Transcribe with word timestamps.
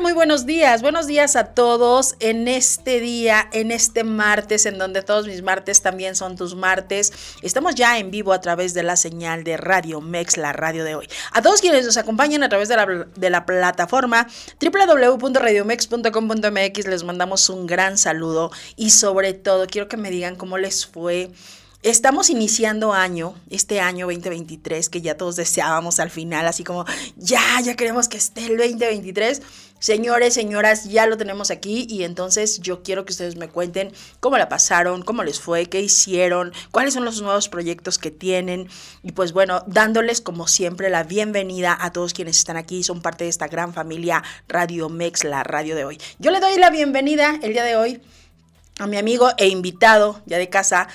Muy 0.00 0.12
buenos 0.12 0.46
días. 0.46 0.80
Buenos 0.80 1.06
días 1.06 1.36
a 1.36 1.44
todos 1.44 2.16
en 2.18 2.48
este 2.48 3.00
día, 3.00 3.50
en 3.52 3.70
este 3.70 4.02
martes, 4.02 4.64
en 4.66 4.78
donde 4.78 5.02
todos 5.02 5.26
mis 5.26 5.42
martes 5.42 5.82
también 5.82 6.16
son 6.16 6.36
tus 6.36 6.54
martes. 6.54 7.12
Estamos 7.42 7.74
ya 7.74 7.98
en 7.98 8.10
vivo 8.10 8.32
a 8.32 8.40
través 8.40 8.72
de 8.72 8.82
la 8.82 8.96
señal 8.96 9.44
de 9.44 9.58
Radio 9.58 10.00
Mex, 10.00 10.38
la 10.38 10.54
radio 10.54 10.84
de 10.84 10.94
hoy. 10.94 11.06
A 11.32 11.42
todos 11.42 11.60
quienes 11.60 11.84
nos 11.84 11.98
acompañan 11.98 12.42
a 12.42 12.48
través 12.48 12.68
de 12.68 12.76
la, 12.76 12.86
de 12.86 13.30
la 13.30 13.46
plataforma 13.46 14.26
www.radiomex.com.mx 14.60 16.86
les 16.86 17.04
mandamos 17.04 17.50
un 17.50 17.66
gran 17.66 17.98
saludo 17.98 18.50
y 18.76 18.88
sobre 18.90 19.34
todo 19.34 19.66
quiero 19.66 19.86
que 19.86 19.98
me 19.98 20.10
digan 20.10 20.36
cómo 20.36 20.58
les 20.58 20.86
fue 20.86 21.30
Estamos 21.84 22.30
iniciando 22.30 22.94
año, 22.94 23.34
este 23.50 23.78
año 23.78 24.06
2023, 24.06 24.88
que 24.88 25.02
ya 25.02 25.18
todos 25.18 25.36
deseábamos 25.36 26.00
al 26.00 26.08
final, 26.08 26.46
así 26.46 26.64
como, 26.64 26.86
ya, 27.18 27.60
ya 27.62 27.76
queremos 27.76 28.08
que 28.08 28.16
esté 28.16 28.46
el 28.46 28.56
2023. 28.56 29.42
Señores, 29.80 30.32
señoras, 30.32 30.84
ya 30.84 31.06
lo 31.06 31.18
tenemos 31.18 31.50
aquí 31.50 31.86
y 31.86 32.04
entonces 32.04 32.60
yo 32.60 32.82
quiero 32.82 33.04
que 33.04 33.12
ustedes 33.12 33.36
me 33.36 33.50
cuenten 33.50 33.92
cómo 34.20 34.38
la 34.38 34.48
pasaron, 34.48 35.02
cómo 35.02 35.24
les 35.24 35.40
fue, 35.40 35.66
qué 35.66 35.82
hicieron, 35.82 36.54
cuáles 36.70 36.94
son 36.94 37.04
los 37.04 37.20
nuevos 37.20 37.50
proyectos 37.50 37.98
que 37.98 38.10
tienen 38.10 38.66
y 39.02 39.12
pues 39.12 39.34
bueno, 39.34 39.62
dándoles 39.66 40.22
como 40.22 40.48
siempre 40.48 40.88
la 40.88 41.02
bienvenida 41.02 41.76
a 41.78 41.92
todos 41.92 42.14
quienes 42.14 42.38
están 42.38 42.56
aquí, 42.56 42.82
son 42.82 43.02
parte 43.02 43.24
de 43.24 43.30
esta 43.30 43.48
gran 43.48 43.74
familia 43.74 44.22
Radio 44.48 44.88
Mex, 44.88 45.22
la 45.24 45.42
radio 45.42 45.76
de 45.76 45.84
hoy. 45.84 46.00
Yo 46.18 46.30
le 46.30 46.40
doy 46.40 46.56
la 46.56 46.70
bienvenida 46.70 47.38
el 47.42 47.52
día 47.52 47.64
de 47.64 47.76
hoy 47.76 48.00
a 48.78 48.86
mi 48.86 48.96
amigo 48.96 49.28
e 49.36 49.48
invitado 49.48 50.20
ya 50.26 50.38
de 50.38 50.48
casa, 50.48 50.88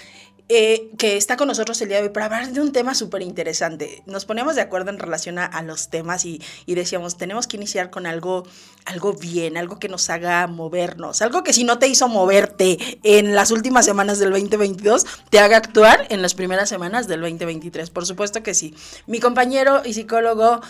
eh, 0.50 0.90
que 0.98 1.16
está 1.16 1.38
con 1.38 1.48
nosotros 1.48 1.80
el 1.82 1.90
día 1.90 1.98
de 1.98 2.04
hoy 2.04 2.10
para 2.10 2.26
hablar 2.26 2.52
de 2.52 2.60
un 2.60 2.72
tema 2.72 2.96
súper 2.96 3.22
interesante. 3.22 4.02
Nos 4.08 4.26
ponemos 4.26 4.56
de 4.56 4.62
acuerdo 4.62 4.90
en 4.90 4.98
relación 4.98 5.38
a, 5.38 5.62
los 5.62 5.90
temas 5.90 6.26
y, 6.26 6.42
y, 6.66 6.74
decíamos, 6.74 7.18
tenemos 7.18 7.46
que 7.46 7.58
iniciar 7.58 7.92
con 7.92 8.08
algo, 8.08 8.48
algo 8.86 9.14
bien, 9.14 9.58
algo 9.58 9.78
que 9.78 9.90
nos 9.90 10.10
haga 10.10 10.48
movernos, 10.48 11.22
algo 11.22 11.44
que 11.44 11.54
si 11.54 11.64
no 11.64 11.78
te 11.78 11.88
hizo 11.88 12.08
moverte 12.08 12.80
en 13.04 13.36
las 13.36 13.52
últimas 13.52 13.86
semanas 13.86 14.18
del 14.18 14.32
2022, 14.32 15.06
te 15.30 15.40
haga 15.40 15.58
actuar 15.58 16.08
en 16.10 16.22
las 16.24 16.34
primeras 16.34 16.68
semanas 16.68 17.08
del 17.08 17.22
2023. 17.22 17.90
Por 17.92 18.06
supuesto 18.08 18.42
que 18.42 18.56
sí. 18.56 18.74
Mi 19.06 19.20
compañero 19.20 19.84
y 19.86 19.94
psicólogo 19.94 20.62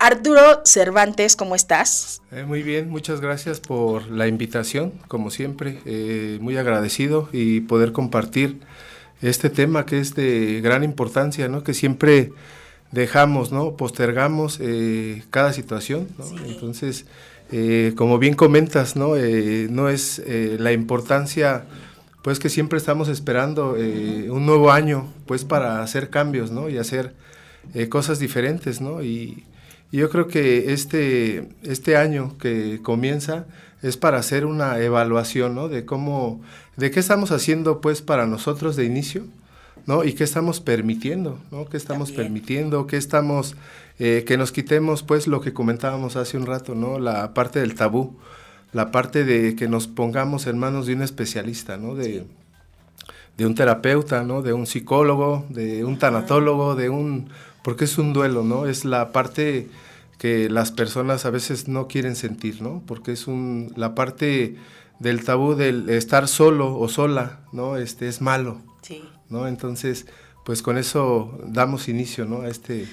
Arturo 0.00 0.62
Cervantes, 0.64 1.36
¿cómo 1.36 1.54
estás? 1.54 2.22
Eh, 2.32 2.44
muy 2.44 2.62
bien, 2.62 2.88
muchas 2.88 3.20
gracias 3.20 3.60
por 3.60 4.10
la 4.10 4.28
invitación, 4.28 4.94
como 5.08 5.30
siempre, 5.30 5.78
eh, 5.84 6.38
muy 6.40 6.56
agradecido 6.56 7.28
y 7.32 7.60
poder 7.60 7.92
compartir 7.92 8.60
este 9.22 9.50
tema 9.50 9.86
que 9.86 10.00
es 10.00 10.14
de 10.14 10.60
gran 10.62 10.82
importancia, 10.82 11.48
¿no? 11.48 11.62
Que 11.62 11.74
siempre 11.74 12.32
dejamos, 12.92 13.52
¿no? 13.52 13.76
Postergamos 13.76 14.58
eh, 14.60 15.22
cada 15.30 15.52
situación, 15.52 16.08
¿no? 16.18 16.24
Entonces, 16.46 17.06
eh, 17.52 17.92
como 17.96 18.18
bien 18.18 18.34
comentas, 18.34 18.96
¿no? 18.96 19.16
Eh, 19.16 19.68
no 19.70 19.88
es 19.88 20.22
la 20.26 20.72
importancia, 20.72 21.64
pues 22.22 22.38
que 22.38 22.48
siempre 22.48 22.78
estamos 22.78 23.08
esperando 23.08 23.72
un 23.72 24.46
nuevo 24.46 24.70
año, 24.70 25.12
pues 25.26 25.44
para 25.44 25.82
hacer 25.82 26.10
cambios, 26.10 26.50
¿no? 26.50 26.68
Y 26.68 26.78
hacer 26.78 27.14
cosas 27.88 28.18
diferentes, 28.18 28.80
¿no? 28.80 29.02
Y, 29.02 29.44
y, 29.90 29.98
yo 29.98 30.10
creo 30.10 30.28
que 30.28 30.72
este, 30.72 31.48
este 31.62 31.96
año 31.96 32.36
que 32.38 32.80
comienza 32.82 33.46
es 33.82 33.96
para 33.96 34.18
hacer 34.18 34.46
una 34.46 34.78
evaluación, 34.78 35.54
¿no? 35.54 35.68
De 35.68 35.84
cómo 35.84 36.40
de 36.76 36.90
qué 36.90 37.00
estamos 37.00 37.30
haciendo 37.30 37.80
pues 37.80 38.02
para 38.02 38.26
nosotros 38.26 38.76
de 38.76 38.84
inicio, 38.84 39.24
¿no? 39.86 40.04
Y 40.04 40.14
qué 40.14 40.24
estamos 40.24 40.60
permitiendo, 40.60 41.38
¿no? 41.50 41.66
¿Qué 41.66 41.76
estamos 41.76 42.12
permitiendo? 42.12 42.86
¿Qué 42.86 42.96
estamos, 42.96 43.56
eh, 43.98 44.24
que 44.26 44.36
nos 44.36 44.52
quitemos 44.52 45.02
pues 45.02 45.26
lo 45.26 45.40
que 45.40 45.52
comentábamos 45.52 46.16
hace 46.16 46.36
un 46.36 46.46
rato, 46.46 46.74
¿no? 46.74 46.98
La 46.98 47.34
parte 47.34 47.60
del 47.60 47.74
tabú, 47.74 48.16
la 48.72 48.90
parte 48.90 49.24
de 49.24 49.56
que 49.56 49.68
nos 49.68 49.86
pongamos 49.86 50.46
en 50.46 50.58
manos 50.58 50.86
de 50.86 50.94
un 50.94 51.02
especialista, 51.02 51.76
¿no? 51.76 51.94
De, 51.94 52.24
de 53.36 53.46
un 53.46 53.54
terapeuta, 53.54 54.22
¿no? 54.22 54.42
De 54.42 54.52
un 54.52 54.66
psicólogo, 54.66 55.44
de 55.48 55.84
un 55.84 55.98
tanatólogo, 55.98 56.76
de 56.76 56.88
un... 56.88 57.28
porque 57.62 57.84
es 57.84 57.98
un 57.98 58.12
duelo, 58.12 58.42
¿no? 58.42 58.66
Es 58.66 58.84
la 58.84 59.12
parte 59.12 59.68
que 60.20 60.50
las 60.50 60.70
personas 60.70 61.24
a 61.24 61.30
veces 61.30 61.66
no 61.66 61.88
quieren 61.88 62.14
sentir, 62.14 62.60
¿no? 62.60 62.82
Porque 62.86 63.12
es 63.12 63.26
un, 63.26 63.72
la 63.74 63.94
parte 63.94 64.56
del 64.98 65.24
tabú 65.24 65.54
del 65.54 65.88
estar 65.88 66.28
solo 66.28 66.78
o 66.78 66.90
sola, 66.90 67.40
¿no? 67.52 67.78
Este 67.78 68.06
es 68.06 68.20
malo. 68.20 68.60
Sí. 68.82 69.02
¿No? 69.30 69.48
Entonces, 69.48 70.04
pues 70.44 70.60
con 70.60 70.76
eso 70.76 71.38
damos 71.46 71.88
inicio, 71.88 72.26
¿no? 72.26 72.42
A 72.42 72.48
este 72.48 72.86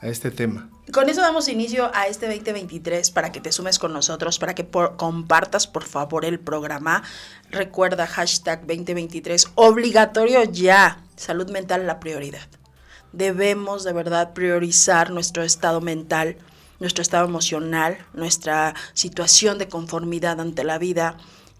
a 0.00 0.06
este 0.06 0.30
tema. 0.30 0.70
Con 0.92 1.08
eso 1.08 1.20
damos 1.20 1.48
inicio 1.48 1.90
a 1.92 2.06
este 2.06 2.26
2023 2.26 3.10
para 3.10 3.32
que 3.32 3.40
te 3.40 3.50
sumes 3.50 3.80
con 3.80 3.92
nosotros, 3.92 4.38
para 4.38 4.54
que 4.54 4.66
compartas 4.96 5.66
por 5.66 5.82
favor 5.82 6.24
el 6.24 6.38
programa. 6.38 7.02
Recuerda 7.50 8.06
hashtag 8.06 8.60
2023, 8.60 9.48
obligatorio 9.56 10.44
ya, 10.44 11.02
salud 11.16 11.50
mental 11.50 11.84
la 11.88 11.98
prioridad. 11.98 12.48
Debemos 13.12 13.82
de 13.82 13.92
verdad 13.92 14.34
priorizar 14.34 15.10
nuestro 15.10 15.42
estado 15.42 15.80
mental, 15.80 16.36
nuestro 16.80 17.02
estado 17.02 17.26
emocional, 17.26 17.98
nuestra 18.12 18.74
situación 18.94 19.58
de 19.58 19.68
conformidad 19.68 20.40
ante 20.40 20.64
la 20.64 20.78
vida 20.78 21.16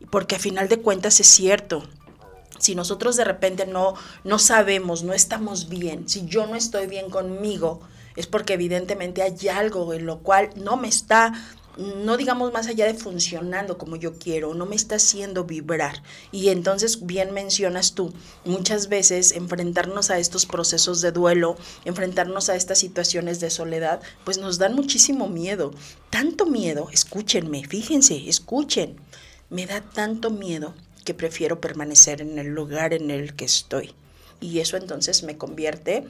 porque 0.09 0.37
a 0.37 0.39
final 0.39 0.69
de 0.69 0.81
cuentas 0.81 1.21
es 1.21 1.27
cierto. 1.27 1.83
Si 2.59 2.75
nosotros 2.75 3.17
de 3.17 3.25
repente 3.25 3.67
no, 3.67 3.95
no 4.25 4.39
sabemos, 4.39 5.03
no 5.03 5.13
estamos 5.13 5.69
bien, 5.69 6.09
si 6.09 6.27
yo 6.27 6.47
no 6.47 6.57
estoy 6.57 6.87
bien 6.87 7.11
conmigo, 7.11 7.81
es 8.17 8.27
porque 8.27 8.55
evidentemente 8.55 9.23
hay 9.23 9.49
algo 9.49 9.95
en 9.95 10.05
lo 10.05 10.19
cual 10.19 10.51
no 10.57 10.77
me 10.77 10.89
está 10.89 11.33
no 12.05 12.17
digamos 12.17 12.53
más 12.53 12.67
allá 12.67 12.87
de 12.87 12.95
funcionando 12.95 13.79
como 13.79 13.97
yo 13.97 14.15
quiero, 14.19 14.55
no 14.55 14.67
me 14.67 14.77
está 14.77 14.97
haciendo 14.97 15.45
vibrar. 15.45 16.03
Y 16.33 16.49
entonces, 16.49 17.07
bien 17.07 17.33
mencionas 17.33 17.95
tú, 17.95 18.13
muchas 18.45 18.89
veces 18.89 19.33
enfrentarnos 19.33 20.11
a 20.11 20.19
estos 20.19 20.47
procesos 20.47 21.01
de 21.01 21.13
duelo, 21.13 21.57
enfrentarnos 21.85 22.49
a 22.49 22.57
estas 22.57 22.79
situaciones 22.79 23.41
de 23.41 23.51
soledad, 23.51 24.01
pues 24.25 24.39
nos 24.39 24.59
dan 24.59 24.75
muchísimo 24.75 25.29
miedo. 25.29 25.73
Tanto 26.11 26.47
miedo, 26.47 26.89
escúchenme, 26.93 27.65
fíjense, 27.67 28.29
escuchen 28.29 28.97
me 29.51 29.67
da 29.67 29.81
tanto 29.81 30.31
miedo 30.31 30.75
que 31.05 31.13
prefiero 31.13 31.61
permanecer 31.61 32.23
en 32.23 32.39
el 32.39 32.49
lugar 32.49 32.95
en 32.95 33.11
el 33.11 33.35
que 33.35 33.45
estoy. 33.45 33.93
Y 34.41 34.61
eso 34.61 34.77
entonces 34.77 35.23
me 35.25 35.37
convierte, 35.37 36.05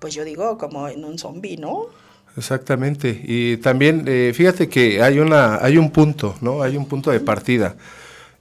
pues 0.00 0.14
yo 0.14 0.24
digo, 0.24 0.58
como 0.58 0.88
en 0.88 1.04
un 1.04 1.18
zombi, 1.18 1.58
¿no? 1.58 1.88
Exactamente. 2.36 3.20
Y 3.24 3.58
también, 3.58 4.04
eh, 4.06 4.32
fíjate 4.34 4.68
que 4.68 5.02
hay, 5.02 5.18
una, 5.18 5.56
hay 5.56 5.76
un 5.76 5.90
punto, 5.90 6.34
¿no? 6.40 6.62
Hay 6.62 6.76
un 6.76 6.86
punto 6.86 7.10
de 7.10 7.20
partida. 7.20 7.76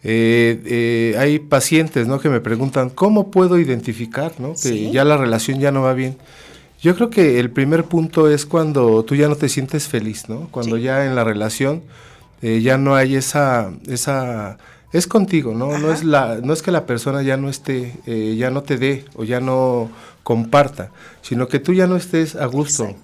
Eh, 0.04 0.62
eh, 0.66 1.16
hay 1.20 1.40
pacientes, 1.40 2.08
¿no? 2.08 2.20
Que 2.20 2.30
me 2.30 2.40
preguntan, 2.40 2.90
¿cómo 2.90 3.32
puedo 3.32 3.60
identificar, 3.60 4.34
¿no? 4.40 4.54
Que 4.62 4.92
ya 4.92 5.04
la 5.04 5.18
relación 5.18 5.60
ya 5.60 5.72
no 5.72 5.82
va 5.82 5.94
bien. 5.94 6.18
Yo 6.82 6.96
creo 6.96 7.12
que 7.12 7.40
el 7.40 7.52
primer 7.52 7.84
punto 7.84 8.28
es 8.28 8.48
cuando 8.48 9.04
tú 9.04 9.16
ya 9.16 9.28
no 9.28 9.36
te 9.36 9.50
sientes 9.50 9.88
feliz, 9.88 10.30
¿no? 10.30 10.48
Cuando 10.50 10.78
ya 10.78 11.06
en 11.06 11.16
la 11.16 11.24
relación 11.24 11.84
eh, 12.42 12.62
ya 12.62 12.80
no 12.80 12.96
hay 12.96 13.16
esa, 13.16 13.72
esa, 13.88 14.58
es 14.92 15.06
contigo, 15.06 15.54
¿no? 15.54 15.78
No 15.78 15.94
es, 15.94 16.04
la, 16.04 16.40
no 16.44 16.54
es 16.54 16.64
que 16.64 16.72
la 16.72 16.88
persona 16.88 17.22
ya 17.22 17.38
no 17.38 17.50
esté, 17.50 18.00
eh, 18.08 18.36
ya 18.36 18.50
no 18.50 18.64
te 18.64 18.78
dé 18.78 19.06
o 19.16 19.24
ya 19.24 19.40
no 19.40 19.92
comparta, 20.24 20.90
sino 21.22 21.48
que 21.48 21.60
tú 21.60 21.74
ya 21.74 21.86
no 21.86 21.96
estés 21.96 22.36
a 22.36 22.48
gusto, 22.48 22.96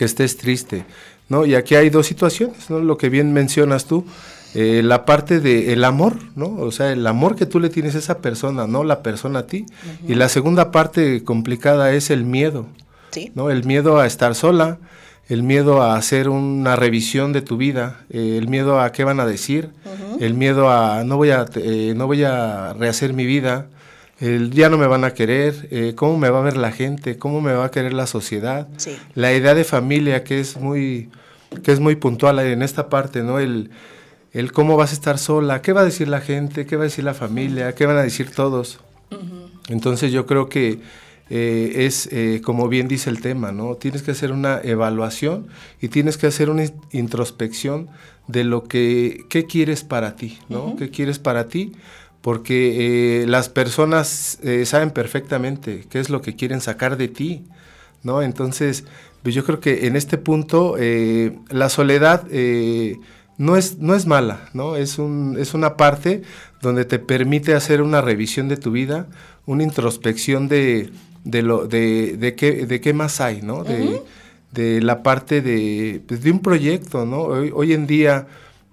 que 0.00 0.06
estés 0.06 0.38
triste, 0.38 0.86
¿no? 1.28 1.44
Y 1.44 1.54
aquí 1.54 1.74
hay 1.74 1.90
dos 1.90 2.06
situaciones, 2.06 2.70
¿no? 2.70 2.78
Lo 2.78 2.96
que 2.96 3.10
bien 3.10 3.34
mencionas 3.34 3.84
tú, 3.84 4.06
eh, 4.54 4.80
la 4.82 5.04
parte 5.04 5.40
del 5.40 5.68
el 5.68 5.84
amor, 5.84 6.16
¿no? 6.36 6.56
O 6.56 6.72
sea, 6.72 6.90
el 6.90 7.06
amor 7.06 7.36
que 7.36 7.44
tú 7.44 7.60
le 7.60 7.68
tienes 7.68 7.94
a 7.96 7.98
esa 7.98 8.16
persona, 8.20 8.66
no 8.66 8.82
la 8.82 9.02
persona 9.02 9.40
a 9.40 9.46
ti. 9.46 9.66
Y 10.08 10.14
la 10.14 10.30
segunda 10.30 10.70
parte 10.70 11.22
complicada 11.22 11.92
es 11.92 12.08
el 12.08 12.24
miedo, 12.24 12.66
¿no? 13.34 13.50
El 13.50 13.64
miedo 13.64 14.00
a 14.00 14.06
estar 14.06 14.34
sola, 14.34 14.78
el 15.28 15.42
miedo 15.42 15.82
a 15.82 15.98
hacer 15.98 16.30
una 16.30 16.76
revisión 16.76 17.34
de 17.34 17.42
tu 17.42 17.58
vida, 17.58 18.00
eh, 18.08 18.38
el 18.38 18.48
miedo 18.48 18.80
a 18.80 18.90
qué 18.92 19.04
van 19.04 19.20
a 19.20 19.26
decir, 19.26 19.68
el 20.18 20.32
miedo 20.32 20.70
a 20.70 21.04
no 21.04 21.18
voy 21.18 21.28
a, 21.28 21.44
eh, 21.56 21.92
no 21.94 22.06
voy 22.06 22.24
a 22.24 22.72
rehacer 22.72 23.12
mi 23.12 23.26
vida, 23.26 23.66
el 24.20 24.50
ya 24.50 24.68
no 24.68 24.78
me 24.78 24.86
van 24.86 25.04
a 25.04 25.14
querer, 25.14 25.68
eh, 25.70 25.94
cómo 25.96 26.18
me 26.18 26.28
va 26.30 26.40
a 26.40 26.42
ver 26.42 26.56
la 26.56 26.72
gente, 26.72 27.16
cómo 27.16 27.40
me 27.40 27.52
va 27.52 27.66
a 27.66 27.70
querer 27.70 27.94
la 27.94 28.06
sociedad, 28.06 28.68
la 29.14 29.32
idea 29.32 29.54
de 29.54 29.64
familia 29.64 30.24
que 30.24 30.40
es 30.40 30.58
muy, 30.58 31.08
que 31.62 31.72
es 31.72 31.80
muy 31.80 31.96
puntual 31.96 32.38
en 32.38 32.62
esta 32.62 32.88
parte, 32.88 33.22
¿no? 33.22 33.38
El, 33.38 33.70
el 34.32 34.52
cómo 34.52 34.76
vas 34.76 34.90
a 34.90 34.94
estar 34.94 35.18
sola, 35.18 35.62
qué 35.62 35.72
va 35.72 35.80
a 35.80 35.84
decir 35.84 36.08
la 36.08 36.20
gente, 36.20 36.66
qué 36.66 36.76
va 36.76 36.82
a 36.82 36.84
decir 36.84 37.04
la 37.04 37.14
familia, 37.14 37.74
qué 37.74 37.86
van 37.86 37.96
a 37.96 38.02
decir 38.02 38.30
todos. 38.30 38.80
Entonces 39.68 40.12
yo 40.12 40.26
creo 40.26 40.48
que 40.48 40.80
eh, 41.30 41.86
es, 41.86 42.08
eh, 42.12 42.40
como 42.44 42.68
bien 42.68 42.88
dice 42.88 43.08
el 43.08 43.20
tema, 43.20 43.52
¿no? 43.52 43.76
Tienes 43.76 44.02
que 44.02 44.10
hacer 44.10 44.32
una 44.32 44.60
evaluación 44.62 45.46
y 45.80 45.88
tienes 45.88 46.18
que 46.18 46.26
hacer 46.26 46.50
una 46.50 46.64
introspección 46.90 47.88
de 48.26 48.44
lo 48.44 48.64
que, 48.64 49.24
qué 49.28 49.46
quieres 49.46 49.84
para 49.84 50.16
ti, 50.16 50.38
¿no? 50.48 50.76
¿Qué 50.76 50.90
quieres 50.90 51.18
para 51.18 51.48
ti? 51.48 51.72
Porque 52.20 53.22
eh, 53.22 53.26
las 53.26 53.48
personas 53.48 54.38
eh, 54.42 54.66
saben 54.66 54.90
perfectamente 54.90 55.86
qué 55.88 56.00
es 56.00 56.10
lo 56.10 56.20
que 56.20 56.36
quieren 56.36 56.60
sacar 56.60 56.96
de 56.96 57.08
ti, 57.08 57.44
¿no? 58.02 58.22
Entonces, 58.22 58.84
pues 59.22 59.34
yo 59.34 59.44
creo 59.44 59.60
que 59.60 59.86
en 59.86 59.96
este 59.96 60.18
punto 60.18 60.76
eh, 60.78 61.36
la 61.48 61.68
soledad 61.68 62.24
no, 63.38 63.56
es, 63.56 63.78
no 63.78 63.94
es 63.94 64.06
mala, 64.06 64.48
¿no? 64.52 64.76
Es, 64.76 64.98
un, 64.98 65.36
es 65.38 65.54
una 65.54 65.76
parte 65.76 66.22
donde 66.60 66.84
te 66.84 66.98
permite 66.98 67.54
hacer 67.54 67.80
una 67.80 68.02
revisión 68.02 68.48
de 68.48 68.56
tu 68.56 68.70
vida, 68.70 69.08
una 69.46 69.62
introspección 69.62 70.48
de, 70.48 70.90
de, 71.24 71.42
lo, 71.42 71.66
de, 71.66 72.16
de, 72.18 72.34
qué, 72.34 72.66
de 72.66 72.80
qué 72.80 72.92
más 72.92 73.20
hay, 73.20 73.40
¿no? 73.40 73.64
De, 73.64 74.02
de 74.52 74.82
la 74.82 75.02
parte 75.02 75.40
de, 75.40 76.02
pues, 76.06 76.22
de 76.22 76.30
un 76.32 76.40
proyecto, 76.40 77.06
¿no? 77.06 77.22
Hoy, 77.22 77.50
hoy 77.54 77.72
en 77.72 77.86
día 77.86 78.26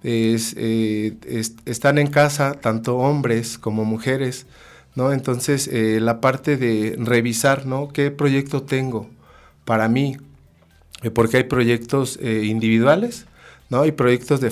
eh, 0.04 1.14
es, 1.26 1.56
están 1.64 1.98
en 1.98 2.06
casa 2.06 2.54
tanto 2.54 2.96
hombres 2.98 3.58
como 3.58 3.84
mujeres, 3.84 4.46
¿no? 4.94 5.12
Entonces, 5.12 5.68
eh, 5.68 5.98
la 6.00 6.20
parte 6.20 6.56
de 6.56 6.96
revisar, 6.98 7.66
¿no? 7.66 7.88
¿Qué 7.88 8.10
proyecto 8.10 8.62
tengo 8.62 9.08
para 9.64 9.88
mí? 9.88 10.16
Eh, 11.02 11.10
porque 11.10 11.38
hay 11.38 11.44
proyectos 11.44 12.18
individuales, 12.22 13.26
¿no? 13.70 13.86
Y 13.86 13.92
proyectos 13.92 14.40
de, 14.40 14.50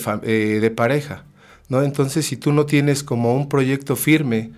de, 0.61 0.71
pareja, 0.71 1.25
¿no? 1.69 1.83
Entonces, 1.83 2.27
si 2.27 2.37
tú 2.37 2.53
no 2.53 2.67
tienes 2.67 3.03
como 3.03 3.35
un 3.35 3.49
proyecto 3.49 3.97
firme, 3.97 4.53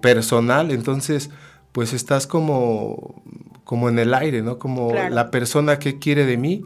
personal, 0.00 0.70
entonces, 0.70 1.28
pues 1.72 1.92
estás 1.92 2.26
como, 2.26 3.22
como 3.64 3.90
en 3.90 3.98
el 3.98 4.14
aire, 4.14 4.40
¿no? 4.40 4.58
Como 4.58 4.94
la 4.94 5.30
persona 5.30 5.78
que 5.78 5.98
quiere 5.98 6.24
de 6.24 6.38
mí, 6.38 6.64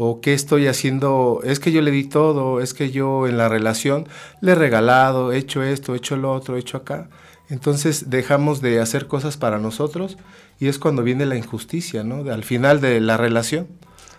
o 0.00 0.20
qué 0.20 0.32
estoy 0.32 0.68
haciendo, 0.68 1.40
es 1.42 1.58
que 1.58 1.72
yo 1.72 1.82
le 1.82 1.90
di 1.90 2.04
todo, 2.04 2.60
es 2.60 2.72
que 2.72 2.92
yo 2.92 3.26
en 3.26 3.36
la 3.36 3.48
relación 3.48 4.08
le 4.40 4.52
he 4.52 4.54
regalado, 4.54 5.32
he 5.32 5.38
hecho 5.38 5.64
esto, 5.64 5.92
he 5.92 5.96
hecho 5.96 6.16
lo 6.16 6.32
otro, 6.32 6.56
he 6.56 6.60
hecho 6.60 6.76
acá. 6.76 7.10
Entonces 7.50 8.08
dejamos 8.08 8.62
de 8.62 8.80
hacer 8.80 9.08
cosas 9.08 9.36
para 9.36 9.58
nosotros 9.58 10.16
y 10.60 10.68
es 10.68 10.78
cuando 10.78 11.02
viene 11.02 11.26
la 11.26 11.34
injusticia, 11.34 12.04
¿no? 12.04 12.30
al 12.30 12.44
final 12.44 12.80
de 12.80 13.00
la 13.00 13.16
relación. 13.16 13.66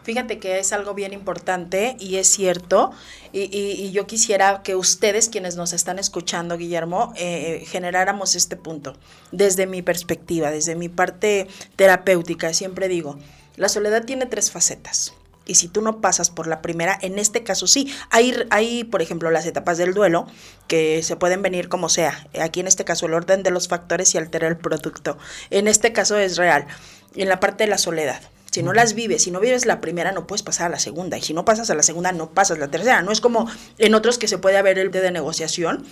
Fíjate 0.04 0.38
que 0.38 0.60
es 0.60 0.74
algo 0.74 0.94
bien 0.96 1.14
importante 1.14 1.96
y 1.98 2.18
es 2.18 2.28
cierto. 2.28 2.92
Y, 3.32 3.92
yo 3.92 4.06
quisiera 4.06 4.64
que 4.64 4.76
ustedes, 4.76 5.30
quienes 5.30 5.56
nos 5.56 5.72
están 5.72 5.98
escuchando, 5.98 6.58
Guillermo, 6.58 7.14
eh, 7.16 7.64
generáramos 7.68 8.36
este 8.36 8.58
punto. 8.58 8.98
Desde 9.32 9.66
mi 9.66 9.82
perspectiva, 9.82 10.52
desde 10.52 10.76
mi 10.76 10.90
parte 10.90 11.48
terapéutica, 11.78 12.54
siempre 12.54 12.90
digo, 12.90 13.18
la 13.56 13.70
soledad 13.70 14.04
tiene 14.04 14.26
tres 14.26 14.52
facetas 14.52 15.14
y 15.50 15.56
si 15.56 15.68
tú 15.68 15.82
no 15.82 16.00
pasas 16.00 16.30
por 16.30 16.46
la 16.46 16.62
primera, 16.62 16.98
en 17.02 17.18
este 17.18 17.44
caso 17.44 17.66
sí. 17.66 17.92
Hay, 18.12 18.36
hay, 18.52 18.84
por 18.84 19.02
ejemplo, 19.02 19.32
las 19.32 19.48
etapas 19.48 19.80
del 19.80 19.96
duelo 19.96 20.28
que 20.68 21.02
se 21.02 21.16
pueden 21.16 21.42
venir 21.42 21.70
como 21.70 21.90
sea. 21.90 22.28
Aquí 22.40 22.60
en 22.60 22.68
este 22.68 22.86
caso 22.86 23.08
el 23.08 23.16
orden 23.16 23.42
de 23.42 23.50
los 23.50 23.68
factores 23.68 24.14
y 24.14 24.20
altera 24.20 24.48
el 24.48 24.58
producto. 24.58 25.18
En 25.50 25.68
este 25.68 25.92
caso 25.92 26.20
es 26.20 26.38
real. 26.38 26.68
En 27.16 27.30
la 27.30 27.40
parte 27.40 27.64
de 27.64 27.70
la 27.70 27.80
soledad. 27.80 28.22
Si 28.52 28.62
no 28.62 28.74
las 28.74 28.94
vives, 28.94 29.24
si 29.24 29.32
no 29.32 29.40
vives 29.40 29.66
la 29.66 29.82
primera, 29.82 30.12
no 30.12 30.28
puedes 30.28 30.44
pasar 30.44 30.68
a 30.68 30.70
la 30.70 30.80
segunda. 30.80 31.18
Y 31.18 31.22
si 31.24 31.34
no 31.34 31.46
pasas 31.46 31.72
a 31.72 31.76
la 31.76 31.84
segunda, 31.84 32.12
no 32.12 32.30
pasas 32.30 32.58
a 32.58 32.60
la 32.62 32.68
tercera. 32.68 33.02
No 33.02 33.12
es 33.12 33.20
como 33.20 33.50
en 33.80 33.96
otros 33.96 34.20
que 34.20 34.28
se 34.28 34.38
puede 34.38 34.58
haber 34.58 34.78
el 34.78 34.92
de 34.92 35.12
negociación, 35.12 35.84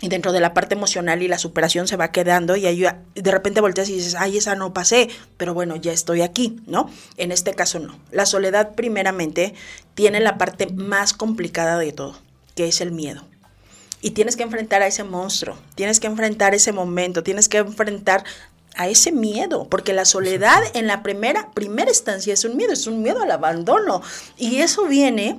y 0.00 0.08
dentro 0.08 0.32
de 0.32 0.40
la 0.40 0.54
parte 0.54 0.74
emocional 0.74 1.22
y 1.22 1.28
la 1.28 1.38
superación 1.38 1.86
se 1.86 1.96
va 1.96 2.10
quedando 2.10 2.56
y 2.56 2.66
ahí 2.66 2.84
de 3.14 3.30
repente 3.30 3.60
volteas 3.60 3.88
y 3.88 3.94
dices, 3.94 4.14
ay, 4.14 4.38
esa 4.38 4.54
no 4.54 4.72
pasé, 4.72 5.08
pero 5.36 5.54
bueno, 5.54 5.76
ya 5.76 5.92
estoy 5.92 6.22
aquí, 6.22 6.60
¿no? 6.66 6.90
En 7.16 7.32
este 7.32 7.54
caso 7.54 7.78
no. 7.78 7.98
La 8.10 8.26
soledad 8.26 8.74
primeramente 8.74 9.54
tiene 9.94 10.20
la 10.20 10.38
parte 10.38 10.66
más 10.72 11.12
complicada 11.12 11.78
de 11.78 11.92
todo, 11.92 12.18
que 12.54 12.68
es 12.68 12.80
el 12.80 12.92
miedo. 12.92 13.24
Y 14.02 14.12
tienes 14.12 14.36
que 14.36 14.42
enfrentar 14.42 14.80
a 14.80 14.86
ese 14.86 15.04
monstruo, 15.04 15.58
tienes 15.74 16.00
que 16.00 16.06
enfrentar 16.06 16.54
ese 16.54 16.72
momento, 16.72 17.22
tienes 17.22 17.50
que 17.50 17.58
enfrentar 17.58 18.24
a 18.76 18.88
ese 18.88 19.12
miedo, 19.12 19.66
porque 19.68 19.92
la 19.92 20.06
soledad 20.06 20.62
en 20.72 20.86
la 20.86 21.02
primera, 21.02 21.50
primera 21.52 21.90
instancia 21.90 22.32
es 22.32 22.44
un 22.44 22.56
miedo, 22.56 22.72
es 22.72 22.86
un 22.86 23.02
miedo 23.02 23.20
al 23.20 23.30
abandono. 23.30 24.00
Y 24.38 24.58
eso 24.58 24.86
viene 24.86 25.38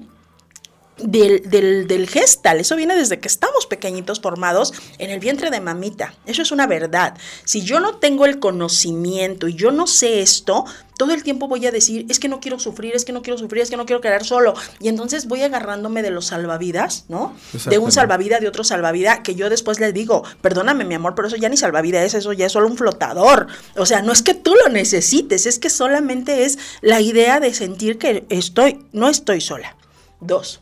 del, 0.98 1.50
del, 1.50 1.88
del, 1.88 2.08
gestal. 2.08 2.60
Eso 2.60 2.76
viene 2.76 2.96
desde 2.96 3.20
que 3.20 3.28
estamos 3.28 3.66
pequeñitos 3.66 4.20
formados 4.20 4.74
en 4.98 5.10
el 5.10 5.20
vientre 5.20 5.50
de 5.50 5.60
mamita. 5.60 6.14
Eso 6.26 6.42
es 6.42 6.52
una 6.52 6.68
verdad. 6.68 7.18
Si 7.46 7.64
yo 7.64 7.80
no 7.80 7.98
tengo 7.98 8.26
el 8.26 8.40
conocimiento 8.40 9.48
y 9.48 9.56
yo 9.56 9.72
no 9.72 9.88
sé 9.88 10.22
esto, 10.22 10.66
todo 10.98 11.14
el 11.14 11.24
tiempo 11.24 11.48
voy 11.48 11.66
a 11.66 11.72
decir, 11.72 12.06
es 12.10 12.20
que 12.20 12.28
no 12.28 12.40
quiero 12.40 12.60
sufrir, 12.60 12.96
es 12.96 13.06
que 13.06 13.12
no 13.12 13.24
quiero 13.24 13.40
sufrir, 13.40 13.64
es 13.64 13.72
que 13.72 13.78
no 13.78 13.88
quiero 13.88 14.02
quedar 14.02 14.24
solo. 14.24 14.54
Y 14.80 14.88
entonces 14.88 15.28
voy 15.28 15.42
agarrándome 15.42 16.04
de 16.04 16.12
los 16.12 16.28
salvavidas, 16.28 17.06
¿no? 17.10 17.36
De 17.66 17.80
un 17.80 17.92
salvavidas, 17.92 18.40
de 18.40 18.48
otro 18.48 18.64
salvavidas, 18.64 19.22
que 19.22 19.34
yo 19.34 19.50
después 19.50 19.80
le 19.80 19.94
digo, 19.94 20.24
perdóname 20.42 20.86
mi 20.86 20.94
amor, 20.94 21.16
pero 21.16 21.28
eso 21.28 21.38
ya 21.38 21.50
ni 21.50 21.58
salvavidas 21.58 22.06
es, 22.06 22.14
eso 22.14 22.34
ya 22.34 22.46
es 22.46 22.52
solo 22.52 22.68
un 22.68 22.78
flotador. 22.78 23.48
O 23.78 23.88
sea, 23.88 24.04
no 24.04 24.12
es 24.12 24.22
que 24.22 24.36
tú 24.36 24.54
lo 24.54 24.72
necesites, 24.72 25.48
es 25.48 25.58
que 25.58 25.72
solamente 25.72 26.46
es 26.46 26.60
la 26.82 27.02
idea 27.02 27.40
de 27.40 27.52
sentir 27.54 27.98
que 27.98 28.26
estoy, 28.30 28.86
no 28.92 29.10
estoy 29.10 29.42
sola. 29.42 29.76
Dos, 30.20 30.62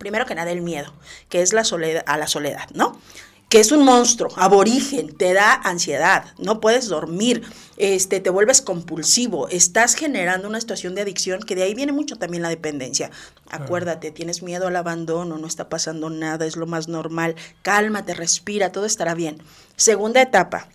primero 0.00 0.26
que 0.26 0.34
nada 0.34 0.50
el 0.50 0.62
miedo, 0.62 0.92
que 1.28 1.42
es 1.42 1.52
la 1.52 1.62
soledad, 1.62 2.02
a 2.06 2.16
la 2.16 2.26
soledad, 2.26 2.68
¿no? 2.74 2.98
Que 3.50 3.60
es 3.60 3.70
un 3.70 3.84
monstruo, 3.84 4.32
aborigen, 4.36 5.14
te 5.14 5.34
da 5.34 5.52
ansiedad, 5.52 6.24
no 6.38 6.60
puedes 6.60 6.88
dormir, 6.88 7.42
este, 7.76 8.20
te 8.20 8.30
vuelves 8.30 8.62
compulsivo, 8.62 9.48
estás 9.48 9.94
generando 9.94 10.48
una 10.48 10.60
situación 10.60 10.94
de 10.94 11.02
adicción 11.02 11.42
que 11.42 11.54
de 11.54 11.64
ahí 11.64 11.74
viene 11.74 11.92
mucho 11.92 12.16
también 12.16 12.42
la 12.42 12.48
dependencia. 12.48 13.10
Acuérdate, 13.50 14.10
tienes 14.10 14.42
miedo 14.42 14.68
al 14.68 14.76
abandono, 14.76 15.36
no 15.36 15.46
está 15.46 15.68
pasando 15.68 16.08
nada, 16.10 16.46
es 16.46 16.56
lo 16.56 16.66
más 16.66 16.88
normal, 16.88 17.34
cálmate, 17.62 18.14
respira, 18.14 18.72
todo 18.72 18.86
estará 18.86 19.14
bien. 19.14 19.42
Segunda 19.76 20.22
etapa, 20.22 20.68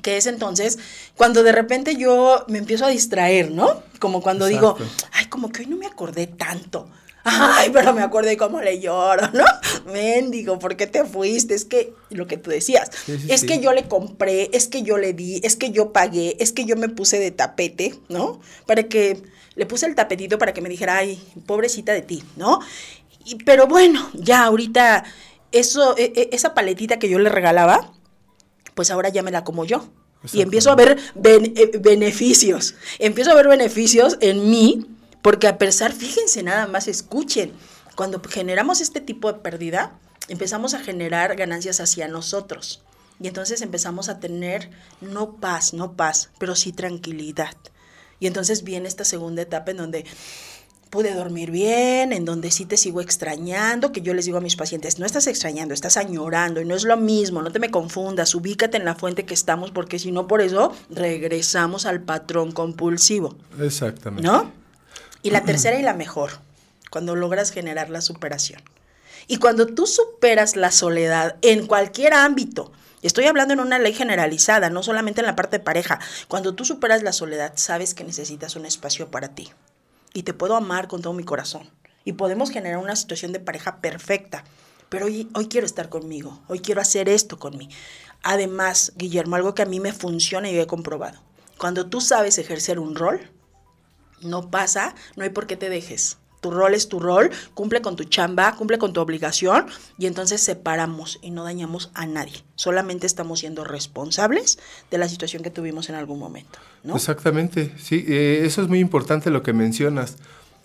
que 0.00 0.16
es 0.16 0.26
entonces 0.26 0.78
cuando 1.16 1.42
de 1.42 1.52
repente 1.52 1.96
yo 1.96 2.44
me 2.48 2.58
empiezo 2.58 2.86
a 2.86 2.88
distraer, 2.88 3.50
¿no? 3.50 3.82
Como 3.98 4.22
cuando 4.22 4.46
digo, 4.46 4.76
ay, 5.12 5.26
como 5.26 5.50
que 5.50 5.62
hoy 5.62 5.66
no 5.66 5.76
me 5.76 5.86
acordé 5.86 6.26
tanto. 6.26 6.88
Ay, 7.28 7.70
pero 7.72 7.92
me 7.92 8.02
acuerdo 8.02 8.30
de 8.30 8.36
cómo 8.36 8.60
le 8.60 8.78
lloro, 8.78 9.28
¿no? 9.32 9.44
Mendigo, 9.92 10.60
¿por 10.60 10.76
qué 10.76 10.86
te 10.86 11.04
fuiste? 11.04 11.54
Es 11.54 11.64
que 11.64 11.92
lo 12.10 12.28
que 12.28 12.36
tú 12.36 12.50
decías, 12.50 12.88
es 13.28 13.42
que 13.42 13.58
yo 13.58 13.72
le 13.72 13.88
compré, 13.88 14.48
es 14.52 14.68
que 14.68 14.82
yo 14.82 14.96
le 14.96 15.12
di, 15.12 15.40
es 15.42 15.56
que 15.56 15.72
yo 15.72 15.92
pagué, 15.92 16.36
es 16.38 16.52
que 16.52 16.66
yo 16.66 16.76
me 16.76 16.88
puse 16.88 17.18
de 17.18 17.32
tapete, 17.32 17.96
¿no? 18.08 18.40
Para 18.64 18.84
que 18.84 19.24
le 19.56 19.66
puse 19.66 19.86
el 19.86 19.96
tapetito 19.96 20.38
para 20.38 20.54
que 20.54 20.60
me 20.60 20.68
dijera, 20.68 20.98
ay, 20.98 21.20
pobrecita 21.46 21.92
de 21.92 22.02
ti, 22.02 22.22
¿no? 22.36 22.60
Y, 23.24 23.34
pero 23.36 23.66
bueno, 23.66 24.08
ya 24.14 24.44
ahorita 24.44 25.02
eso, 25.50 25.96
e, 25.96 26.12
e, 26.14 26.28
esa 26.30 26.54
paletita 26.54 27.00
que 27.00 27.08
yo 27.08 27.18
le 27.18 27.28
regalaba, 27.28 27.92
pues 28.74 28.92
ahora 28.92 29.08
ya 29.08 29.24
me 29.24 29.32
la 29.32 29.42
como 29.42 29.64
yo. 29.64 29.88
Y 30.32 30.42
empiezo 30.42 30.70
a 30.70 30.76
ver 30.76 30.98
eh, 31.24 31.78
beneficios. 31.80 32.74
Empiezo 32.98 33.30
a 33.30 33.34
ver 33.34 33.48
beneficios 33.48 34.16
en 34.20 34.50
mí 34.50 34.95
porque 35.26 35.48
a 35.48 35.58
pesar, 35.58 35.92
fíjense 35.92 36.44
nada 36.44 36.68
más, 36.68 36.86
escuchen, 36.86 37.50
cuando 37.96 38.22
generamos 38.22 38.80
este 38.80 39.00
tipo 39.00 39.32
de 39.32 39.40
pérdida, 39.40 39.98
empezamos 40.28 40.72
a 40.72 40.78
generar 40.78 41.34
ganancias 41.34 41.80
hacia 41.80 42.06
nosotros. 42.06 42.84
Y 43.18 43.26
entonces 43.26 43.60
empezamos 43.60 44.08
a 44.08 44.20
tener 44.20 44.70
no 45.00 45.32
paz, 45.40 45.74
no 45.74 45.94
paz, 45.94 46.30
pero 46.38 46.54
sí 46.54 46.70
tranquilidad. 46.70 47.56
Y 48.20 48.28
entonces 48.28 48.62
viene 48.62 48.86
esta 48.86 49.04
segunda 49.04 49.42
etapa 49.42 49.72
en 49.72 49.78
donde 49.78 50.04
pude 50.90 51.12
dormir 51.12 51.50
bien, 51.50 52.12
en 52.12 52.24
donde 52.24 52.52
sí 52.52 52.64
te 52.64 52.76
sigo 52.76 53.00
extrañando, 53.00 53.90
que 53.90 54.02
yo 54.02 54.14
les 54.14 54.26
digo 54.26 54.38
a 54.38 54.40
mis 54.40 54.54
pacientes, 54.54 55.00
no 55.00 55.06
estás 55.06 55.26
extrañando, 55.26 55.74
estás 55.74 55.96
añorando 55.96 56.60
y 56.60 56.64
no 56.64 56.76
es 56.76 56.84
lo 56.84 56.96
mismo, 56.96 57.42
no 57.42 57.50
te 57.50 57.58
me 57.58 57.72
confundas, 57.72 58.32
ubícate 58.36 58.76
en 58.76 58.84
la 58.84 58.94
fuente 58.94 59.26
que 59.26 59.34
estamos 59.34 59.72
porque 59.72 59.98
si 59.98 60.12
no 60.12 60.28
por 60.28 60.40
eso 60.40 60.72
regresamos 60.88 61.84
al 61.84 62.00
patrón 62.02 62.52
compulsivo. 62.52 63.34
Exactamente. 63.58 64.22
¿No? 64.22 64.65
Y 65.26 65.30
la 65.30 65.42
tercera 65.42 65.76
y 65.76 65.82
la 65.82 65.92
mejor, 65.92 66.38
cuando 66.88 67.16
logras 67.16 67.50
generar 67.50 67.90
la 67.90 68.00
superación. 68.00 68.62
Y 69.26 69.38
cuando 69.38 69.66
tú 69.66 69.88
superas 69.88 70.54
la 70.54 70.70
soledad 70.70 71.34
en 71.42 71.66
cualquier 71.66 72.14
ámbito, 72.14 72.70
estoy 73.02 73.24
hablando 73.24 73.52
en 73.52 73.58
una 73.58 73.80
ley 73.80 73.92
generalizada, 73.92 74.70
no 74.70 74.84
solamente 74.84 75.22
en 75.22 75.26
la 75.26 75.34
parte 75.34 75.58
de 75.58 75.64
pareja, 75.64 75.98
cuando 76.28 76.54
tú 76.54 76.64
superas 76.64 77.02
la 77.02 77.10
soledad, 77.10 77.54
sabes 77.56 77.92
que 77.92 78.04
necesitas 78.04 78.54
un 78.54 78.66
espacio 78.66 79.10
para 79.10 79.34
ti. 79.34 79.50
Y 80.14 80.22
te 80.22 80.32
puedo 80.32 80.54
amar 80.54 80.86
con 80.86 81.02
todo 81.02 81.12
mi 81.12 81.24
corazón. 81.24 81.68
Y 82.04 82.12
podemos 82.12 82.50
generar 82.50 82.78
una 82.78 82.94
situación 82.94 83.32
de 83.32 83.40
pareja 83.40 83.80
perfecta. 83.80 84.44
pero 84.88 85.06
hoy, 85.06 85.28
hoy 85.34 85.48
quiero 85.48 85.66
estar 85.66 85.88
conmigo, 85.88 86.40
hoy 86.46 86.60
quiero 86.60 86.80
hacer 86.80 87.08
esto 87.08 87.36
con 87.36 87.58
mí. 87.58 87.68
Además, 88.22 88.92
Guillermo, 88.94 89.34
algo 89.34 89.56
que 89.56 89.62
a 89.62 89.66
mí 89.66 89.80
me 89.80 89.92
funciona 89.92 90.48
y 90.48 90.56
he 90.56 90.68
comprobado. 90.68 91.18
Cuando 91.58 91.86
tú 91.86 92.00
sabes 92.00 92.38
ejercer 92.38 92.78
un 92.78 92.94
rol, 92.94 93.28
no 94.22 94.50
pasa, 94.50 94.94
no 95.16 95.24
hay 95.24 95.30
por 95.30 95.46
qué 95.46 95.56
te 95.56 95.68
dejes. 95.68 96.18
Tu 96.40 96.50
rol 96.50 96.74
es 96.74 96.88
tu 96.88 97.00
rol, 97.00 97.30
cumple 97.54 97.80
con 97.80 97.96
tu 97.96 98.04
chamba, 98.04 98.54
cumple 98.54 98.78
con 98.78 98.92
tu 98.92 99.00
obligación 99.00 99.66
y 99.98 100.06
entonces 100.06 100.40
separamos 100.40 101.18
y 101.22 101.30
no 101.30 101.44
dañamos 101.44 101.90
a 101.94 102.06
nadie. 102.06 102.44
Solamente 102.54 103.06
estamos 103.06 103.40
siendo 103.40 103.64
responsables 103.64 104.58
de 104.90 104.98
la 104.98 105.08
situación 105.08 105.42
que 105.42 105.50
tuvimos 105.50 105.88
en 105.88 105.96
algún 105.96 106.18
momento. 106.18 106.58
¿no? 106.84 106.94
Exactamente, 106.94 107.74
sí, 107.78 108.04
eh, 108.06 108.42
eso 108.44 108.62
es 108.62 108.68
muy 108.68 108.78
importante 108.78 109.30
lo 109.30 109.42
que 109.42 109.52
mencionas. 109.52 110.18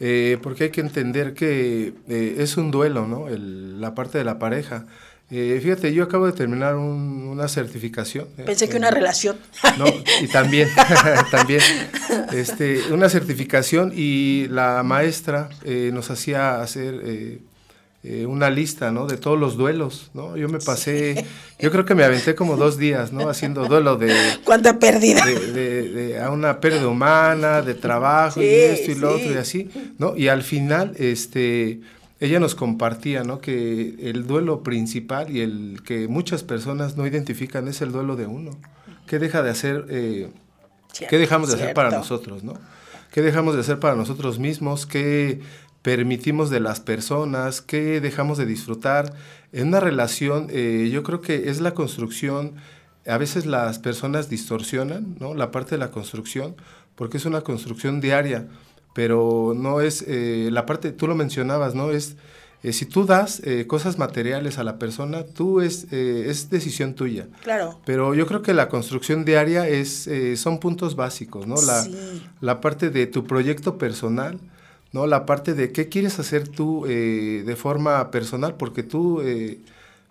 Eh, 0.04 0.40
porque 0.42 0.64
hay 0.64 0.70
que 0.72 0.82
entender 0.82 1.36
que 1.36 1.94
eh, 2.08 2.36
es 2.40 2.58
un 2.58 2.72
duelo, 2.72 3.06
¿no? 3.06 3.28
El, 3.28 3.80
la 3.80 3.94
parte 3.94 4.18
de 4.18 4.24
la 4.24 4.40
pareja. 4.40 4.88
Eh, 5.32 5.60
fíjate, 5.62 5.94
yo 5.94 6.04
acabo 6.04 6.26
de 6.26 6.34
terminar 6.34 6.76
una 6.76 7.48
certificación. 7.48 8.28
Pensé 8.46 8.68
que 8.68 8.78
una 8.78 8.92
relación. 8.92 9.38
No, 9.78 9.86
y 10.22 10.28
también, 10.28 10.68
también, 11.32 11.62
este, 12.34 12.92
una 12.92 13.10
certificación 13.10 13.94
y 13.96 14.48
la 14.50 14.84
maestra 14.84 15.50
nos 15.66 16.12
hacía 16.12 16.62
hacer 16.62 17.40
eh, 18.04 18.26
una 18.26 18.50
lista, 18.50 18.92
¿no? 18.92 19.06
De 19.06 19.16
todos 19.16 19.40
los 19.40 19.58
duelos, 19.58 20.10
¿no? 20.16 20.36
Yo 20.36 20.50
me 20.50 20.58
pasé, 20.58 21.24
yo 21.60 21.70
creo 21.70 21.86
que 21.86 21.94
me 21.94 22.04
aventé 22.04 22.34
como 22.34 22.58
dos 22.58 22.80
días, 22.80 23.14
¿no? 23.14 23.30
Haciendo 23.30 23.68
duelo 23.68 23.96
de... 23.96 24.12
¿Cuánta 24.44 24.80
pérdida? 24.80 25.24
De, 25.24 26.20
a 26.20 26.32
una 26.32 26.60
pérdida 26.60 26.88
humana, 26.88 27.62
de 27.62 27.76
trabajo 27.76 28.42
y 28.42 28.46
esto 28.46 28.90
y 28.90 28.96
lo 28.96 29.14
otro 29.14 29.32
y 29.32 29.38
así, 29.38 29.70
¿no? 30.00 30.18
Y 30.18 30.30
al 30.30 30.42
final, 30.42 30.94
este, 30.98 31.82
ella 32.22 32.40
nos 32.40 32.56
compartía, 32.56 33.24
¿no? 33.24 33.42
Que 33.42 33.96
el 34.00 34.26
duelo 34.26 34.64
principal 34.64 35.36
y 35.36 35.42
el 35.42 35.82
que 35.84 36.08
muchas 36.08 36.44
personas 36.44 36.96
no 36.96 37.06
identifican 37.06 37.68
es 37.68 37.82
el 37.82 37.92
duelo 37.92 38.16
de 38.16 38.28
uno. 38.28 38.52
¿Qué 39.08 39.20
deja 39.20 39.44
de 39.44 39.50
hacer, 39.50 39.86
eh, 39.90 40.30
qué 41.10 41.18
dejamos 41.18 41.50
de 41.50 41.56
hacer 41.56 41.74
para 41.74 41.92
nosotros, 41.92 42.44
¿no? 42.44 42.54
¿Qué 43.12 43.22
dejamos 43.22 43.56
de 43.56 43.62
hacer 43.62 43.80
para 43.80 43.96
nosotros 43.96 44.40
mismos? 44.40 44.86
¿Qué 44.86 45.42
permitimos 45.82 46.50
de 46.50 46.60
las 46.60 46.80
personas, 46.80 47.62
qué 47.62 48.02
dejamos 48.02 48.38
de 48.38 48.46
disfrutar. 48.46 49.14
En 49.52 49.70
una 49.70 49.80
relación, 49.80 50.48
eh, 50.50 50.90
yo 50.92 51.04
creo 51.04 51.22
que 51.22 51.50
es 51.50 51.60
la 51.60 51.74
construcción, 51.74 52.54
a 53.08 53.18
veces 53.18 53.46
las 53.46 53.80
personas 53.80 54.30
distorsionan 54.30 55.16
¿no? 55.20 55.34
la 55.34 55.52
parte 55.52 55.72
de 55.72 55.80
la 55.80 55.92
construcción, 55.92 56.56
porque 56.96 57.18
es 57.18 57.26
una 57.26 57.42
construcción 57.42 58.00
diaria, 58.00 58.48
pero 58.94 59.54
no 59.56 59.82
es, 59.82 60.04
eh, 60.08 60.50
la 60.52 60.66
parte, 60.66 60.92
tú 60.92 61.08
lo 61.08 61.16
mencionabas, 61.16 61.76
¿no? 61.76 61.92
Es, 61.92 62.16
eh, 62.64 62.74
si 62.74 62.86
tú 62.86 63.06
das 63.06 63.42
cosas 63.68 63.98
materiales 63.98 64.60
a 64.60 64.64
la 64.64 64.78
persona, 64.78 65.24
tú 65.26 65.62
es, 65.62 65.92
es 65.92 66.52
decisión 66.52 66.94
tuya. 66.94 67.28
Claro. 67.44 67.80
Pero 67.86 68.14
yo 68.14 68.28
creo 68.28 68.44
que 68.44 68.54
la 68.54 68.70
construcción 68.70 69.26
diaria 69.26 69.68
es, 69.68 70.08
son 70.36 70.60
puntos 70.60 70.96
básicos, 70.96 71.48
¿no? 71.48 71.56
La, 71.56 71.88
la 72.40 72.62
parte 72.62 72.92
de 72.92 73.08
tu 73.08 73.24
proyecto 73.24 73.80
personal, 73.80 74.40
¿no? 74.92 75.08
La 75.08 75.26
parte 75.26 75.54
de 75.54 75.72
qué 75.72 75.90
quieres 75.90 76.20
hacer 76.20 76.48
tú 76.48 76.86
eh, 76.88 77.44
de 77.46 77.56
forma 77.56 78.12
personal, 78.12 78.56
porque 78.56 78.84
tú, 78.84 79.22
eh, 79.22 79.60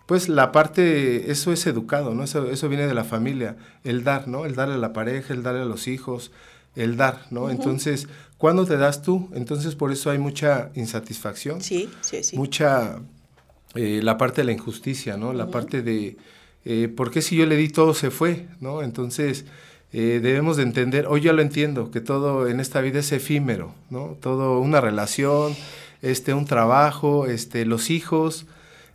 pues 0.07 0.29
la 0.29 0.53
parte, 0.53 1.31
eso 1.31 1.53
es 1.53 1.67
educado, 1.67 2.15
¿no? 2.15 2.25
Eso, 2.25 2.51
eso 2.51 2.69
viene 2.69 2.87
de 2.87 2.95
la 2.95 3.05
familia, 3.05 3.57
el 3.85 4.05
dar, 4.05 4.27
¿no? 4.29 4.47
El 4.47 4.55
darle 4.55 4.75
a 4.75 4.79
la 4.79 4.93
pareja, 4.93 5.35
el 5.35 5.43
darle 5.43 5.63
a 5.63 5.67
los 5.67 5.87
hijos, 5.87 6.33
el 6.77 6.97
dar, 6.97 7.27
¿no? 7.31 7.51
Entonces, 7.51 8.09
¿cuándo 8.41 8.67
te 8.67 8.77
das 8.77 9.03
tú? 9.03 9.29
Entonces, 9.35 9.77
por 9.77 9.93
eso 9.93 10.11
hay 10.11 10.19
mucha 10.19 10.71
insatisfacción. 10.75 11.61
Sí, 11.61 11.89
sí, 12.01 12.25
sí. 12.25 12.37
Mucha, 12.37 12.99
eh, 13.77 14.01
la 14.03 14.19
parte 14.19 14.41
de 14.41 14.47
la 14.47 14.53
injusticia, 14.53 15.17
¿no? 15.17 15.33
La 15.33 15.53
parte 15.53 15.83
de, 15.83 16.17
¿por 16.97 17.13
qué 17.13 17.23
si 17.23 17.37
yo 17.37 17.47
le 17.47 17.55
di 17.57 17.69
todo 17.69 17.95
se 17.95 18.11
fue, 18.11 18.49
¿no? 18.61 18.83
Entonces, 18.83 19.45
eh, 19.93 20.21
debemos 20.23 20.57
de 20.57 20.63
entender, 20.63 21.07
hoy 21.09 21.21
ya 21.21 21.33
lo 21.33 21.43
entiendo, 21.43 21.91
que 21.91 22.01
todo 22.01 22.47
en 22.47 22.61
esta 22.61 22.81
vida 22.81 23.01
es 23.01 23.11
efímero, 23.11 23.75
¿no? 23.91 24.17
Todo 24.21 24.61
una 24.61 24.81
relación, 24.81 25.57
este, 26.01 26.33
un 26.33 26.47
trabajo, 26.47 27.27
este, 27.27 27.65
los 27.67 27.91
hijos, 27.91 28.47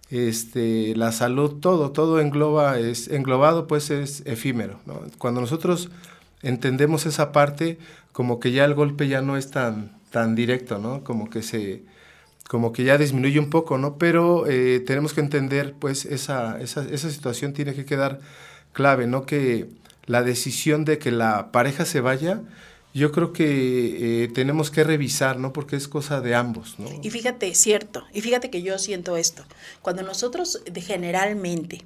este, 0.10 0.96
la 0.96 1.12
salud, 1.12 1.60
todo, 1.60 1.92
todo 1.92 2.22
engloba, 2.22 2.80
es 2.80 3.10
englobado, 3.10 3.68
pues 3.68 3.90
es 3.90 4.24
efímero, 4.26 4.80
¿no? 4.86 5.02
Cuando 5.18 5.42
nosotros 5.42 5.90
entendemos 6.46 7.06
esa 7.06 7.32
parte, 7.32 7.78
como 8.12 8.40
que 8.40 8.52
ya 8.52 8.66
el 8.66 8.74
golpe 8.74 9.08
ya 9.08 9.22
no 9.22 9.36
es 9.38 9.52
tan, 9.52 9.92
tan 10.12 10.36
directo, 10.36 10.78
¿no? 10.78 11.04
Como 11.04 11.30
que 11.30 11.42
se, 11.42 11.84
como 12.48 12.72
que 12.72 12.84
ya 12.84 12.98
disminuye 12.98 13.40
un 13.40 13.50
poco, 13.50 13.78
¿no? 13.78 13.98
Pero 13.98 14.48
eh, 14.48 14.80
tenemos 14.86 15.14
que 15.14 15.22
entender, 15.22 15.74
pues, 15.80 16.06
esa, 16.06 16.60
esa, 16.62 16.88
esa 16.90 17.10
situación 17.10 17.54
tiene 17.54 17.74
que 17.74 17.86
quedar 17.86 18.20
clave, 18.74 19.08
¿no? 19.08 19.26
Que 19.26 19.68
la 20.06 20.24
decisión 20.24 20.86
de 20.86 21.00
que 21.00 21.12
la 21.12 21.52
pareja 21.52 21.86
se 21.86 22.02
vaya, 22.02 22.42
yo 22.94 23.12
creo 23.12 23.34
que 23.34 24.24
eh, 24.24 24.28
tenemos 24.30 24.72
que 24.72 24.84
revisar, 24.84 25.38
¿no? 25.38 25.52
Porque 25.52 25.76
es 25.76 25.88
cosa 25.88 26.22
de 26.22 26.36
ambos, 26.36 26.80
¿no? 26.80 26.88
Y 27.02 27.10
fíjate, 27.10 27.54
cierto, 27.56 28.06
y 28.14 28.22
fíjate 28.22 28.50
que 28.50 28.62
yo 28.62 28.78
siento 28.78 29.18
esto. 29.18 29.44
Cuando 29.82 30.04
nosotros 30.04 30.62
generalmente 30.76 31.84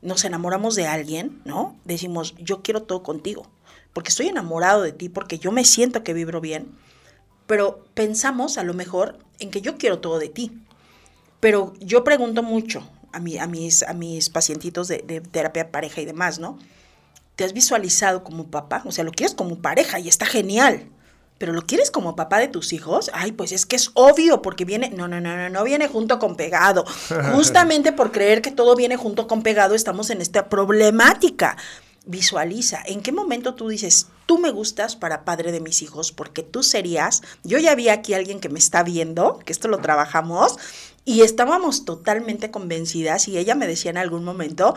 nos 0.00 0.24
enamoramos 0.24 0.76
de 0.76 0.86
alguien, 0.86 1.42
¿no? 1.44 1.76
Decimos, 1.84 2.34
yo 2.38 2.62
quiero 2.62 2.84
todo 2.84 3.02
contigo, 3.02 3.50
porque 3.96 4.10
estoy 4.10 4.28
enamorado 4.28 4.82
de 4.82 4.92
ti, 4.92 5.08
porque 5.08 5.38
yo 5.38 5.52
me 5.52 5.64
siento 5.64 6.04
que 6.04 6.12
vibro 6.12 6.42
bien, 6.42 6.68
pero 7.46 7.86
pensamos 7.94 8.58
a 8.58 8.62
lo 8.62 8.74
mejor 8.74 9.18
en 9.38 9.50
que 9.50 9.62
yo 9.62 9.78
quiero 9.78 10.00
todo 10.00 10.18
de 10.18 10.28
ti. 10.28 10.52
Pero 11.40 11.72
yo 11.80 12.04
pregunto 12.04 12.42
mucho 12.42 12.86
a, 13.12 13.20
mi, 13.20 13.38
a, 13.38 13.46
mis, 13.46 13.82
a 13.84 13.94
mis 13.94 14.28
pacientitos 14.28 14.88
de, 14.88 14.98
de 14.98 15.22
terapia 15.22 15.72
pareja 15.72 16.02
y 16.02 16.04
demás, 16.04 16.38
¿no? 16.38 16.58
¿Te 17.36 17.44
has 17.44 17.54
visualizado 17.54 18.22
como 18.22 18.48
papá? 18.48 18.82
O 18.84 18.92
sea, 18.92 19.02
lo 19.02 19.12
quieres 19.12 19.34
como 19.34 19.62
pareja 19.62 19.98
y 19.98 20.08
está 20.08 20.26
genial. 20.26 20.90
Pero 21.38 21.54
lo 21.54 21.62
quieres 21.62 21.90
como 21.90 22.16
papá 22.16 22.38
de 22.38 22.48
tus 22.48 22.74
hijos? 22.74 23.10
Ay, 23.14 23.32
pues 23.32 23.50
es 23.50 23.64
que 23.64 23.76
es 23.76 23.92
obvio 23.94 24.42
porque 24.42 24.66
viene, 24.66 24.90
no, 24.90 25.08
no, 25.08 25.22
no, 25.22 25.38
no, 25.38 25.48
no 25.48 25.64
viene 25.64 25.88
junto 25.88 26.18
con 26.18 26.36
pegado. 26.36 26.84
Justamente 27.34 27.92
por 27.92 28.12
creer 28.12 28.42
que 28.42 28.50
todo 28.50 28.76
viene 28.76 28.98
junto 28.98 29.26
con 29.26 29.42
pegado 29.42 29.74
estamos 29.74 30.10
en 30.10 30.20
esta 30.20 30.50
problemática. 30.50 31.56
Visualiza, 32.06 32.82
¿en 32.86 33.02
qué 33.02 33.10
momento 33.10 33.54
tú 33.54 33.68
dices, 33.68 34.06
tú 34.26 34.38
me 34.38 34.50
gustas 34.50 34.94
para 34.94 35.24
padre 35.24 35.50
de 35.52 35.60
mis 35.60 35.82
hijos 35.82 36.12
porque 36.12 36.42
tú 36.42 36.62
serías, 36.62 37.22
yo 37.42 37.58
ya 37.58 37.74
vi 37.74 37.88
aquí 37.88 38.14
a 38.14 38.18
alguien 38.18 38.40
que 38.40 38.48
me 38.48 38.60
está 38.60 38.84
viendo, 38.84 39.40
que 39.44 39.52
esto 39.52 39.66
lo 39.66 39.78
trabajamos, 39.78 40.56
y 41.04 41.22
estábamos 41.22 41.84
totalmente 41.84 42.50
convencidas 42.50 43.28
y 43.28 43.38
ella 43.38 43.54
me 43.54 43.66
decía 43.66 43.90
en 43.90 43.98
algún 43.98 44.24
momento, 44.24 44.74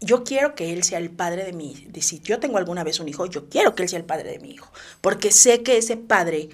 yo 0.00 0.24
quiero 0.24 0.54
que 0.54 0.72
él 0.72 0.82
sea 0.82 0.98
el 0.98 1.10
padre 1.10 1.44
de 1.44 1.52
mi, 1.52 1.74
de 1.88 2.02
si 2.02 2.20
yo 2.20 2.40
tengo 2.40 2.58
alguna 2.58 2.84
vez 2.84 3.00
un 3.00 3.08
hijo, 3.08 3.26
yo 3.26 3.48
quiero 3.48 3.74
que 3.74 3.82
él 3.82 3.88
sea 3.88 3.98
el 3.98 4.04
padre 4.04 4.30
de 4.30 4.38
mi 4.38 4.50
hijo, 4.50 4.70
porque 5.00 5.30
sé 5.30 5.62
que 5.62 5.76
ese 5.76 5.96
padre, 5.96 6.50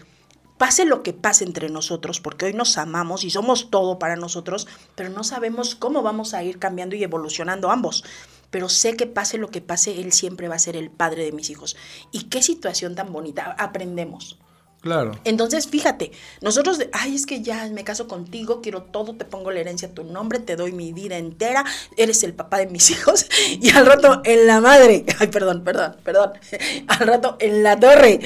pase 0.58 0.84
lo 0.84 1.02
que 1.02 1.12
pase 1.12 1.44
entre 1.44 1.68
nosotros, 1.68 2.20
porque 2.20 2.46
hoy 2.46 2.52
nos 2.54 2.78
amamos 2.78 3.24
y 3.24 3.30
somos 3.30 3.70
todo 3.70 3.98
para 3.98 4.16
nosotros, 4.16 4.66
pero 4.94 5.10
no 5.10 5.24
sabemos 5.24 5.74
cómo 5.74 6.02
vamos 6.02 6.34
a 6.34 6.42
ir 6.42 6.58
cambiando 6.58 6.96
y 6.96 7.04
evolucionando 7.04 7.70
ambos. 7.70 8.04
Pero 8.50 8.68
sé 8.68 8.96
que 8.96 9.06
pase 9.06 9.38
lo 9.38 9.48
que 9.48 9.60
pase, 9.60 10.00
él 10.00 10.12
siempre 10.12 10.48
va 10.48 10.54
a 10.54 10.60
ser 10.60 10.76
el 10.76 10.90
padre 10.90 11.24
de 11.24 11.32
mis 11.32 11.50
hijos. 11.50 11.76
Y 12.12 12.24
qué 12.24 12.42
situación 12.42 12.94
tan 12.94 13.12
bonita, 13.12 13.54
aprendemos. 13.58 14.38
Claro. 14.80 15.18
Entonces, 15.24 15.66
fíjate, 15.66 16.12
nosotros, 16.40 16.78
ay, 16.92 17.16
es 17.16 17.26
que 17.26 17.42
ya 17.42 17.68
me 17.70 17.82
caso 17.82 18.06
contigo, 18.06 18.60
quiero 18.60 18.82
todo, 18.82 19.16
te 19.16 19.24
pongo 19.24 19.50
la 19.50 19.58
herencia 19.58 19.88
a 19.88 19.90
tu 19.90 20.04
nombre, 20.04 20.38
te 20.38 20.54
doy 20.54 20.70
mi 20.70 20.92
vida 20.92 21.16
entera, 21.16 21.64
eres 21.96 22.22
el 22.22 22.34
papá 22.34 22.58
de 22.58 22.68
mis 22.68 22.90
hijos, 22.92 23.26
y 23.60 23.70
al 23.70 23.84
rato 23.84 24.20
en 24.24 24.46
la 24.46 24.60
madre, 24.60 25.04
ay, 25.18 25.26
perdón, 25.26 25.64
perdón, 25.64 25.96
perdón, 26.04 26.32
al 26.86 26.98
rato 26.98 27.36
en 27.40 27.64
la 27.64 27.80
torre, 27.80 28.20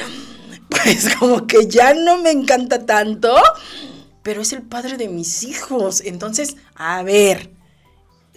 pues 0.68 1.14
como 1.18 1.46
que 1.46 1.66
ya 1.66 1.94
no 1.94 2.18
me 2.18 2.30
encanta 2.30 2.84
tanto, 2.84 3.34
pero 4.22 4.42
es 4.42 4.52
el 4.52 4.62
padre 4.62 4.96
de 4.96 5.08
mis 5.08 5.42
hijos. 5.44 6.02
Entonces, 6.04 6.56
a 6.74 7.02
ver, 7.02 7.50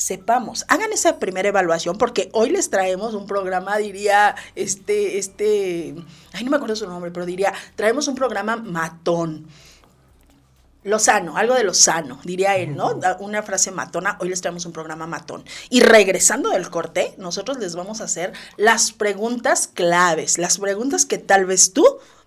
sepamos, 0.03 0.65
hagan 0.67 0.91
esa 0.91 1.17
primera 1.17 1.47
evaluación 1.47 1.97
porque 1.97 2.29
hoy 2.33 2.49
les 2.49 2.69
traemos 2.69 3.13
un 3.13 3.25
programa, 3.25 3.77
diría, 3.77 4.35
este, 4.53 5.17
este, 5.17 5.95
ay, 6.33 6.43
no 6.43 6.51
me 6.51 6.57
acuerdo 6.57 6.75
su 6.75 6.87
nombre, 6.87 7.09
pero 7.11 7.25
diría, 7.25 7.53
traemos 7.75 8.09
un 8.09 8.15
programa 8.15 8.57
matón. 8.57 9.47
Lozano, 10.83 11.37
algo 11.37 11.55
de 11.55 11.63
Lozano, 11.63 12.19
diría 12.25 12.57
él, 12.57 12.75
¿no? 12.75 12.99
Una 13.19 13.41
frase 13.43 13.71
matona, 13.71 14.17
hoy 14.19 14.27
les 14.27 14.41
traemos 14.41 14.65
un 14.65 14.73
programa 14.73 15.07
matón. 15.07 15.45
Y 15.69 15.79
regresando 15.79 16.49
del 16.49 16.69
corte, 16.69 17.15
nosotros 17.17 17.57
les 17.59 17.73
vamos 17.73 18.01
a 18.01 18.03
hacer 18.03 18.33
las 18.57 18.91
preguntas 18.91 19.69
claves, 19.73 20.37
las 20.37 20.57
preguntas 20.57 21.05
que 21.05 21.17
tal 21.17 21.45
vez 21.45 21.71
tú, 21.71 21.85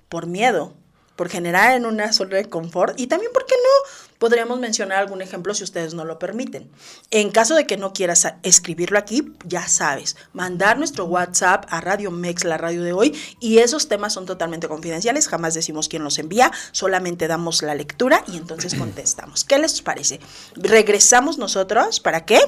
por 0.09 0.27
miedo, 0.27 0.73
por 1.17 1.29
generar 1.29 1.77
en 1.77 1.85
una 1.85 2.15
zona 2.15 2.37
de 2.37 2.49
confort, 2.49 2.99
y 2.99 3.09
también, 3.09 3.33
¿por 3.35 3.45
qué 3.45 3.55
no? 3.55 4.06
Podríamos 4.19 4.59
mencionar 4.59 4.99
algún 4.99 5.23
ejemplo 5.23 5.55
si 5.55 5.65
ustedes 5.65 5.95
no 5.95 6.05
lo 6.05 6.19
permiten. 6.19 6.71
En 7.11 7.31
caso 7.31 7.55
de 7.55 7.67
que 7.67 7.77
no 7.77 7.93
quieras 7.93 8.27
escribirlo 8.43 8.99
aquí, 8.99 9.35
ya 9.45 9.69
sabes, 9.69 10.17
mandar 10.33 10.79
nuestro 10.79 11.05
WhatsApp 11.07 11.67
a 11.69 11.81
Radio 11.81 12.11
Mex, 12.11 12.45
la 12.45 12.59
radio 12.59 12.83
de 12.83 12.93
hoy, 12.93 13.19
y 13.41 13.59
esos 13.59 13.89
temas 13.89 14.13
son 14.13 14.27
totalmente 14.27 14.69
confidenciales, 14.69 15.29
jamás 15.29 15.55
decimos 15.55 15.89
quién 15.89 16.05
los 16.05 16.19
envía, 16.19 16.53
solamente 16.73 17.29
damos 17.29 17.63
la 17.63 17.75
lectura 17.75 18.25
y 18.27 18.37
entonces 18.37 18.75
contestamos. 18.79 19.45
¿Qué 19.45 19.59
les 19.59 19.83
parece? 19.83 20.21
Regresamos 20.55 21.39
nosotros, 21.39 22.01
¿para 22.01 22.25
qué? 22.25 22.41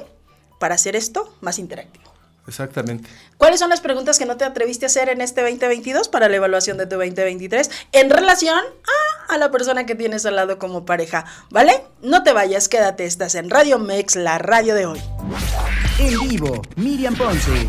Para 0.58 0.74
hacer 0.74 0.96
esto 0.96 1.34
más 1.40 1.58
interactivo. 1.58 2.17
Exactamente. 2.48 3.08
¿Cuáles 3.36 3.60
son 3.60 3.68
las 3.68 3.82
preguntas 3.82 4.18
que 4.18 4.24
no 4.24 4.38
te 4.38 4.44
atreviste 4.44 4.86
a 4.86 4.88
hacer 4.88 5.10
en 5.10 5.20
este 5.20 5.42
2022 5.42 6.08
para 6.08 6.28
la 6.28 6.36
evaluación 6.36 6.78
de 6.78 6.86
tu 6.86 6.96
2023 6.96 7.70
en 7.92 8.10
relación 8.10 8.58
a, 8.58 9.34
a, 9.34 9.38
la 9.38 9.50
persona 9.50 9.84
que 9.84 9.94
tienes 9.94 10.24
al 10.24 10.36
lado 10.36 10.58
como 10.58 10.86
pareja? 10.86 11.26
¿Vale? 11.50 11.84
No 12.00 12.22
te 12.22 12.32
vayas, 12.32 12.68
quédate, 12.68 13.04
estás 13.04 13.34
en 13.34 13.50
Radio 13.50 13.78
Mex, 13.78 14.16
la 14.16 14.38
radio 14.38 14.74
de 14.74 14.86
hoy. 14.86 15.00
En 15.98 16.18
vivo, 16.28 16.62
Miriam 16.76 17.14
Ponce. 17.14 17.68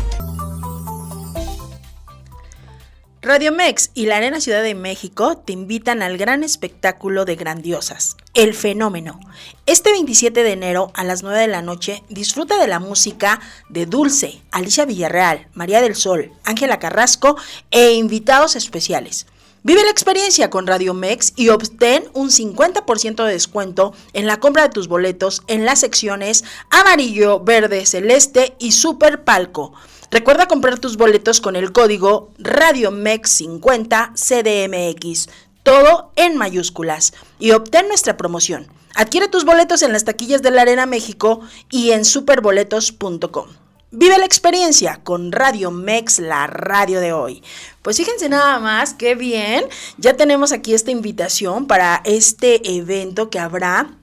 Radio 3.22 3.52
Mex 3.52 3.90
y 3.92 4.06
la 4.06 4.16
Arena 4.16 4.40
Ciudad 4.40 4.62
de 4.62 4.74
México 4.74 5.36
te 5.36 5.52
invitan 5.52 6.00
al 6.00 6.16
gran 6.16 6.42
espectáculo 6.42 7.26
de 7.26 7.36
Grandiosas, 7.36 8.16
El 8.34 8.54
Fenómeno. 8.54 9.18
Este 9.66 9.90
27 9.90 10.44
de 10.44 10.52
enero 10.52 10.92
a 10.94 11.02
las 11.02 11.24
9 11.24 11.40
de 11.40 11.48
la 11.48 11.62
noche 11.62 12.04
disfruta 12.08 12.60
de 12.60 12.68
la 12.68 12.78
música 12.78 13.40
de 13.68 13.86
Dulce, 13.86 14.40
Alicia 14.52 14.84
Villarreal, 14.84 15.48
María 15.54 15.80
del 15.80 15.96
Sol, 15.96 16.30
Ángela 16.44 16.78
Carrasco 16.78 17.36
e 17.72 17.94
invitados 17.94 18.54
especiales. 18.54 19.26
Vive 19.62 19.82
la 19.82 19.90
experiencia 19.90 20.48
con 20.48 20.66
Radio 20.68 20.94
Mex 20.94 21.32
y 21.34 21.48
obtén 21.48 22.04
un 22.14 22.30
50% 22.30 23.24
de 23.24 23.32
descuento 23.32 23.92
en 24.12 24.26
la 24.26 24.38
compra 24.38 24.62
de 24.62 24.70
tus 24.70 24.86
boletos 24.86 25.42
en 25.48 25.64
las 25.64 25.80
secciones 25.80 26.44
amarillo, 26.70 27.40
verde, 27.40 27.84
celeste 27.84 28.54
y 28.60 28.70
super 28.72 29.24
palco. 29.24 29.72
Recuerda 30.10 30.48
comprar 30.48 30.78
tus 30.78 30.96
boletos 30.96 31.40
con 31.40 31.56
el 31.56 31.72
código 31.72 32.30
RadioMex50CDMX, 32.38 35.28
todo 35.62 36.12
en 36.16 36.36
mayúsculas, 36.36 37.12
y 37.38 37.52
obtén 37.52 37.88
nuestra 37.88 38.16
promoción. 38.16 38.68
Adquiere 38.94 39.28
tus 39.28 39.44
boletos 39.44 39.82
en 39.82 39.92
las 39.92 40.04
taquillas 40.04 40.42
de 40.42 40.50
la 40.50 40.62
Arena 40.62 40.86
México 40.86 41.40
y 41.70 41.92
en 41.92 42.04
superboletos.com. 42.04 43.46
Vive 43.92 44.18
la 44.18 44.24
experiencia 44.24 45.00
con 45.02 45.32
Radio 45.32 45.72
Mex, 45.72 46.20
la 46.20 46.46
radio 46.46 47.00
de 47.00 47.12
hoy. 47.12 47.42
Pues 47.82 47.96
fíjense 47.96 48.28
nada 48.28 48.60
más, 48.60 48.94
qué 48.94 49.16
bien. 49.16 49.64
Ya 49.98 50.16
tenemos 50.16 50.52
aquí 50.52 50.74
esta 50.74 50.92
invitación 50.92 51.66
para 51.66 52.00
este 52.04 52.76
evento 52.76 53.30
que 53.30 53.40
habrá 53.40 53.96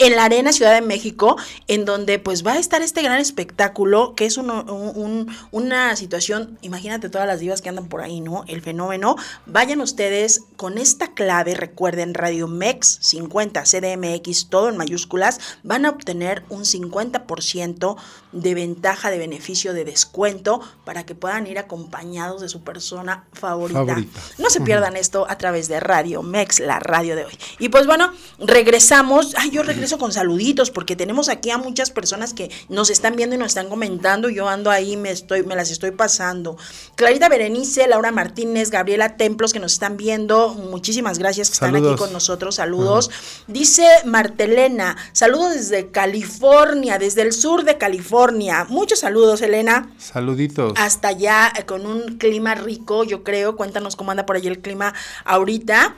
en 0.00 0.16
la 0.16 0.24
Arena 0.24 0.52
Ciudad 0.52 0.72
de 0.72 0.80
México, 0.80 1.36
en 1.68 1.84
donde 1.84 2.18
pues 2.18 2.44
va 2.44 2.54
a 2.54 2.58
estar 2.58 2.80
este 2.80 3.02
gran 3.02 3.20
espectáculo, 3.20 4.14
que 4.14 4.24
es 4.24 4.38
un, 4.38 5.30
una 5.50 5.94
situación, 5.94 6.58
imagínate 6.62 7.10
todas 7.10 7.26
las 7.26 7.38
divas 7.38 7.60
que 7.60 7.68
andan 7.68 7.86
por 7.88 8.00
ahí, 8.00 8.20
¿no? 8.20 8.44
El 8.48 8.62
fenómeno. 8.62 9.16
Vayan 9.44 9.82
ustedes 9.82 10.40
con 10.56 10.78
esta 10.78 11.12
clave, 11.12 11.54
recuerden, 11.54 12.14
Radio 12.14 12.48
Mex 12.48 12.98
50 13.02 13.62
CDMX, 13.64 14.48
todo 14.48 14.70
en 14.70 14.78
mayúsculas, 14.78 15.38
van 15.62 15.84
a 15.84 15.90
obtener 15.90 16.44
un 16.48 16.62
50% 16.62 17.96
de 18.32 18.54
ventaja, 18.54 19.10
de 19.10 19.18
beneficio, 19.18 19.74
de 19.74 19.84
descuento, 19.84 20.62
para 20.84 21.04
que 21.04 21.14
puedan 21.14 21.46
ir 21.46 21.58
acompañados 21.58 22.40
de 22.40 22.48
su 22.48 22.62
persona 22.62 23.26
favorita. 23.34 23.80
favorita. 23.84 24.20
No 24.38 24.48
se 24.48 24.62
pierdan 24.62 24.96
esto 24.96 25.26
a 25.28 25.36
través 25.36 25.68
de 25.68 25.78
Radio 25.78 26.22
Mex, 26.22 26.60
la 26.60 26.78
radio 26.78 27.16
de 27.16 27.24
hoy. 27.26 27.38
Y 27.58 27.68
pues 27.68 27.86
bueno, 27.86 28.12
regresamos. 28.38 29.34
Ay, 29.36 29.50
yo 29.50 29.62
regreso 29.62 29.89
con 29.98 30.12
saluditos, 30.12 30.70
porque 30.70 30.96
tenemos 30.96 31.28
aquí 31.28 31.50
a 31.50 31.58
muchas 31.58 31.90
personas 31.90 32.34
que 32.34 32.50
nos 32.68 32.90
están 32.90 33.16
viendo 33.16 33.36
y 33.36 33.38
nos 33.38 33.48
están 33.48 33.68
comentando. 33.68 34.28
Yo 34.28 34.48
ando 34.48 34.70
ahí, 34.70 34.96
me, 34.96 35.10
estoy, 35.10 35.42
me 35.42 35.56
las 35.56 35.70
estoy 35.70 35.90
pasando. 35.90 36.56
Clarita 36.96 37.28
Berenice, 37.28 37.86
Laura 37.88 38.12
Martínez, 38.12 38.70
Gabriela 38.70 39.16
Templos, 39.16 39.52
que 39.52 39.58
nos 39.58 39.72
están 39.72 39.96
viendo. 39.96 40.54
Muchísimas 40.54 41.18
gracias 41.18 41.48
que 41.48 41.54
están 41.54 41.76
aquí 41.76 41.94
con 41.96 42.12
nosotros. 42.12 42.56
Saludos. 42.56 43.10
Dice 43.46 43.86
Martelena, 44.04 44.96
saludos 45.12 45.54
desde 45.54 45.90
California, 45.90 46.98
desde 46.98 47.22
el 47.22 47.32
sur 47.32 47.64
de 47.64 47.78
California. 47.78 48.66
Muchos 48.68 49.00
saludos, 49.00 49.42
Elena. 49.42 49.90
Saluditos. 49.98 50.74
Hasta 50.76 51.08
allá, 51.08 51.52
eh, 51.58 51.64
con 51.64 51.86
un 51.86 52.18
clima 52.18 52.54
rico, 52.54 53.04
yo 53.04 53.22
creo. 53.22 53.56
Cuéntanos 53.56 53.96
cómo 53.96 54.10
anda 54.10 54.26
por 54.26 54.36
allí 54.36 54.48
el 54.48 54.60
clima 54.60 54.94
ahorita. 55.24 55.94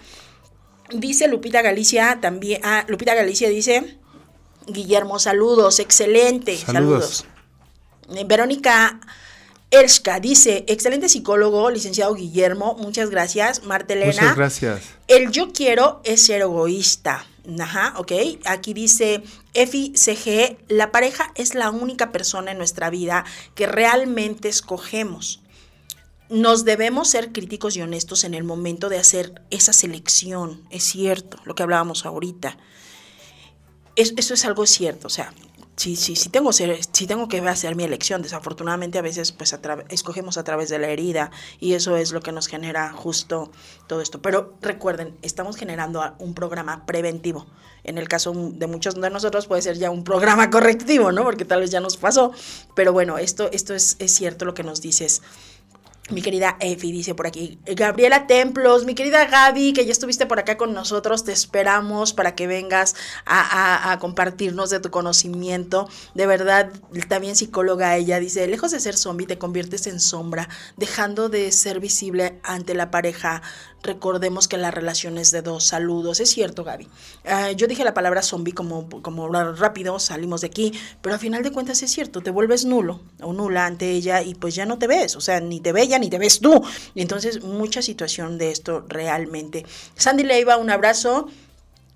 Dice 0.93 1.29
Lupita 1.29 1.63
Galicia 1.63 2.19
también. 2.21 2.61
Ah, 2.65 2.85
Lupita 2.89 3.15
Galicia 3.15 3.49
dice. 3.49 3.99
Guillermo, 4.67 5.19
saludos, 5.19 5.81
excelente, 5.81 6.57
saludos. 6.57 7.25
Eh, 8.15 8.25
Verónica 8.25 9.01
Elska 9.73 10.21
dice, 10.21 10.65
excelente 10.69 11.09
psicólogo, 11.09 11.71
licenciado 11.71 12.15
Guillermo, 12.15 12.77
muchas 12.79 13.11
gracias. 13.11 13.65
Martelena. 13.65 14.13
Muchas 14.13 14.37
gracias. 14.37 14.83
El 15.09 15.31
yo 15.31 15.53
quiero 15.53 16.01
es 16.05 16.23
ser 16.23 16.43
egoísta. 16.43 17.27
Ajá, 17.59 17.95
ok. 17.97 18.13
Aquí 18.45 18.75
dice 18.75 19.23
Efi 19.55 19.95
CG, 19.97 20.59
la 20.69 20.93
pareja 20.93 21.33
es 21.35 21.55
la 21.55 21.71
única 21.71 22.13
persona 22.13 22.53
en 22.53 22.59
nuestra 22.59 22.91
vida 22.91 23.25
que 23.55 23.67
realmente 23.67 24.49
escogemos 24.49 25.42
nos 26.29 26.65
debemos 26.65 27.09
ser 27.09 27.33
críticos 27.33 27.77
y 27.77 27.83
honestos 27.83 28.25
en 28.25 28.35
el 28.35 28.45
momento 28.45 28.89
de 28.89 28.99
hacer 28.99 29.43
esa 29.51 29.73
selección. 29.73 30.63
Es 30.71 30.85
cierto, 30.85 31.39
lo 31.45 31.55
que 31.55 31.63
hablábamos 31.63 32.07
ahorita. 32.07 32.57
eso 33.97 34.35
es 34.35 34.45
algo 34.45 34.67
cierto, 34.67 35.09
o 35.09 35.11
sea, 35.11 35.33
si, 35.75 35.97
si, 35.97 36.17
si, 36.17 36.29
tengo, 36.29 37.29
que 37.29 37.39
hacer 37.41 37.75
mi 37.77 37.85
elección, 37.85 38.23
desafortunadamente 38.23 38.99
a 38.99 39.03
veces 39.03 39.33
pues 39.33 39.57
escogemos 39.89 40.37
a 40.37 40.45
través 40.45 40.69
de 40.69 40.79
la 40.79 40.89
herida 40.89 41.31
y 41.61 41.73
eso 41.73 41.97
es 41.97 42.13
lo 42.13 42.21
que 42.21 42.31
nos 42.31 42.47
genera 42.47 42.93
justo 42.93 43.51
todo 43.87 44.03
esto. 44.03 44.21
Pero 44.21 44.55
recuerden, 44.61 45.17
estamos 45.23 45.57
generando 45.57 46.15
un 46.19 46.35
programa 46.35 46.85
preventivo. 46.85 47.47
En 47.85 47.99
el 47.99 48.07
caso 48.07 48.33
de 48.35 48.67
muchos 48.67 48.95
de 49.01 49.11
nosotros 49.11 49.47
puede 49.47 49.63
ser 49.63 49.77
ya 49.77 49.91
un 49.91 50.05
programa 50.05 50.51
correctivo, 50.51 51.11
¿no? 51.11 51.25
Porque 51.25 51.45
tal 51.45 51.61
vez 51.61 51.71
ya 51.71 51.81
nos 51.81 51.97
pasó. 51.97 52.33
Pero 52.77 52.93
bueno, 52.93 53.19
esto, 53.19 53.51
esto 53.51 53.75
es, 53.75 53.97
es 53.99 54.15
cierto 54.15 54.45
lo 54.45 54.55
que 54.55 54.63
nos 54.63 54.83
dices. 54.83 55.23
Mi 56.11 56.21
querida 56.21 56.57
Efi 56.59 56.91
dice 56.91 57.15
por 57.15 57.29
aquí, 57.29 57.61
Gabriela 57.65 58.27
Templos, 58.27 58.85
mi 58.85 58.97
querida 58.97 59.25
Gaby, 59.27 59.73
que 59.73 59.87
ya 59.87 59.93
estuviste 59.93 60.27
por 60.27 60.41
acá 60.41 60.57
con 60.57 60.75
nosotros, 60.75 61.25
te 61.25 61.31
esperamos 61.31 62.13
para 62.13 62.35
que 62.35 62.49
vengas 62.49 62.97
a, 63.25 63.97
compartirnos 64.01 64.71
de 64.71 64.81
tu 64.81 64.91
conocimiento. 64.91 65.89
De 66.15 66.27
verdad, 66.27 66.73
también 67.09 67.37
psicóloga 67.37 67.97
ella 67.97 68.19
dice, 68.19 68.49
lejos 68.49 68.73
de 68.73 68.81
ser 68.81 68.97
zombie, 68.97 69.29
te 69.29 69.39
conviertes 69.39 69.87
en 69.87 70.01
sombra, 70.01 70.49
dejando 70.77 71.29
de 71.29 71.53
ser 71.53 71.79
visible 71.79 72.41
ante 72.43 72.75
la 72.75 72.91
pareja 72.91 73.41
recordemos 73.83 74.49
que 74.49 74.57
la 74.57 74.71
relación 74.71 75.19
es 75.19 75.31
de 75.31 75.43
dos 75.43 75.65
saludos. 75.65 76.21
Es 76.21 76.31
cierto, 76.31 76.65
Gaby. 76.65 76.89
Ah, 77.27 77.53
yo 77.53 77.67
dije 77.67 77.85
la 77.85 77.95
palabra 77.95 78.23
zombie 78.23 78.55
como, 78.55 78.89
como 79.03 79.29
rápido, 79.29 79.99
salimos 79.99 80.43
de 80.43 80.49
aquí, 80.49 80.73
pero 81.01 81.15
al 81.15 81.21
final 81.21 81.43
de 81.43 81.53
cuentas 81.53 81.83
es 81.83 81.91
cierto, 81.91 82.21
te 82.21 82.31
vuelves 82.31 82.65
nulo 82.65 83.01
o 83.21 83.33
nula 83.33 83.67
ante 83.67 83.91
ella 83.91 84.23
y 84.23 84.35
pues 84.35 84.55
ya 84.55 84.67
no 84.67 84.79
te 84.79 84.87
ves, 84.87 85.17
o 85.17 85.21
sea, 85.21 85.41
ni 85.41 85.61
te 85.61 85.73
ve 85.73 85.83
ella 85.83 85.99
ni 85.99 86.11
te 86.11 86.19
ves 86.19 86.41
tú. 86.41 86.63
Y 86.95 87.03
entonces, 87.03 87.43
mucha 87.43 87.83
situación 87.83 88.39
de 88.39 88.51
esto 88.51 88.85
realmente. 88.89 89.67
Sandy 89.97 90.25
Leiva, 90.25 90.57
un 90.57 90.71
abrazo. 90.71 91.29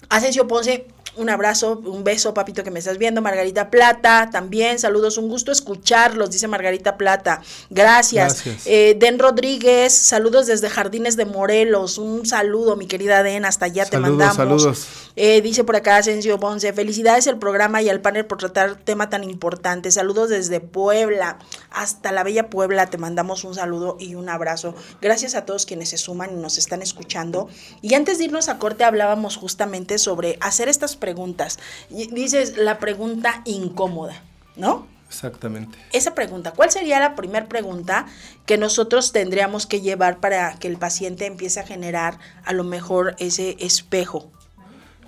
Asensio 0.09 0.47
Ponce, 0.47 0.87
un 1.17 1.31
abrazo, 1.31 1.83
un 1.85 2.05
beso, 2.05 2.35
papito, 2.35 2.63
que 2.63 2.71
me 2.71 2.79
estás 2.79 2.99
viendo. 2.99 3.23
Margarita 3.23 3.71
Plata, 3.71 4.29
también, 4.31 4.79
saludos, 4.79 5.19
un 5.19 5.29
gusto 5.29 5.51
escucharlos, 5.51 6.31
dice 6.31 6.47
Margarita 6.49 6.97
Plata. 6.97 7.43
Gracias. 7.71 8.45
Eh, 8.67 8.97
Den 8.99 9.19
Rodríguez, 9.19 9.93
saludos 9.93 10.47
desde 10.47 10.69
Jardines 10.69 11.17
de 11.17 11.25
Morelos. 11.25 11.99
Un 11.99 12.27
saludo, 12.27 12.77
mi 12.77 12.87
querida 12.87 13.23
Den, 13.23 13.45
hasta 13.45 13.67
allá 13.67 13.87
te 13.87 13.99
mandamos. 13.99 14.37
Saludos. 14.37 14.87
Eh, 15.17 15.41
dice 15.41 15.65
por 15.65 15.77
acá 15.77 15.97
Asensio 15.97 16.39
Ponce, 16.39 16.75
felicidades 16.75 17.27
al 17.27 17.39
programa 17.39 17.81
y 17.81 17.89
al 17.89 18.03
panel 18.03 18.27
por 18.27 18.39
tratar 18.39 18.77
tema 18.77 19.09
tan 19.09 19.25
importante. 19.25 19.91
Saludos 19.91 20.29
desde 20.29 20.61
Puebla, 20.61 21.39
hasta 21.71 22.13
la 22.13 22.23
bella 22.23 22.51
Puebla, 22.51 22.87
te 22.89 22.99
mandamos 22.99 23.45
un 23.45 23.55
saludo 23.55 23.97
y 23.99 24.15
un 24.15 24.29
abrazo. 24.29 24.75
Gracias 25.01 25.35
a 25.35 25.47
todos 25.47 25.65
quienes 25.65 25.89
se 25.89 25.97
suman 25.97 26.33
y 26.33 26.35
nos 26.35 26.59
están 26.59 26.83
escuchando. 26.83 27.49
Y 27.81 27.95
antes 27.95 28.19
de 28.19 28.25
irnos 28.25 28.49
a 28.49 28.59
corte 28.59 28.85
hablábamos 28.85 29.37
justamente 29.37 29.99
sobre 29.99 30.37
hacer 30.41 30.69
estas 30.69 30.97
preguntas 30.97 31.06
preguntas. 31.07 31.61
Dices 31.89 32.57
la 32.57 32.81
pregunta 32.81 33.43
incómoda, 33.45 34.21
¿no? 34.57 34.89
Exactamente. 35.09 35.79
Esa 35.93 36.17
pregunta, 36.17 36.51
¿cuál 36.51 36.71
sería 36.73 36.99
la 36.99 37.15
primera 37.15 37.47
pregunta 37.47 38.07
que 38.45 38.59
nosotros 38.59 39.13
tendríamos 39.13 39.67
que 39.67 39.81
llevar 39.81 40.19
para 40.19 40.57
que 40.59 40.67
el 40.67 40.79
paciente 40.79 41.27
empiece 41.27 41.61
a 41.61 41.65
generar 41.65 42.19
a 42.45 42.53
lo 42.53 42.65
mejor 42.65 43.15
ese 43.21 43.57
espejo? 43.61 44.33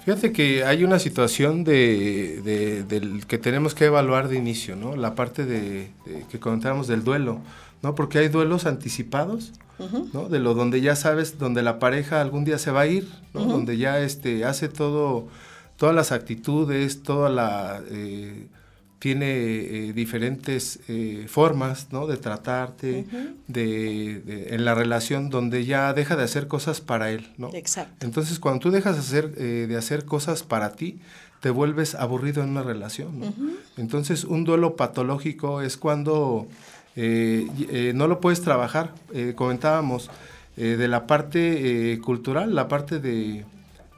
Fíjate 0.04 0.32
que 0.32 0.64
hay 0.64 0.84
una 0.84 1.00
situación 1.00 1.64
de, 1.64 2.84
del 2.88 3.26
que 3.26 3.38
tenemos 3.38 3.74
que 3.74 3.87
evaluar 3.87 4.28
de 4.28 4.37
inicio, 4.37 4.76
¿no? 4.76 4.94
La 4.94 5.16
parte 5.16 5.44
de, 5.44 5.90
que 6.30 6.38
comentábamos 6.38 6.87
del 6.87 7.02
duelo, 7.02 7.40
¿no? 7.82 7.96
Porque 7.96 8.18
hay 8.18 8.28
duelos 8.28 8.66
anticipados, 8.66 9.52
¿no? 10.12 10.28
De 10.28 10.38
lo 10.38 10.54
donde 10.54 10.80
ya 10.80 10.94
sabes, 10.96 11.38
donde 11.38 11.62
la 11.62 11.78
pareja 11.78 12.20
algún 12.20 12.44
día 12.44 12.58
se 12.58 12.70
va 12.70 12.82
a 12.82 12.87
ir, 12.87 13.08
¿no? 13.34 13.44
Donde 13.44 13.76
ya 13.76 13.98
este, 14.00 14.44
hace 14.44 14.68
todo 14.68 15.26
todas 15.79 15.95
las 15.95 16.12
actitudes, 16.12 17.03
toda 17.03 17.31
la... 17.31 17.81
Eh, 17.88 18.47
tiene 18.99 19.27
eh, 19.31 19.93
diferentes 19.93 20.81
eh, 20.88 21.27
formas 21.29 21.87
¿no? 21.93 22.09
de 22.09 22.17
tratarte, 22.17 23.07
de, 23.47 24.49
en 24.51 24.64
la 24.64 24.75
relación 24.75 25.31
donde 25.31 25.64
ya 25.64 25.93
deja 25.93 26.17
de 26.17 26.25
hacer 26.25 26.49
cosas 26.49 26.81
para 26.81 27.12
él. 27.12 27.29
¿no? 27.38 27.49
Exacto. 27.55 28.05
Entonces, 28.05 28.41
cuando 28.41 28.59
tú 28.59 28.71
dejas 28.73 28.97
de 28.97 29.01
hacer, 29.01 29.37
de 29.69 29.77
hacer 29.77 30.05
cosas 30.05 30.43
para 30.43 30.73
ti, 30.73 30.99
te 31.38 31.51
vuelves 31.51 31.95
aburrido 31.95 32.43
en 32.43 32.51
una 32.51 32.64
relación. 32.64 33.21
¿no? 33.21 33.33
Entonces, 33.77 34.25
un 34.25 34.43
duelo 34.43 34.75
patológico 34.75 35.62
es 35.62 35.77
cuando 35.77 36.49
no 36.97 38.09
lo 38.09 38.21
puedes 38.21 38.41
trabajar. 38.41 38.95
comentábamos 39.37 40.11
de 40.57 40.88
la 40.88 41.07
parte 41.07 42.01
cultural, 42.03 42.53
la 42.53 42.67
parte 42.67 42.99
de 42.99 43.45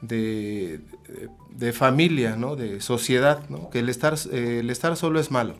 de 0.01 1.73
familia, 1.73 2.35
¿no? 2.35 2.55
De 2.55 2.81
sociedad, 2.81 3.47
¿no? 3.49 3.69
Que 3.69 3.79
el 3.79 3.89
estar, 3.89 4.15
eh, 4.31 4.59
el 4.61 4.69
estar 4.69 4.95
solo 4.97 5.19
es 5.19 5.31
malo, 5.31 5.55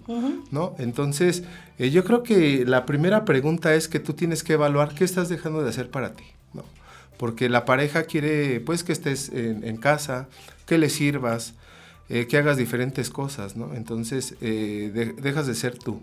¿no? 0.52 0.76
Entonces, 0.80 1.44
eh, 1.78 1.92
yo 1.92 2.04
creo 2.04 2.24
que 2.24 2.66
la 2.66 2.86
primera 2.86 3.26
pregunta 3.26 3.76
es 3.76 3.88
que 3.88 4.00
tú 4.00 4.14
tienes 4.14 4.44
que 4.44 4.54
evaluar 4.54 4.96
qué 4.96 5.04
estás 5.04 5.30
dejando 5.30 5.62
de 5.62 5.70
hacer 5.70 5.90
para 5.90 6.14
ti, 6.14 6.24
¿no? 6.54 6.64
Porque 7.18 7.50
la 7.50 7.66
pareja 7.66 8.04
quiere, 8.04 8.60
pues, 8.62 8.84
que 8.84 8.94
estés 8.94 9.30
en, 9.30 9.78
casa, 9.78 10.28
que 10.66 10.78
le 10.78 10.90
sirvas, 10.90 11.54
eh, 12.10 12.26
que 12.28 12.38
hagas 12.38 12.58
diferentes 12.58 13.10
cosas, 13.10 13.56
¿no? 13.56 13.74
Entonces, 13.76 14.36
dejas 14.40 15.46
de 15.46 15.56
ser 15.56 15.78
tú. 15.78 16.02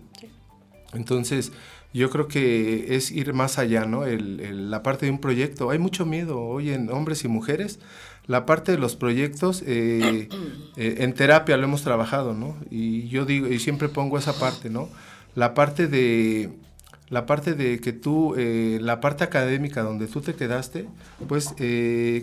Entonces, 0.93 1.51
yo 1.93 2.09
creo 2.09 2.27
que 2.27 2.95
es 2.95 3.11
ir 3.11 3.33
más 3.33 3.57
allá, 3.57 3.85
¿no? 3.85 4.05
la 4.05 4.83
parte 4.83 5.07
de 5.07 5.11
un 5.11 5.19
proyecto. 5.19 5.71
Hay 5.71 5.79
mucho 5.79 6.05
miedo 6.05 6.39
hoy 6.39 6.69
en 6.71 6.91
hombres 6.91 7.23
y 7.23 7.27
mujeres 7.27 7.79
la 8.29 8.45
parte 8.45 8.71
de 8.71 8.77
los 8.77 8.95
proyectos, 8.95 9.63
eh, 9.65 10.29
eh, 10.77 10.95
en 10.99 11.13
terapia 11.13 11.57
lo 11.57 11.63
hemos 11.63 11.81
trabajado, 11.81 12.35
¿no? 12.35 12.55
Y 12.69 13.07
yo 13.07 13.25
digo, 13.25 13.47
y 13.47 13.57
siempre 13.57 13.89
pongo 13.89 14.19
esa 14.19 14.33
parte, 14.39 14.69
¿no? 14.69 14.87
La 15.33 15.55
parte 15.55 15.87
de, 15.87 16.51
la 17.09 17.25
parte 17.25 17.55
de 17.55 17.81
que 17.81 17.91
tú, 17.91 18.35
eh, 18.37 18.77
la 18.81 19.01
parte 19.01 19.23
académica 19.23 19.81
donde 19.81 20.05
tú 20.05 20.21
te 20.21 20.35
quedaste, 20.35 20.87
pues 21.27 21.55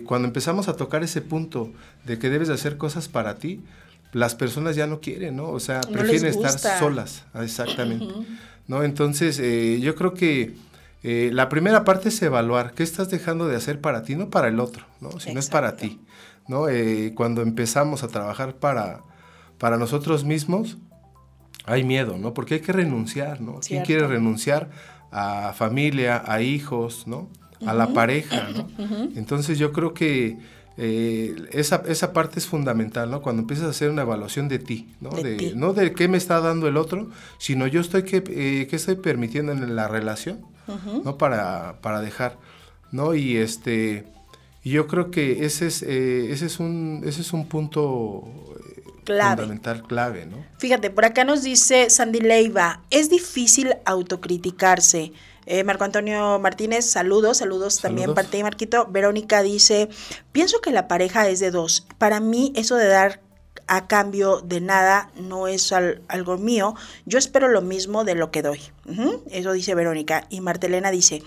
cuando 0.05 0.29
empezamos 0.29 0.69
a 0.69 0.77
tocar 0.77 1.03
ese 1.03 1.21
punto 1.21 1.73
de 2.05 2.17
que 2.17 2.29
debes 2.29 2.47
de 2.47 2.53
hacer 2.53 2.77
cosas 2.77 3.09
para 3.09 3.35
ti, 3.35 3.59
las 4.13 4.33
personas 4.33 4.77
ya 4.77 4.87
no 4.87 5.01
quieren, 5.01 5.35
¿no? 5.35 5.49
O 5.49 5.59
sea, 5.59 5.81
prefieren 5.81 6.27
estar 6.27 6.79
solas, 6.79 7.25
exactamente, 7.35 8.13
¿no? 8.65 8.81
Entonces, 8.81 9.41
yo 9.81 9.93
creo 9.95 10.13
que 10.13 10.55
eh, 11.09 11.31
la 11.31 11.47
primera 11.47 11.85
parte 11.85 12.09
es 12.09 12.21
evaluar 12.21 12.73
qué 12.73 12.83
estás 12.83 13.09
dejando 13.09 13.47
de 13.47 13.55
hacer 13.55 13.79
para 13.79 14.03
ti, 14.03 14.17
no 14.17 14.29
para 14.29 14.49
el 14.49 14.59
otro, 14.59 14.83
¿no? 14.99 15.21
Si 15.21 15.33
no 15.33 15.39
es 15.39 15.47
para 15.47 15.77
ti, 15.77 16.01
¿no? 16.49 16.67
Eh, 16.67 17.13
cuando 17.15 17.43
empezamos 17.43 18.03
a 18.03 18.09
trabajar 18.09 18.55
para, 18.55 19.03
para 19.57 19.77
nosotros 19.77 20.25
mismos, 20.25 20.77
hay 21.63 21.85
miedo, 21.85 22.17
¿no? 22.17 22.33
Porque 22.33 22.55
hay 22.55 22.59
que 22.59 22.73
renunciar, 22.73 23.39
¿no? 23.39 23.61
¿Quién 23.65 23.85
quiere 23.85 24.05
renunciar 24.05 24.69
a 25.09 25.53
familia, 25.53 26.23
a 26.25 26.41
hijos, 26.41 27.07
¿no? 27.07 27.29
A 27.65 27.73
la 27.73 27.93
pareja, 27.93 28.49
¿no? 28.49 28.67
Entonces 29.15 29.57
yo 29.57 29.71
creo 29.71 29.93
que 29.93 30.37
eh, 30.75 31.33
esa, 31.53 31.83
esa, 31.87 32.11
parte 32.11 32.37
es 32.37 32.47
fundamental, 32.47 33.09
¿no? 33.09 33.21
Cuando 33.21 33.43
empiezas 33.43 33.67
a 33.67 33.69
hacer 33.69 33.91
una 33.91 34.01
evaluación 34.01 34.49
de 34.49 34.59
ti, 34.59 34.93
¿no? 34.99 35.11
De, 35.11 35.53
No 35.55 35.71
de 35.71 35.93
qué 35.93 36.09
me 36.09 36.17
está 36.17 36.41
dando 36.41 36.67
el 36.67 36.75
otro, 36.75 37.11
sino 37.37 37.65
yo 37.65 37.79
estoy, 37.79 38.03
qué, 38.03 38.21
qué 38.21 38.75
estoy 38.75 38.95
permitiendo 38.95 39.53
en 39.53 39.73
la 39.73 39.87
relación, 39.87 40.56
¿no? 41.03 41.17
Para, 41.17 41.79
para 41.81 42.01
dejar, 42.01 42.37
¿no? 42.91 43.13
Y 43.13 43.37
este, 43.37 44.05
yo 44.63 44.87
creo 44.87 45.11
que 45.11 45.45
ese 45.45 45.67
es, 45.67 45.83
eh, 45.83 46.31
ese 46.31 46.45
es, 46.45 46.59
un, 46.59 47.03
ese 47.05 47.21
es 47.21 47.33
un 47.33 47.47
punto 47.47 48.23
eh, 48.75 48.81
fundamental, 49.05 49.83
clave, 49.83 50.25
¿no? 50.25 50.43
Fíjate, 50.57 50.89
por 50.89 51.05
acá 51.05 51.23
nos 51.23 51.43
dice 51.43 51.89
Sandy 51.89 52.19
Leiva, 52.19 52.81
es 52.89 53.09
difícil 53.09 53.75
autocriticarse. 53.85 55.13
Eh, 55.45 55.63
Marco 55.63 55.85
Antonio 55.85 56.39
Martínez, 56.39 56.85
saludos, 56.85 57.37
saludos, 57.37 57.79
también 57.79 58.13
parte 58.13 58.35
de 58.35 58.43
Marquito. 58.43 58.85
Verónica 58.87 59.41
dice, 59.41 59.87
pienso 60.33 60.59
que 60.59 60.71
la 60.71 60.89
pareja 60.89 61.29
es 61.29 61.39
de 61.39 61.51
dos. 61.51 61.87
Para 61.97 62.19
mí 62.19 62.51
eso 62.57 62.75
de 62.75 62.87
dar 62.87 63.21
a 63.67 63.87
cambio 63.87 64.41
de 64.41 64.61
nada 64.61 65.11
no 65.15 65.47
es 65.47 65.71
algo 65.71 66.37
mío. 66.37 66.75
Yo 67.05 67.19
espero 67.19 67.47
lo 67.47 67.61
mismo 67.61 68.03
de 68.03 68.15
lo 68.15 68.31
que 68.31 68.41
doy. 68.41 68.61
Eso 69.29 69.51
dice 69.51 69.75
Verónica. 69.75 70.25
Y 70.29 70.41
Martelena 70.41 70.91
dice, 70.91 71.21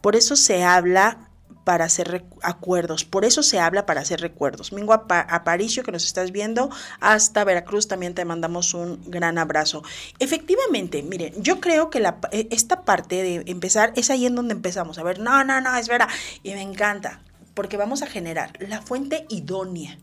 por 0.00 0.16
eso 0.16 0.36
se 0.36 0.64
habla 0.64 1.28
para 1.64 1.84
hacer 1.84 2.24
acuerdos. 2.42 3.04
Por 3.04 3.24
eso 3.24 3.42
se 3.42 3.60
habla 3.60 3.86
para 3.86 4.00
hacer 4.00 4.20
recuerdos. 4.20 4.72
Mingo 4.72 4.92
Aparicio, 4.92 5.82
que 5.82 5.92
nos 5.92 6.04
estás 6.04 6.32
viendo, 6.32 6.70
hasta 7.00 7.44
Veracruz 7.44 7.88
también 7.88 8.14
te 8.14 8.24
mandamos 8.24 8.74
un 8.74 9.00
gran 9.06 9.38
abrazo. 9.38 9.82
Efectivamente, 10.18 11.02
miren, 11.02 11.40
yo 11.42 11.60
creo 11.60 11.90
que 11.90 12.02
e, 12.32 12.48
esta 12.50 12.82
parte 12.82 13.22
de 13.22 13.44
empezar 13.46 13.92
es 13.96 14.10
ahí 14.10 14.26
en 14.26 14.34
donde 14.34 14.54
empezamos. 14.54 14.98
A 14.98 15.02
ver, 15.02 15.20
no, 15.20 15.44
no, 15.44 15.60
no, 15.60 15.76
es 15.76 15.88
verdad. 15.88 16.08
Y 16.42 16.52
me 16.52 16.62
encanta, 16.62 17.20
porque 17.54 17.76
vamos 17.76 18.02
a 18.02 18.06
generar 18.06 18.52
la 18.60 18.82
fuente 18.82 19.26
idónea 19.28 19.98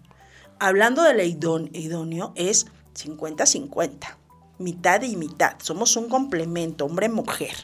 hablando 0.60 1.04
de 1.04 1.13
la 1.13 1.24
idóneo, 1.24 2.34
es 2.36 2.67
50-50, 2.95 4.15
mitad 4.58 5.02
y 5.02 5.15
mitad. 5.15 5.54
Somos 5.62 5.95
un 5.95 6.10
complemento, 6.10 6.86
hombre-mujer. 6.86 7.56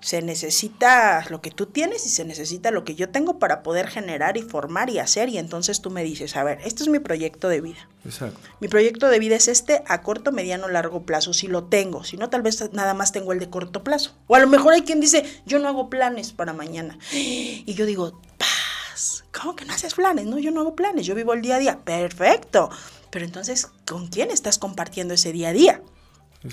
Se 0.00 0.20
necesita 0.20 1.24
lo 1.30 1.40
que 1.40 1.50
tú 1.50 1.66
tienes 1.66 2.04
y 2.06 2.10
se 2.10 2.24
necesita 2.24 2.70
lo 2.70 2.84
que 2.84 2.94
yo 2.94 3.08
tengo 3.08 3.38
para 3.38 3.62
poder 3.62 3.88
generar 3.88 4.36
y 4.36 4.42
formar 4.42 4.90
y 4.90 4.98
hacer. 4.98 5.30
Y 5.30 5.38
entonces 5.38 5.80
tú 5.80 5.90
me 5.90 6.04
dices, 6.04 6.36
a 6.36 6.44
ver, 6.44 6.58
este 6.64 6.82
es 6.82 6.88
mi 6.88 6.98
proyecto 6.98 7.48
de 7.48 7.62
vida. 7.62 7.88
Exacto. 8.04 8.38
Mi 8.60 8.68
proyecto 8.68 9.08
de 9.08 9.18
vida 9.18 9.36
es 9.36 9.48
este 9.48 9.82
a 9.86 10.02
corto, 10.02 10.32
mediano, 10.32 10.68
largo 10.68 11.04
plazo. 11.04 11.32
Si 11.32 11.48
lo 11.48 11.64
tengo, 11.64 12.04
si 12.04 12.18
no, 12.18 12.28
tal 12.28 12.42
vez 12.42 12.72
nada 12.72 12.92
más 12.92 13.10
tengo 13.10 13.32
el 13.32 13.40
de 13.40 13.48
corto 13.48 13.82
plazo. 13.82 14.14
O 14.26 14.36
a 14.36 14.38
lo 14.38 14.46
mejor 14.46 14.74
hay 14.74 14.82
quien 14.82 15.00
dice, 15.00 15.24
yo 15.46 15.58
no 15.58 15.66
hago 15.66 15.88
planes 15.88 16.32
para 16.32 16.52
mañana. 16.52 16.98
Y 17.12 17.72
yo 17.74 17.86
digo, 17.86 18.20
¿Cómo 19.38 19.54
que 19.54 19.64
no 19.64 19.74
haces 19.74 19.94
planes? 19.94 20.26
No, 20.26 20.38
yo 20.38 20.50
no 20.50 20.60
hago 20.60 20.74
planes, 20.74 21.06
yo 21.06 21.14
vivo 21.14 21.34
el 21.34 21.42
día 21.42 21.56
a 21.56 21.58
día. 21.58 21.78
Perfecto. 21.84 22.70
Pero 23.10 23.24
entonces, 23.24 23.68
¿con 23.86 24.08
quién 24.08 24.30
estás 24.30 24.58
compartiendo 24.58 25.14
ese 25.14 25.32
día 25.32 25.50
a 25.50 25.52
día? 25.52 25.82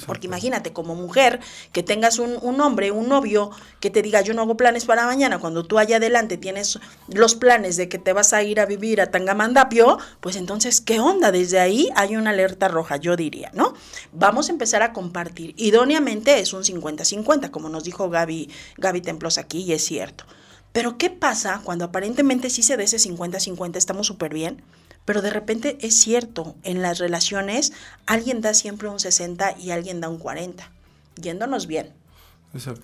Porque 0.06 0.28
imagínate, 0.28 0.74
como 0.74 0.96
mujer, 0.96 1.40
que 1.72 1.84
tengas 1.84 2.18
un, 2.18 2.38
un, 2.42 2.60
hombre, 2.62 2.92
un 2.92 3.10
novio, 3.10 3.52
que 3.80 3.90
te 3.90 4.02
diga, 4.02 4.22
yo 4.22 4.34
no 4.34 4.42
hago 4.42 4.58
planes 4.58 4.86
para 4.86 5.06
mañana, 5.06 5.40
cuando 5.40 5.66
tú 5.66 5.78
allá 5.78 5.98
adelante 5.98 6.38
tienes 6.38 6.80
los 7.10 7.36
planes 7.36 7.78
de 7.78 7.90
que 7.90 8.00
te 8.00 8.12
vas 8.12 8.34
a 8.34 8.42
ir 8.42 8.60
a 8.60 8.66
vivir 8.66 9.02
a 9.02 9.12
Tangamandapio, 9.12 10.00
pues 10.20 10.36
entonces, 10.36 10.82
¿qué 10.82 11.00
onda? 11.00 11.32
Desde 11.32 11.60
ahí 11.60 11.90
hay 11.96 12.16
una 12.16 12.32
alerta 12.32 12.70
roja, 12.70 12.98
yo 12.98 13.16
diría, 13.16 13.52
¿no? 13.54 13.74
Vamos 14.12 14.50
a 14.50 14.54
empezar 14.54 14.82
a 14.82 14.94
compartir. 14.94 15.54
Idóneamente 15.58 16.40
es 16.40 16.54
un 16.54 16.64
50-50, 16.64 17.52
como 17.52 17.70
nos 17.70 17.84
dijo 17.84 18.10
Gaby, 18.10 18.50
Gaby 18.78 19.02
Templos 19.02 19.38
aquí, 19.38 19.60
y 19.62 19.74
es 19.74 19.84
cierto. 19.84 20.26
Pero 20.74 20.98
¿qué 20.98 21.10
pasa 21.10 21.62
cuando 21.64 21.86
aparentemente 21.86 22.50
sí 22.50 22.64
se 22.64 22.76
da 22.76 22.84
ese 22.84 22.98
50-50, 22.98 23.78
estamos 23.78 24.08
súper 24.08 24.34
bien? 24.34 24.62
Pero 25.06 25.22
de 25.22 25.30
repente 25.30 25.78
es 25.82 26.00
cierto, 26.00 26.56
en 26.64 26.82
las 26.82 26.98
relaciones 26.98 27.74
alguien 28.06 28.42
da 28.42 28.54
siempre 28.54 28.90
un 28.90 29.00
60 29.00 29.58
y 29.60 29.72
alguien 29.72 30.02
da 30.02 30.10
un 30.10 30.18
40, 30.18 30.70
yéndonos 31.16 31.68
bien. 31.68 31.94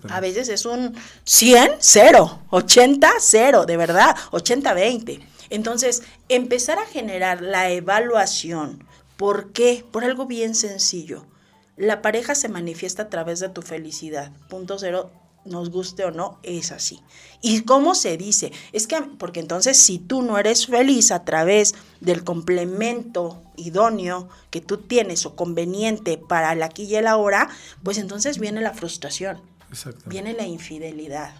A 0.08 0.20
veces 0.20 0.48
es 0.48 0.66
un 0.66 0.94
100, 1.24 1.74
0, 1.78 2.42
80, 2.50 3.10
0, 3.18 3.66
de 3.66 3.76
verdad, 3.76 4.16
80, 4.32 4.74
20. 4.74 5.20
Entonces, 5.50 6.02
empezar 6.28 6.78
a 6.78 6.86
generar 6.86 7.40
la 7.40 7.70
evaluación. 7.70 8.84
¿Por 9.16 9.52
qué? 9.52 9.84
Por 9.90 10.04
algo 10.04 10.26
bien 10.26 10.54
sencillo. 10.54 11.24
La 11.76 12.02
pareja 12.02 12.34
se 12.34 12.48
manifiesta 12.48 13.04
a 13.04 13.08
través 13.08 13.40
de 13.40 13.48
tu 13.48 13.62
felicidad. 13.62 14.32
Punto 14.48 14.78
cero, 14.78 15.10
nos 15.44 15.70
guste 15.70 16.04
o 16.04 16.10
no, 16.10 16.38
es 16.42 16.72
así. 16.72 17.00
¿Y 17.40 17.62
cómo 17.62 17.94
se 17.94 18.16
dice? 18.16 18.52
Es 18.72 18.86
que, 18.86 19.00
porque 19.18 19.40
entonces 19.40 19.76
si 19.76 19.98
tú 19.98 20.22
no 20.22 20.38
eres 20.38 20.66
feliz 20.66 21.10
a 21.10 21.24
través 21.24 21.74
del 22.00 22.24
complemento 22.24 23.42
idóneo 23.56 24.28
que 24.50 24.60
tú 24.60 24.78
tienes 24.78 25.26
o 25.26 25.36
conveniente 25.36 26.18
para 26.18 26.52
el 26.52 26.62
aquí 26.62 26.84
y 26.84 26.96
el 26.96 27.06
ahora, 27.06 27.48
pues 27.82 27.98
entonces 27.98 28.38
viene 28.38 28.60
la 28.60 28.74
frustración, 28.74 29.40
viene 30.06 30.34
la 30.34 30.46
infidelidad. 30.46 31.34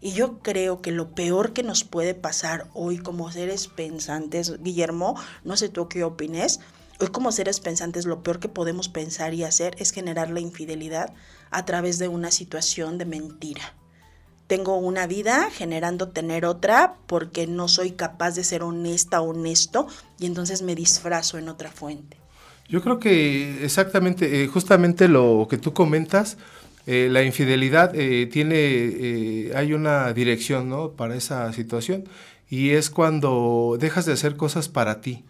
Y 0.00 0.12
yo 0.12 0.40
creo 0.40 0.82
que 0.82 0.90
lo 0.90 1.14
peor 1.14 1.54
que 1.54 1.62
nos 1.62 1.82
puede 1.84 2.14
pasar 2.14 2.68
hoy 2.74 2.98
como 2.98 3.32
seres 3.32 3.68
pensantes, 3.68 4.62
Guillermo, 4.62 5.18
no 5.44 5.56
sé 5.56 5.70
tú 5.70 5.88
qué 5.88 6.04
opines, 6.04 6.60
hoy 7.00 7.08
como 7.08 7.32
seres 7.32 7.60
pensantes 7.60 8.04
lo 8.04 8.22
peor 8.22 8.38
que 8.38 8.50
podemos 8.50 8.90
pensar 8.90 9.32
y 9.32 9.44
hacer 9.44 9.74
es 9.78 9.92
generar 9.92 10.30
la 10.30 10.40
infidelidad 10.40 11.14
a 11.54 11.64
través 11.64 11.98
de 11.98 12.08
una 12.08 12.30
situación 12.30 12.98
de 12.98 13.04
mentira. 13.04 13.74
Tengo 14.48 14.76
una 14.76 15.06
vida 15.06 15.48
generando 15.50 16.08
tener 16.08 16.44
otra 16.44 16.96
porque 17.06 17.46
no 17.46 17.68
soy 17.68 17.92
capaz 17.92 18.32
de 18.34 18.44
ser 18.44 18.62
honesta 18.62 19.20
o 19.20 19.30
honesto 19.30 19.86
y 20.18 20.26
entonces 20.26 20.62
me 20.62 20.74
disfrazo 20.74 21.38
en 21.38 21.48
otra 21.48 21.70
fuente. 21.70 22.18
Yo 22.68 22.82
creo 22.82 22.98
que 22.98 23.64
exactamente, 23.64 24.42
eh, 24.42 24.48
justamente 24.48 25.06
lo 25.06 25.46
que 25.48 25.58
tú 25.58 25.72
comentas, 25.72 26.36
eh, 26.86 27.08
la 27.10 27.22
infidelidad 27.22 27.94
eh, 27.94 28.26
tiene, 28.26 29.52
hay 29.54 29.72
una 29.72 30.12
dirección 30.12 30.68
¿no? 30.68 30.90
para 30.90 31.14
esa 31.14 31.52
situación 31.52 32.04
y 32.50 32.70
es 32.70 32.90
cuando 32.90 33.76
dejas 33.78 34.06
de 34.06 34.12
hacer 34.12 34.36
cosas 34.36 34.68
para 34.68 35.00
ti, 35.00 35.24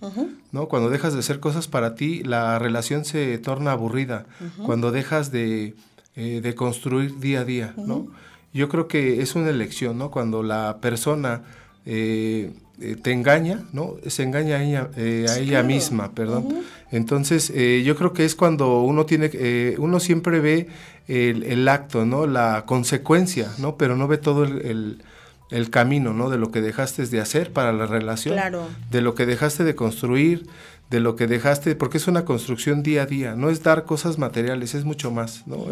¿no? 0.52 0.66
Cuando 0.66 0.90
dejas 0.90 1.14
de 1.14 1.20
hacer 1.20 1.38
cosas 1.38 1.68
para 1.68 1.94
ti, 1.94 2.22
la 2.24 2.58
relación 2.58 3.04
se 3.04 3.38
torna 3.38 3.70
aburrida, 3.72 4.26
cuando 4.66 4.90
dejas 4.90 5.30
de, 5.30 5.74
eh, 6.16 6.40
de, 6.42 6.54
construir 6.54 7.18
día 7.18 7.40
a 7.40 7.44
día, 7.44 7.74
¿no? 7.76 8.06
Yo 8.52 8.68
creo 8.68 8.86
que 8.86 9.20
es 9.20 9.34
una 9.34 9.50
elección, 9.50 9.98
¿no? 9.98 10.10
Cuando 10.10 10.42
la 10.42 10.78
persona 10.80 11.42
eh, 11.86 12.52
eh, 12.80 12.96
te 13.02 13.12
engaña, 13.12 13.64
¿no? 13.72 13.96
Se 14.06 14.22
engaña 14.22 14.56
a 14.56 14.62
ella, 14.62 14.90
a 14.96 15.38
ella 15.38 15.62
misma, 15.62 16.12
perdón. 16.12 16.62
Entonces, 16.92 17.52
yo 17.84 17.96
creo 17.96 18.12
que 18.12 18.24
es 18.24 18.36
cuando 18.36 18.82
uno 18.82 19.06
tiene, 19.06 19.74
uno 19.78 19.98
siempre 19.98 20.38
ve 20.38 20.68
el, 21.08 21.68
acto, 21.68 22.06
¿no? 22.06 22.28
La 22.28 22.64
consecuencia, 22.64 23.50
¿no? 23.58 23.76
Pero 23.76 23.96
no 23.96 24.06
ve 24.06 24.18
todo 24.18 24.44
el 24.44 25.02
el 25.50 25.70
camino, 25.70 26.12
¿no? 26.12 26.30
De 26.30 26.38
lo 26.38 26.50
que 26.50 26.60
dejaste 26.60 27.06
de 27.06 27.20
hacer 27.20 27.52
para 27.52 27.72
la 27.72 27.86
relación, 27.86 28.34
claro. 28.34 28.66
de 28.90 29.00
lo 29.00 29.14
que 29.14 29.26
dejaste 29.26 29.62
de 29.64 29.74
construir, 29.74 30.46
de 30.90 31.00
lo 31.00 31.16
que 31.16 31.26
dejaste, 31.26 31.74
porque 31.74 31.98
es 31.98 32.06
una 32.06 32.24
construcción 32.24 32.82
día 32.82 33.02
a 33.02 33.06
día, 33.06 33.34
no 33.34 33.50
es 33.50 33.62
dar 33.62 33.84
cosas 33.84 34.18
materiales, 34.18 34.74
es 34.74 34.84
mucho 34.84 35.10
más, 35.10 35.46
¿no? 35.46 35.66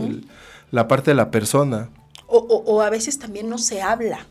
la 0.70 0.88
parte 0.88 1.10
de 1.10 1.14
la 1.14 1.30
persona. 1.30 1.90
O, 2.26 2.38
o, 2.38 2.80
a 2.80 2.90
veces 2.90 3.18
también 3.18 3.48
no 3.48 3.58
se 3.58 3.82
habla. 3.82 4.26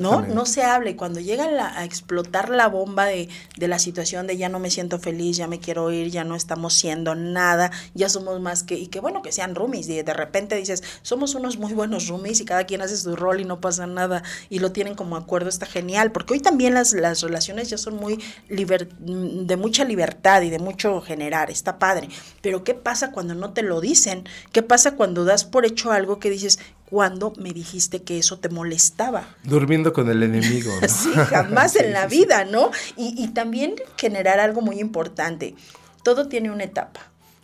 ¿No? 0.00 0.22
No 0.22 0.44
se 0.44 0.62
habla 0.62 0.90
y 0.90 0.94
cuando 0.94 1.20
llega 1.20 1.78
a 1.78 1.84
explotar 1.84 2.50
la 2.50 2.68
bomba 2.68 3.06
de, 3.06 3.28
de, 3.56 3.68
la 3.68 3.78
situación 3.78 4.26
de 4.26 4.36
ya 4.36 4.48
no 4.48 4.58
me 4.58 4.70
siento 4.70 4.98
feliz, 4.98 5.36
ya 5.36 5.46
me 5.46 5.60
quiero 5.60 5.90
ir, 5.90 6.10
ya 6.10 6.24
no 6.24 6.36
estamos 6.36 6.74
siendo 6.74 7.14
nada, 7.14 7.70
ya 7.94 8.08
somos 8.08 8.40
más 8.40 8.62
que, 8.62 8.74
y 8.74 8.88
que 8.88 9.00
bueno 9.00 9.22
que 9.22 9.32
sean 9.32 9.54
roomies, 9.54 9.88
y 9.88 10.02
de 10.02 10.14
repente 10.14 10.56
dices, 10.56 10.82
somos 11.02 11.34
unos 11.34 11.58
muy 11.58 11.72
buenos 11.72 12.08
roomies 12.08 12.40
y 12.40 12.44
cada 12.44 12.64
quien 12.64 12.82
hace 12.82 12.96
su 12.96 13.16
rol 13.16 13.40
y 13.40 13.44
no 13.44 13.60
pasa 13.60 13.86
nada 13.86 14.22
y 14.50 14.58
lo 14.58 14.72
tienen 14.72 14.94
como 14.94 15.16
acuerdo, 15.16 15.48
está 15.48 15.66
genial, 15.66 16.12
porque 16.12 16.34
hoy 16.34 16.40
también 16.40 16.74
las, 16.74 16.92
las 16.92 17.22
relaciones 17.22 17.70
ya 17.70 17.78
son 17.78 17.96
muy 17.96 18.22
de 18.48 19.56
mucha 19.56 19.84
libertad 19.84 20.42
y 20.42 20.50
de 20.50 20.58
mucho 20.58 21.00
generar, 21.00 21.50
está 21.50 21.78
padre, 21.78 22.08
pero 22.42 22.62
¿qué 22.62 22.74
pasa 22.74 23.10
cuando 23.10 23.34
no 23.34 23.52
te 23.52 23.62
lo 23.62 23.80
dicen? 23.80 24.28
¿Qué 24.52 24.62
pasa 24.62 24.96
cuando 24.96 25.24
das 25.24 25.44
por 25.44 25.64
hecho 25.64 25.92
algo 25.92 26.18
que 26.18 26.30
dices, 26.30 26.58
cuando 26.92 27.32
me 27.38 27.54
dijiste 27.54 28.02
que 28.02 28.18
eso 28.18 28.38
te 28.38 28.50
molestaba. 28.50 29.26
Durmiendo 29.44 29.94
con 29.94 30.10
el 30.10 30.22
enemigo. 30.22 30.70
¿no? 30.78 30.86
sí, 30.90 31.10
jamás 31.14 31.74
en 31.82 31.94
la 31.94 32.06
vida, 32.06 32.44
¿no? 32.44 32.70
Y, 32.98 33.14
y, 33.16 33.28
también 33.28 33.76
generar 33.96 34.38
algo 34.40 34.60
muy 34.60 34.78
importante. 34.78 35.54
Todo 36.02 36.28
tiene 36.28 36.50
una 36.50 36.64
etapa. 36.64 37.00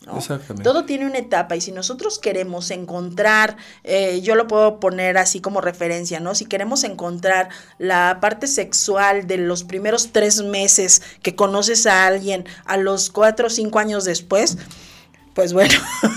¿no? 0.07 0.19
Exactamente. 0.19 0.65
Todo 0.65 0.85
tiene 0.85 1.07
una 1.07 1.17
etapa 1.17 1.57
y 1.57 1.63
si 1.63 1.73
nosotros 1.73 2.19
queremos 2.19 2.71
encontrar, 2.71 3.57
eh, 3.85 4.21
yo 4.21 4.35
lo 4.35 4.47
puedo 4.49 4.81
poner 4.81 5.17
así 5.17 5.41
como 5.41 5.63
referencia, 5.63 6.21
¿no? 6.21 6.35
Si 6.35 6.45
queremos 6.45 6.85
encontrar 6.85 7.49
la 7.79 8.19
parte 8.21 8.49
sexual 8.49 9.27
de 9.27 9.39
los 9.39 9.65
primeros 9.65 10.13
tres 10.13 10.43
meses 10.43 11.01
que 11.23 11.35
conoces 11.35 11.87
a 11.87 12.07
alguien 12.07 12.45
a 12.67 12.77
los 12.77 13.09
cuatro 13.09 13.47
o 13.47 13.51
cinco 13.51 13.79
años 13.79 14.05
después, 14.05 14.59
pues 15.39 15.53
bueno, 15.53 15.73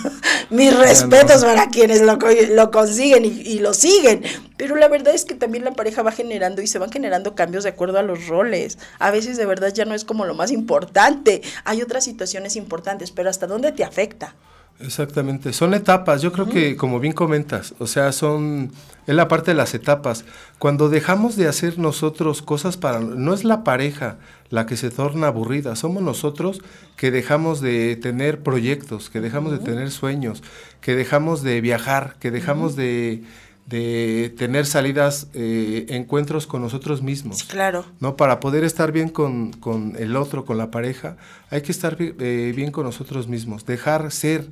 mis 0.50 0.76
respetos 0.76 1.46
para 1.46 1.70
quienes 1.70 2.02
lo, 2.02 2.18
lo 2.56 2.72
consiguen 2.72 3.24
y, 3.24 3.60
lo 3.60 3.76
siguen. 3.76 4.24
Pero 4.58 4.76
la 4.76 4.88
verdad 4.88 5.14
es 5.14 5.26
que 5.26 5.36
también 5.36 5.64
la 5.64 5.74
pareja 5.74 6.02
va 6.02 6.12
generando 6.12 6.64
y 6.64 6.66
se 6.66 6.80
van 6.80 6.92
generando 6.92 7.36
cambios 7.36 7.64
de 7.64 7.70
acuerdo 7.70 8.00
a 8.00 8.02
los 8.02 8.26
roles. 8.26 8.80
A 8.98 9.12
veces 9.12 9.38
de 9.38 9.46
verdad 9.46 9.72
ya 9.72 9.86
no 9.86 9.94
es 9.94 10.06
como 10.06 10.26
lo 10.26 10.34
más 10.34 10.52
importante. 10.52 11.44
Hay 11.66 11.84
otras 11.84 12.04
situaciones 12.04 12.56
importantes, 12.56 13.12
pero 13.12 13.30
¿hasta 13.30 13.46
dónde 13.46 13.72
te 13.72 13.84
afecta? 13.84 14.34
Exactamente, 14.80 15.54
son 15.54 15.76
etapas, 15.76 16.24
yo 16.24 16.32
creo 16.32 16.50
que 16.50 16.76
como 16.76 17.00
bien 17.00 17.14
comentas, 17.14 17.76
o 17.78 17.86
sea, 17.86 18.12
son, 18.12 18.72
es 19.06 19.14
la 19.14 19.28
parte 19.28 19.52
de 19.52 19.56
las 19.56 19.76
etapas. 19.76 20.26
Cuando 20.58 20.90
dejamos 20.90 21.36
de 21.36 21.48
hacer 21.48 21.78
nosotros 21.78 22.42
cosas 22.42 22.78
para, 22.78 23.00
no 23.00 23.34
es 23.36 23.44
la 23.44 23.64
pareja 23.64 24.18
la 24.50 24.66
que 24.66 24.78
se 24.78 24.90
torna 24.90 25.28
aburrida, 25.28 25.76
somos 25.76 26.02
nosotros 26.02 26.62
que 26.96 27.12
dejamos 27.12 27.62
de 27.62 27.96
tener 27.96 28.42
proyectos, 28.42 29.12
que 29.12 29.22
dejamos 29.22 29.52
de 29.52 29.60
tener 29.60 29.92
sueños, 29.92 30.42
que 30.82 30.96
dejamos 30.96 31.44
de 31.44 31.62
viajar, 31.62 32.16
que 32.20 32.32
dejamos 32.32 32.76
de 32.76 33.24
de 33.72 34.34
tener 34.38 34.66
salidas, 34.66 35.28
eh, 35.34 35.86
encuentros 35.90 36.46
con 36.46 36.62
nosotros 36.62 37.02
mismos. 37.02 37.44
claro. 37.44 37.86
¿no? 38.02 38.18
Para 38.18 38.42
poder 38.42 38.66
estar 38.66 38.92
bien 38.92 39.08
con, 39.08 39.54
con, 39.54 39.96
el 39.98 40.18
otro, 40.18 40.46
con 40.46 40.58
la 40.58 40.70
pareja, 40.70 41.16
hay 41.50 41.62
que 41.62 41.72
estar 41.72 41.98
eh, 42.00 42.54
bien 42.54 42.72
con 42.72 42.84
nosotros 42.84 43.30
mismos, 43.30 43.66
dejar 43.66 44.12
ser. 44.12 44.46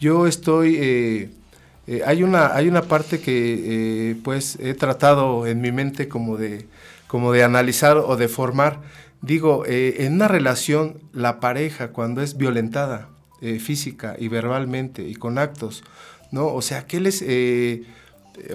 Yo 0.00 0.26
estoy, 0.26 0.76
eh, 0.80 1.30
hay, 2.04 2.24
una, 2.24 2.54
hay 2.54 2.66
una 2.66 2.82
parte 2.82 3.20
que 3.20 4.16
pues 4.24 4.58
he 4.60 4.74
tratado 4.74 5.46
en 5.46 5.60
mi 5.60 5.70
mente 5.70 6.08
como 6.08 6.36
de, 6.36 6.66
como 7.06 7.30
de 7.30 7.44
analizar 7.44 7.96
o 7.96 8.16
de 8.16 8.26
formar. 8.26 8.80
Digo, 9.22 9.64
en 9.66 10.14
una 10.14 10.28
relación, 10.28 10.98
la 11.12 11.38
pareja 11.40 11.88
cuando 11.88 12.20
es 12.22 12.36
violentada 12.36 13.08
física 13.60 14.16
y 14.18 14.28
verbalmente 14.28 15.06
y 15.06 15.14
con 15.14 15.38
actos, 15.38 15.84
¿no? 16.30 16.48
O 16.48 16.60
sea, 16.60 16.86
¿qué 16.86 17.00
les 17.00 17.22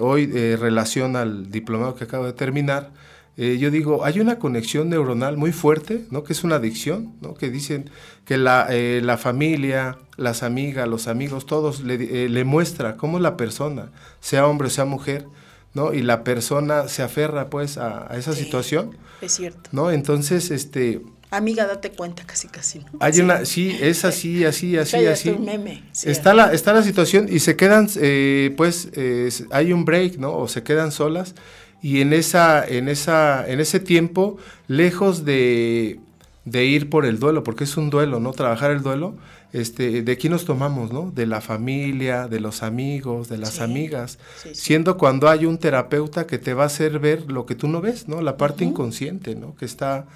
hoy 0.00 0.30
eh, 0.34 0.56
relación 0.58 1.16
al 1.16 1.50
diplomado 1.50 1.94
que 1.94 2.04
acabo 2.04 2.26
de 2.26 2.32
terminar, 2.32 2.90
eh, 3.36 3.58
yo 3.58 3.70
digo, 3.70 4.04
hay 4.04 4.20
una 4.20 4.38
conexión 4.38 4.90
neuronal 4.90 5.36
muy 5.36 5.52
fuerte, 5.52 6.04
¿no? 6.10 6.24
que 6.24 6.32
es 6.32 6.44
una 6.44 6.56
adicción, 6.56 7.14
¿no? 7.20 7.34
que 7.34 7.48
dicen 7.50 7.88
que 8.24 8.36
la, 8.36 8.66
eh, 8.70 9.00
la 9.02 9.16
familia, 9.16 9.98
las 10.16 10.42
amigas, 10.42 10.86
los 10.88 11.08
amigos, 11.08 11.46
todos 11.46 11.80
le, 11.80 12.28
le, 12.28 12.44
muestra 12.44 12.96
cómo 12.96 13.18
la 13.18 13.36
persona, 13.36 13.92
sea 14.20 14.46
hombre 14.46 14.66
o 14.66 14.70
sea 14.70 14.84
mujer, 14.84 15.26
¿no? 15.72 15.94
y 15.94 16.02
la 16.02 16.22
persona 16.22 16.88
se 16.88 17.02
aferra 17.02 17.48
pues 17.48 17.78
a, 17.78 18.08
esa 18.14 18.34
situación. 18.34 18.96
Es 19.22 19.32
cierto. 19.32 19.70
¿no? 19.72 19.90
Entonces, 19.90 20.50
este, 20.50 21.00
Amiga, 21.30 21.66
date 21.66 21.90
cuenta, 21.92 22.24
casi 22.24 22.48
casi, 22.48 22.80
¿no? 22.80 22.86
Hay 22.98 23.12
sí. 23.12 23.20
una, 23.20 23.44
sí, 23.44 23.76
es 23.80 24.04
así, 24.04 24.44
así, 24.50 24.76
así, 24.76 25.06
así. 25.06 25.30
Meme. 25.30 25.82
está, 26.04 26.34
la, 26.34 26.52
está 26.52 26.72
la 26.72 26.82
situación 26.82 27.28
y 27.30 27.38
se 27.38 27.56
quedan, 27.56 27.88
eh, 27.96 28.52
pues, 28.56 28.88
eh, 28.94 29.28
hay 29.50 29.72
un 29.72 29.84
break, 29.84 30.18
¿no? 30.18 30.36
O 30.36 30.48
se 30.48 30.62
quedan 30.62 30.90
solas 30.90 31.34
y 31.82 32.00
en, 32.00 32.12
esa, 32.12 32.66
en, 32.66 32.88
esa, 32.88 33.48
en 33.48 33.60
ese 33.60 33.80
tiempo, 33.80 34.36
lejos 34.66 35.24
de, 35.24 36.00
de 36.44 36.64
ir 36.64 36.90
por 36.90 37.06
el 37.06 37.18
duelo, 37.18 37.42
porque 37.44 37.64
es 37.64 37.76
un 37.76 37.90
duelo, 37.90 38.20
¿no? 38.20 38.32
Trabajar 38.32 38.70
el 38.70 38.82
duelo, 38.82 39.14
este, 39.52 40.02
de 40.02 40.16
quién 40.16 40.32
nos 40.32 40.44
tomamos, 40.44 40.92
¿no? 40.92 41.10
De 41.10 41.26
la 41.26 41.40
familia, 41.40 42.28
de 42.28 42.40
los 42.40 42.62
amigos, 42.62 43.28
de 43.28 43.38
las 43.38 43.54
sí, 43.54 43.62
amigas, 43.62 44.18
sí, 44.42 44.50
siendo 44.54 44.96
cuando 44.98 45.28
hay 45.28 45.46
un 45.46 45.58
terapeuta 45.58 46.26
que 46.26 46.38
te 46.38 46.54
va 46.54 46.64
a 46.64 46.66
hacer 46.66 46.98
ver 46.98 47.30
lo 47.30 47.46
que 47.46 47.54
tú 47.54 47.68
no 47.68 47.80
ves, 47.80 48.08
¿no? 48.08 48.20
La 48.20 48.36
parte 48.36 48.64
uh 48.64 48.66
-huh. 48.66 48.70
inconsciente, 48.70 49.34
¿no? 49.34 49.54
Que 49.56 49.64
está 49.64 50.06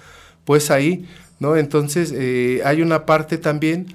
pues 0.45 0.71
ahí, 0.71 1.05
¿no? 1.39 1.57
Entonces 1.57 2.13
eh, 2.15 2.61
hay 2.63 2.81
una 2.81 3.05
parte 3.05 3.37
también 3.37 3.87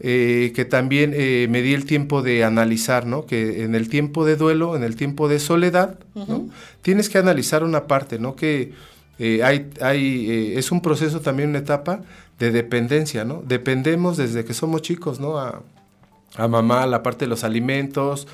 eh, 0.00 0.52
que 0.54 0.64
también 0.64 1.12
eh, 1.14 1.46
me 1.50 1.62
di 1.62 1.74
el 1.74 1.84
tiempo 1.84 2.22
de 2.22 2.44
analizar, 2.44 3.06
¿no? 3.06 3.26
Que 3.26 3.64
en 3.64 3.74
el 3.74 3.88
tiempo 3.88 4.24
de 4.24 4.36
duelo, 4.36 4.76
en 4.76 4.82
el 4.82 4.96
tiempo 4.96 5.28
de 5.28 5.38
soledad, 5.38 5.98
uh 6.14 6.20
-huh. 6.20 6.28
¿no? 6.28 6.48
Tienes 6.82 7.08
que 7.08 7.18
analizar 7.18 7.64
una 7.64 7.86
parte, 7.86 8.18
¿no? 8.18 8.36
Que 8.36 8.72
hay, 9.42 9.70
hay 9.80 10.54
es 10.56 10.70
un 10.70 10.82
proceso 10.82 11.20
también, 11.20 11.48
una 11.48 11.60
etapa 11.60 12.02
de 12.38 12.50
dependencia, 12.50 13.24
¿no? 13.24 13.42
Dependemos 13.46 14.18
desde 14.18 14.44
que 14.44 14.52
somos 14.52 14.82
chicos, 14.82 15.20
¿no? 15.20 15.38
A, 15.38 15.62
a 16.36 16.48
mamá, 16.48 16.86
la 16.86 17.02
parte 17.02 17.24
de 17.24 17.30
los 17.30 17.42
alimentos, 17.44 18.28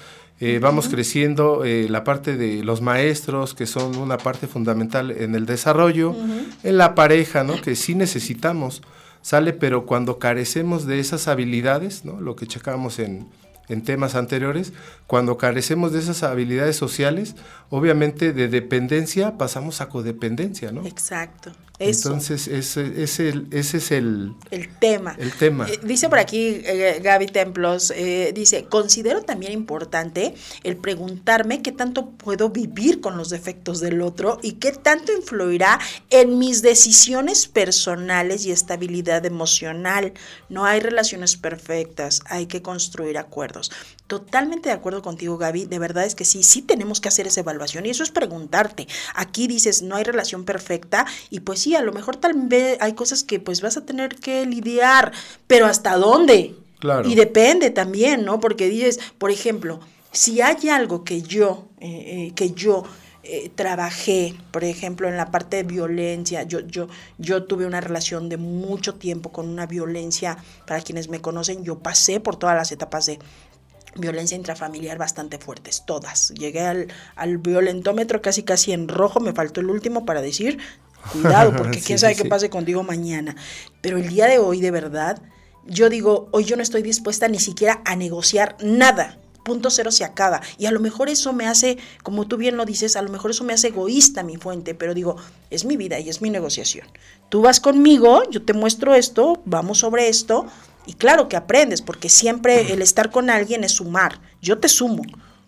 eh, 0.44 0.58
vamos 0.58 0.86
uh 0.86 0.88
-huh. 0.88 0.94
creciendo 0.94 1.64
eh, 1.64 1.86
la 1.88 2.02
parte 2.02 2.36
de 2.36 2.64
los 2.64 2.80
maestros, 2.80 3.54
que 3.54 3.66
son 3.66 3.96
una 3.96 4.18
parte 4.18 4.48
fundamental 4.48 5.12
en 5.12 5.36
el 5.36 5.46
desarrollo, 5.46 6.10
uh 6.10 6.16
-huh. 6.16 6.44
en 6.64 6.78
la 6.78 6.96
pareja, 6.96 7.44
¿no? 7.44 7.60
que 7.60 7.76
sí 7.76 7.94
necesitamos, 7.94 8.82
sale, 9.20 9.52
pero 9.52 9.86
cuando 9.86 10.18
carecemos 10.18 10.84
de 10.84 10.98
esas 10.98 11.28
habilidades, 11.28 12.04
¿no? 12.04 12.20
lo 12.20 12.34
que 12.34 12.48
checamos 12.48 12.98
en, 12.98 13.28
en 13.68 13.82
temas 13.82 14.14
anteriores, 14.14 14.72
cuando 15.06 15.38
carecemos 15.38 15.92
de 15.92 16.00
esas 16.00 16.22
habilidades 16.22 16.76
sociales, 16.76 17.34
obviamente 17.70 18.32
de 18.32 18.48
dependencia 18.48 19.38
pasamos 19.38 19.80
a 19.80 19.88
codependencia, 19.88 20.72
¿no? 20.72 20.86
Exacto. 20.86 21.52
Eso. 21.78 22.08
Entonces, 22.08 22.46
ese, 22.46 23.02
ese, 23.02 23.34
ese 23.50 23.78
es 23.78 23.90
el, 23.90 24.34
el 24.50 24.68
tema. 24.68 25.16
El 25.18 25.32
tema. 25.32 25.66
Eh, 25.68 25.80
dice 25.82 26.08
por 26.08 26.18
aquí 26.20 26.60
eh, 26.64 27.00
Gaby 27.02 27.26
Templos, 27.26 27.92
eh, 27.96 28.32
dice, 28.34 28.66
considero 28.66 29.22
también 29.22 29.52
importante 29.52 30.34
el 30.62 30.76
preguntarme 30.76 31.60
qué 31.60 31.72
tanto 31.72 32.10
puedo 32.10 32.50
vivir 32.50 33.00
con 33.00 33.16
los 33.16 33.30
defectos 33.30 33.80
del 33.80 34.00
otro 34.02 34.38
y 34.42 34.52
qué 34.52 34.70
tanto 34.70 35.12
influirá 35.12 35.80
en 36.10 36.38
mis 36.38 36.62
decisiones 36.62 37.48
personales 37.48 38.46
y 38.46 38.52
estabilidad 38.52 39.26
emocional. 39.26 40.12
No 40.48 40.64
hay 40.64 40.78
relaciones 40.78 41.36
perfectas, 41.36 42.22
hay 42.26 42.46
que 42.46 42.62
construir 42.62 43.18
acuerdos. 43.18 43.51
Totalmente 44.06 44.68
de 44.68 44.74
acuerdo 44.74 45.02
contigo, 45.02 45.38
Gaby. 45.38 45.66
De 45.66 45.78
verdad 45.78 46.04
es 46.04 46.14
que 46.14 46.24
sí, 46.24 46.42
sí 46.42 46.62
tenemos 46.62 47.00
que 47.00 47.08
hacer 47.08 47.26
esa 47.26 47.40
evaluación 47.40 47.86
y 47.86 47.90
eso 47.90 48.02
es 48.02 48.10
preguntarte. 48.10 48.86
Aquí 49.14 49.46
dices, 49.46 49.82
no 49.82 49.96
hay 49.96 50.04
relación 50.04 50.44
perfecta 50.44 51.06
y 51.30 51.40
pues 51.40 51.60
sí, 51.60 51.74
a 51.74 51.82
lo 51.82 51.92
mejor 51.92 52.16
tal 52.16 52.34
vez 52.34 52.78
hay 52.80 52.94
cosas 52.94 53.24
que 53.24 53.40
pues 53.40 53.60
vas 53.60 53.76
a 53.76 53.84
tener 53.84 54.16
que 54.16 54.46
lidiar, 54.46 55.12
pero 55.46 55.66
¿hasta 55.66 55.96
dónde? 55.96 56.56
Claro. 56.78 57.08
Y 57.08 57.14
depende 57.14 57.70
también, 57.70 58.24
¿no? 58.24 58.40
Porque 58.40 58.68
dices, 58.68 58.98
por 59.18 59.30
ejemplo, 59.30 59.80
si 60.12 60.40
hay 60.40 60.68
algo 60.68 61.04
que 61.04 61.22
yo, 61.22 61.68
eh, 61.80 62.28
eh, 62.28 62.32
que 62.34 62.50
yo 62.52 62.84
eh, 63.24 63.50
trabajé, 63.54 64.34
por 64.50 64.64
ejemplo, 64.64 65.08
en 65.08 65.16
la 65.16 65.30
parte 65.30 65.56
de 65.58 65.62
violencia. 65.62 66.42
Yo, 66.42 66.60
yo, 66.60 66.88
yo 67.18 67.44
tuve 67.44 67.66
una 67.66 67.80
relación 67.80 68.28
de 68.28 68.36
mucho 68.36 68.94
tiempo 68.94 69.30
con 69.30 69.48
una 69.48 69.66
violencia, 69.66 70.38
para 70.66 70.80
quienes 70.80 71.08
me 71.08 71.20
conocen, 71.20 71.64
yo 71.64 71.78
pasé 71.78 72.20
por 72.20 72.36
todas 72.36 72.56
las 72.56 72.72
etapas 72.72 73.06
de 73.06 73.18
violencia 73.94 74.36
intrafamiliar 74.36 74.98
bastante 74.98 75.38
fuertes, 75.38 75.84
todas. 75.86 76.30
Llegué 76.30 76.60
al, 76.62 76.88
al 77.14 77.38
violentómetro 77.38 78.22
casi 78.22 78.42
casi 78.42 78.72
en 78.72 78.88
rojo, 78.88 79.20
me 79.20 79.32
faltó 79.32 79.60
el 79.60 79.70
último 79.70 80.04
para 80.04 80.20
decir, 80.20 80.58
cuidado, 81.12 81.52
porque 81.56 81.80
quién 81.80 81.98
sabe 81.98 82.16
qué 82.16 82.24
pase 82.24 82.50
contigo 82.50 82.82
mañana. 82.82 83.36
Pero 83.80 83.98
el 83.98 84.08
día 84.08 84.26
de 84.26 84.38
hoy, 84.38 84.60
de 84.60 84.70
verdad, 84.70 85.22
yo 85.66 85.88
digo, 85.88 86.28
hoy 86.32 86.44
yo 86.44 86.56
no 86.56 86.62
estoy 86.62 86.82
dispuesta 86.82 87.28
ni 87.28 87.38
siquiera 87.38 87.82
a 87.84 87.96
negociar 87.96 88.56
nada. 88.60 89.18
Punto 89.42 89.70
cero 89.70 89.90
se 89.90 90.04
acaba. 90.04 90.40
Y 90.58 90.66
a 90.66 90.70
lo 90.70 90.80
mejor 90.80 91.08
eso 91.08 91.32
me 91.32 91.46
hace, 91.46 91.78
como 92.02 92.26
tú 92.26 92.36
bien 92.36 92.56
lo 92.56 92.64
dices, 92.64 92.96
a 92.96 93.02
lo 93.02 93.10
mejor 93.10 93.30
eso 93.32 93.44
me 93.44 93.52
hace 93.52 93.68
egoísta 93.68 94.22
mi 94.22 94.36
fuente, 94.36 94.74
pero 94.74 94.94
digo, 94.94 95.16
es 95.50 95.64
mi 95.64 95.76
vida 95.76 95.98
y 95.98 96.08
es 96.08 96.22
mi 96.22 96.30
negociación. 96.30 96.86
Tú 97.28 97.42
vas 97.42 97.60
conmigo, 97.60 98.22
yo 98.30 98.42
te 98.44 98.52
muestro 98.52 98.94
esto, 98.94 99.42
vamos 99.44 99.78
sobre 99.78 100.08
esto, 100.08 100.46
y 100.86 100.94
claro 100.94 101.28
que 101.28 101.36
aprendes, 101.36 101.82
porque 101.82 102.08
siempre 102.08 102.72
el 102.72 102.82
estar 102.82 103.10
con 103.10 103.30
alguien 103.30 103.64
es 103.64 103.72
sumar. 103.72 104.20
Yo 104.40 104.58
te 104.58 104.68
sumo, 104.68 105.02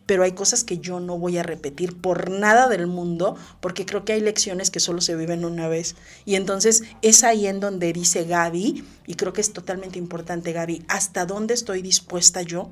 pero 0.06 0.22
hay 0.22 0.32
cosas 0.32 0.64
que 0.64 0.78
yo 0.78 1.00
no 1.00 1.18
voy 1.18 1.38
a 1.38 1.42
repetir 1.42 2.00
por 2.00 2.30
nada 2.30 2.68
del 2.68 2.86
mundo, 2.86 3.36
porque 3.60 3.86
creo 3.86 4.04
que 4.04 4.12
hay 4.12 4.20
lecciones 4.20 4.70
que 4.70 4.80
solo 4.80 5.00
se 5.00 5.16
viven 5.16 5.44
una 5.44 5.68
vez. 5.68 5.96
Y 6.24 6.36
entonces 6.36 6.82
es 7.02 7.24
ahí 7.24 7.46
en 7.46 7.60
donde 7.60 7.92
dice 7.92 8.24
Gaby, 8.24 8.84
y 9.06 9.14
creo 9.14 9.32
que 9.32 9.40
es 9.40 9.52
totalmente 9.52 9.98
importante 9.98 10.52
Gaby, 10.52 10.84
hasta 10.88 11.26
dónde 11.26 11.54
estoy 11.54 11.82
dispuesta 11.82 12.42
yo. 12.42 12.70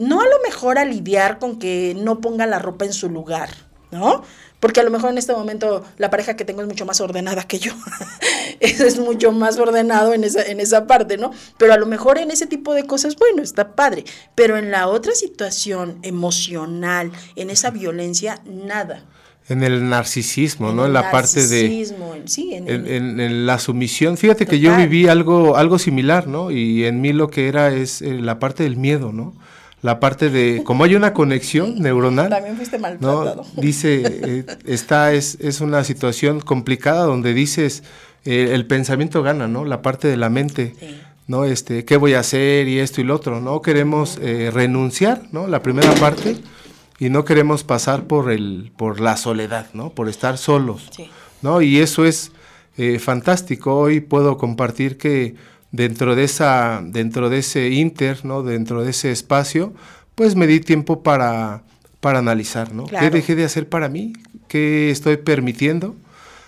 No 0.00 0.22
a 0.22 0.24
lo 0.24 0.40
mejor 0.42 0.78
a 0.78 0.86
lidiar 0.86 1.38
con 1.38 1.58
que 1.58 1.94
no 1.94 2.22
ponga 2.22 2.46
la 2.46 2.58
ropa 2.58 2.86
en 2.86 2.94
su 2.94 3.10
lugar, 3.10 3.50
¿no? 3.90 4.22
Porque 4.58 4.80
a 4.80 4.82
lo 4.82 4.90
mejor 4.90 5.10
en 5.10 5.18
este 5.18 5.34
momento 5.34 5.84
la 5.98 6.08
pareja 6.08 6.36
que 6.36 6.46
tengo 6.46 6.62
es 6.62 6.68
mucho 6.68 6.86
más 6.86 7.02
ordenada 7.02 7.44
que 7.44 7.58
yo. 7.58 7.72
es 8.60 8.98
mucho 8.98 9.30
más 9.30 9.58
ordenado 9.58 10.14
en 10.14 10.24
esa, 10.24 10.42
en 10.42 10.58
esa 10.58 10.86
parte, 10.86 11.18
¿no? 11.18 11.32
Pero 11.58 11.74
a 11.74 11.76
lo 11.76 11.84
mejor 11.84 12.16
en 12.16 12.30
ese 12.30 12.46
tipo 12.46 12.72
de 12.72 12.86
cosas, 12.86 13.16
bueno, 13.16 13.42
está 13.42 13.74
padre. 13.74 14.04
Pero 14.34 14.56
en 14.56 14.70
la 14.70 14.88
otra 14.88 15.14
situación 15.14 15.98
emocional, 16.02 17.12
en 17.36 17.50
esa 17.50 17.70
violencia, 17.70 18.40
nada. 18.46 19.04
En 19.50 19.62
el 19.62 19.86
narcisismo, 19.86 20.72
¿no? 20.72 20.86
En 20.86 20.94
la 20.94 21.10
parte 21.10 21.46
de... 21.46 21.86
Sí, 22.24 22.54
en, 22.54 22.86
en, 22.86 23.44
la 23.44 23.58
sumisión. 23.58 24.16
Fíjate 24.16 24.46
que 24.46 24.60
yo 24.60 24.74
viví 24.76 25.08
algo, 25.08 25.56
algo 25.56 25.78
similar, 25.78 26.26
¿no? 26.26 26.50
Y 26.50 26.86
en 26.86 27.02
mí 27.02 27.12
lo 27.12 27.28
que 27.28 27.48
era 27.48 27.74
es 27.74 28.00
eh, 28.00 28.14
la 28.14 28.38
parte 28.38 28.62
del 28.62 28.78
miedo, 28.78 29.12
¿no? 29.12 29.34
La 29.82 29.98
parte 29.98 30.28
de, 30.28 30.62
como 30.62 30.84
hay 30.84 30.94
una 30.94 31.14
conexión 31.14 31.78
neuronal, 31.78 32.28
también 32.28 32.56
fuiste 32.56 32.78
maltratado. 32.78 33.46
Dice, 33.56 34.02
eh, 34.04 34.44
está, 34.66 35.12
es, 35.14 35.38
es 35.40 35.60
una 35.60 35.84
situación 35.84 36.40
complicada 36.40 37.04
donde 37.04 37.32
dices, 37.32 37.82
eh, 38.26 38.50
el 38.52 38.66
pensamiento 38.66 39.22
gana, 39.22 39.48
¿no? 39.48 39.64
La 39.64 39.80
parte 39.80 40.08
de 40.08 40.18
la 40.18 40.28
mente, 40.28 40.74
¿no? 41.26 41.44
Este, 41.44 41.86
¿qué 41.86 41.96
voy 41.96 42.12
a 42.12 42.20
hacer 42.20 42.68
y 42.68 42.78
esto 42.78 43.00
y 43.00 43.04
lo 43.04 43.14
otro? 43.14 43.40
No 43.40 43.62
queremos 43.62 44.18
eh, 44.20 44.50
renunciar, 44.52 45.22
¿no? 45.32 45.46
La 45.46 45.62
primera 45.62 45.92
parte 45.94 46.36
y 46.98 47.08
no 47.08 47.24
queremos 47.24 47.64
pasar 47.64 48.04
por 48.04 48.30
el, 48.30 48.72
por 48.76 49.00
la 49.00 49.16
soledad, 49.16 49.68
¿no? 49.72 49.90
Por 49.90 50.10
estar 50.10 50.36
solos, 50.36 50.90
¿no? 51.40 51.62
Y 51.62 51.78
eso 51.78 52.04
es 52.04 52.32
fantástico. 52.98 53.76
Hoy 53.76 54.00
puedo 54.00 54.38
compartir 54.38 54.96
que 54.96 55.34
dentro 55.72 56.16
de, 56.16 56.24
esa, 56.24 56.82
dentro 56.84 57.30
de 57.30 57.38
ese 57.38 57.70
inter, 57.70 58.24
¿no? 58.24 58.42
dentro 58.42 58.82
de 58.82 58.90
ese 58.90 59.10
espacio, 59.10 59.72
pues 60.14 60.36
me 60.36 60.46
di 60.46 60.60
tiempo 60.60 61.02
para, 61.02 61.62
para 62.00 62.18
analizar, 62.18 62.74
¿no? 62.74 62.84
¿Qué 62.86 63.10
dejé 63.10 63.36
de 63.36 63.44
hacer 63.44 63.68
para 63.68 63.88
mí? 63.88 64.12
¿Qué 64.48 64.90
estoy 64.90 65.16
permitiendo? 65.16 65.94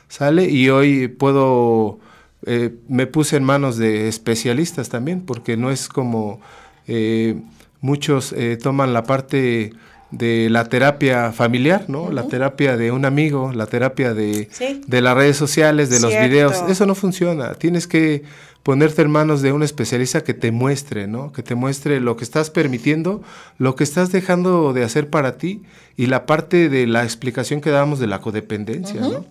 ¿Sale? 0.09 0.51
Y 0.51 0.69
hoy 0.69 1.09
puedo, 1.09 1.99
eh, 2.45 2.75
me 2.89 3.07
puse 3.07 3.37
en 3.37 3.45
manos 3.45 3.77
de 3.77 4.09
especialistas 4.09 4.89
también, 4.89 5.23
porque 5.23 5.57
no 5.57 5.71
es 5.71 5.89
como 5.89 6.41
eh, 6.87 7.41
muchos 7.81 8.33
eh, 8.33 8.59
toman 8.61 8.93
la 8.93 9.05
parte 9.05 9.73
de 10.11 10.51
la 10.51 10.69
terapia 10.69 11.33
familiar, 11.33 11.87
¿no? 11.89 12.11
La 12.11 12.29
terapia 12.29 12.77
de 12.77 12.93
un 12.93 13.07
amigo, 13.07 13.53
la 13.55 13.67
terapia 13.67 14.13
de, 14.13 14.51
de 14.87 15.01
las 15.01 15.17
redes 15.17 15.39
sociales, 15.39 15.89
de 15.89 16.01
los 16.01 16.11
videos. 16.11 16.63
Eso 16.69 16.85
no 16.85 16.95
funciona. 16.95 17.55
Tienes 17.55 17.87
que 17.87 18.23
ponerte 18.63 19.03
en 19.03 19.11
manos 19.11 19.43
de 19.43 19.53
un 19.53 19.63
especialista 19.63 20.23
que 20.23 20.35
te 20.35 20.53
muestre, 20.53 21.09
¿no? 21.09 21.33
Que 21.33 21.43
te 21.43 21.55
muestre 21.55 22.01
lo 22.01 22.17
que 22.17 22.25
estás 22.25 22.51
permitiendo, 22.51 23.23
lo 23.59 23.75
que 23.75 23.85
estás 23.85 24.13
dejando 24.13 24.73
de 24.73 24.85
hacer 24.85 25.11
para 25.11 25.37
ti 25.37 25.63
y 25.97 26.07
la 26.07 26.27
parte 26.27 26.69
de 26.69 26.87
la 26.87 27.03
explicación 27.03 27.61
que 27.61 27.71
dábamos 27.71 27.99
de 27.99 28.07
la 28.07 28.21
codependencia, 28.21 29.01
¿no? 29.01 29.25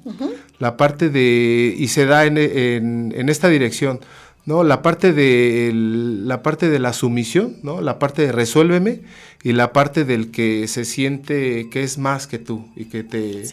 La 0.59 0.75
parte 0.75 1.09
de, 1.09 1.73
y 1.77 1.87
se 1.87 2.05
da 2.05 2.25
en, 2.25 2.37
en, 2.37 3.29
esta 3.29 3.47
dirección, 3.47 4.01
¿no? 4.45 4.63
La 4.63 4.81
parte 4.81 5.13
de 5.13 5.71
la 5.73 6.43
parte 6.43 6.69
de 6.69 6.79
la 6.79 6.91
sumisión, 6.91 7.55
¿no? 7.63 7.79
La 7.79 7.99
parte 7.99 8.25
de 8.25 8.31
resuélveme 8.33 9.01
y 9.43 9.53
la 9.53 9.71
parte 9.71 10.03
del 10.03 10.31
que 10.31 10.67
se 10.67 10.83
siente 10.83 11.69
que 11.69 11.83
es 11.83 11.97
más 11.97 12.27
que 12.27 12.37
tú 12.37 12.67
y 12.75 12.85
que 12.85 13.03
te 13.03 13.43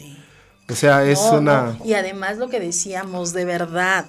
o 0.70 0.74
sea, 0.74 1.04
es 1.04 1.20
una 1.32 1.78
y 1.82 1.94
además 1.94 2.36
lo 2.36 2.50
que 2.50 2.60
decíamos 2.60 3.32
de 3.32 3.46
verdad 3.46 4.04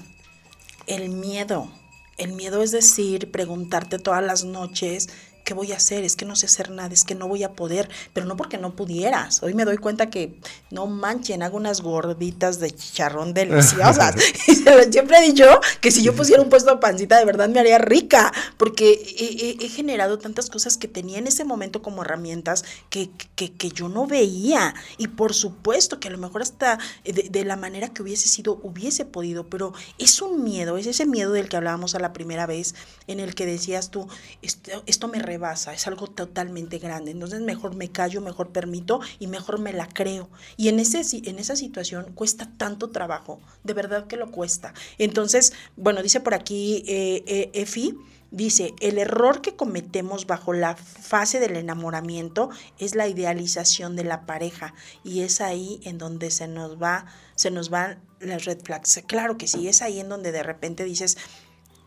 el 0.90 1.10
miedo. 1.10 1.72
El 2.18 2.34
miedo 2.34 2.62
es 2.62 2.72
decir, 2.72 3.32
preguntarte 3.32 3.98
todas 4.00 4.24
las 4.24 4.44
noches, 4.44 5.08
¿qué 5.44 5.54
voy 5.54 5.72
a 5.72 5.78
hacer? 5.78 6.04
Es 6.04 6.16
que 6.16 6.26
no 6.26 6.36
sé 6.36 6.46
hacer 6.46 6.70
nada, 6.70 6.94
es 6.94 7.04
que 7.04 7.16
no 7.16 7.28
voy 7.28 7.44
a 7.44 7.54
poder, 7.54 7.90
pero 8.14 8.26
no 8.26 8.38
porque 8.38 8.58
no 8.58 8.76
pudieras. 8.76 9.42
Hoy 9.44 9.54
me 9.54 9.66
doy 9.66 9.78
cuenta 9.78 10.10
que 10.10 10.40
no 10.72 10.88
manchen, 10.88 11.44
hago 11.44 11.58
unas 11.58 11.82
gorditas 11.82 12.60
de 12.60 12.72
chicharrón 12.72 13.34
deliciosas. 13.34 14.16
y 14.48 14.56
siempre 14.92 15.18
he 15.18 15.22
dicho 15.22 15.46
que 15.82 15.92
si 15.92 16.04
yo 16.04 16.16
pusiera 16.16 16.42
un 16.42 16.50
puesto 16.50 16.72
de 16.72 16.78
pancita, 16.78 17.18
de 17.18 17.26
verdad 17.26 17.50
me 17.50 17.60
haría 17.60 17.78
rica, 17.78 18.32
porque 18.58 19.58
he, 19.60 19.70
generado 19.70 20.18
tantas 20.18 20.50
cosas 20.50 20.78
que 20.78 20.88
tenía 20.88 21.20
en 21.20 21.28
ese 21.28 21.46
momento 21.46 21.82
como 21.82 22.02
herramientas 22.02 22.66
que, 22.90 23.10
que, 23.36 23.70
yo 23.70 23.88
no 23.88 24.08
veía. 24.08 24.74
Y 24.98 25.08
por 25.08 25.34
supuesto 25.34 26.00
que 26.00 26.08
a 26.08 26.12
lo 26.12 26.18
mejor 26.18 26.42
hasta 26.42 26.80
de, 27.04 27.30
de 27.30 27.46
la 27.46 27.56
manera 27.56 27.90
que 27.90 28.02
hubiese 28.02 28.28
sido, 28.28 28.60
hubiese 28.64 29.06
podido, 29.06 29.48
pero 29.48 29.74
es 29.98 30.22
un 30.22 30.44
miedo, 30.44 30.78
es 30.78 30.88
ese 30.88 31.06
miedo 31.06 31.32
del 31.34 31.50
que 31.50 31.58
hablábamos 31.58 31.96
a 31.96 32.00
la 32.00 32.14
primera 32.14 32.46
vez, 32.46 32.76
en 33.08 33.20
el 33.20 33.36
que 33.36 33.46
decías 33.46 33.90
tú, 33.92 34.08
esto, 34.42 34.84
esto 34.86 35.08
me 35.08 35.20
es 35.30 35.88
algo 35.88 36.08
totalmente 36.08 36.80
grande. 36.80 37.12
Entonces 37.12 37.42
mejor 37.42 37.76
me 37.76 37.92
callo, 37.92 38.22
mejor 38.22 38.52
permito 38.52 39.00
y 39.20 39.28
mejor 39.28 39.60
me 39.60 39.74
la 39.74 39.88
creo. 39.88 40.30
Y 40.58 40.70
en, 40.70 40.80
ese, 40.80 41.02
en 41.30 41.40
esa 41.40 41.56
situación 41.56 42.12
cuesta 42.16 42.50
tanto 42.58 42.90
trabajo, 42.90 43.40
de 43.64 43.74
verdad 43.74 44.08
que 44.08 44.18
lo 44.18 44.32
cuesta. 44.32 44.74
Entonces, 44.98 45.54
bueno, 45.76 46.02
dice 46.02 46.20
por 46.20 46.34
aquí 46.34 46.84
eh, 46.88 47.24
eh, 47.28 47.52
Efi, 47.54 47.98
Dice, 48.32 48.76
el 48.80 49.00
error 49.00 49.42
que 49.42 49.56
cometemos 49.56 50.28
bajo 50.28 50.54
la 50.54 50.76
fase 50.76 51.40
del 51.40 51.56
enamoramiento 51.56 52.52
es 52.78 52.94
la 52.94 53.08
idealización 53.08 53.96
de 53.96 54.04
la 54.04 54.28
pareja 54.28 54.76
y 55.04 55.22
es 55.22 55.42
ahí 55.42 55.80
en 55.84 55.98
donde 55.98 56.30
se 56.30 56.48
nos 56.48 56.80
va, 56.80 57.08
se 57.34 57.50
nos 57.50 57.72
van 57.72 57.98
las 58.20 58.46
red 58.46 58.60
flags. 58.64 59.02
Claro 59.08 59.40
que 59.40 59.48
sí, 59.48 59.68
es 59.68 59.82
ahí 59.82 60.00
en 60.00 60.10
donde 60.10 60.32
de 60.32 60.44
repente 60.44 60.84
dices 60.84 61.18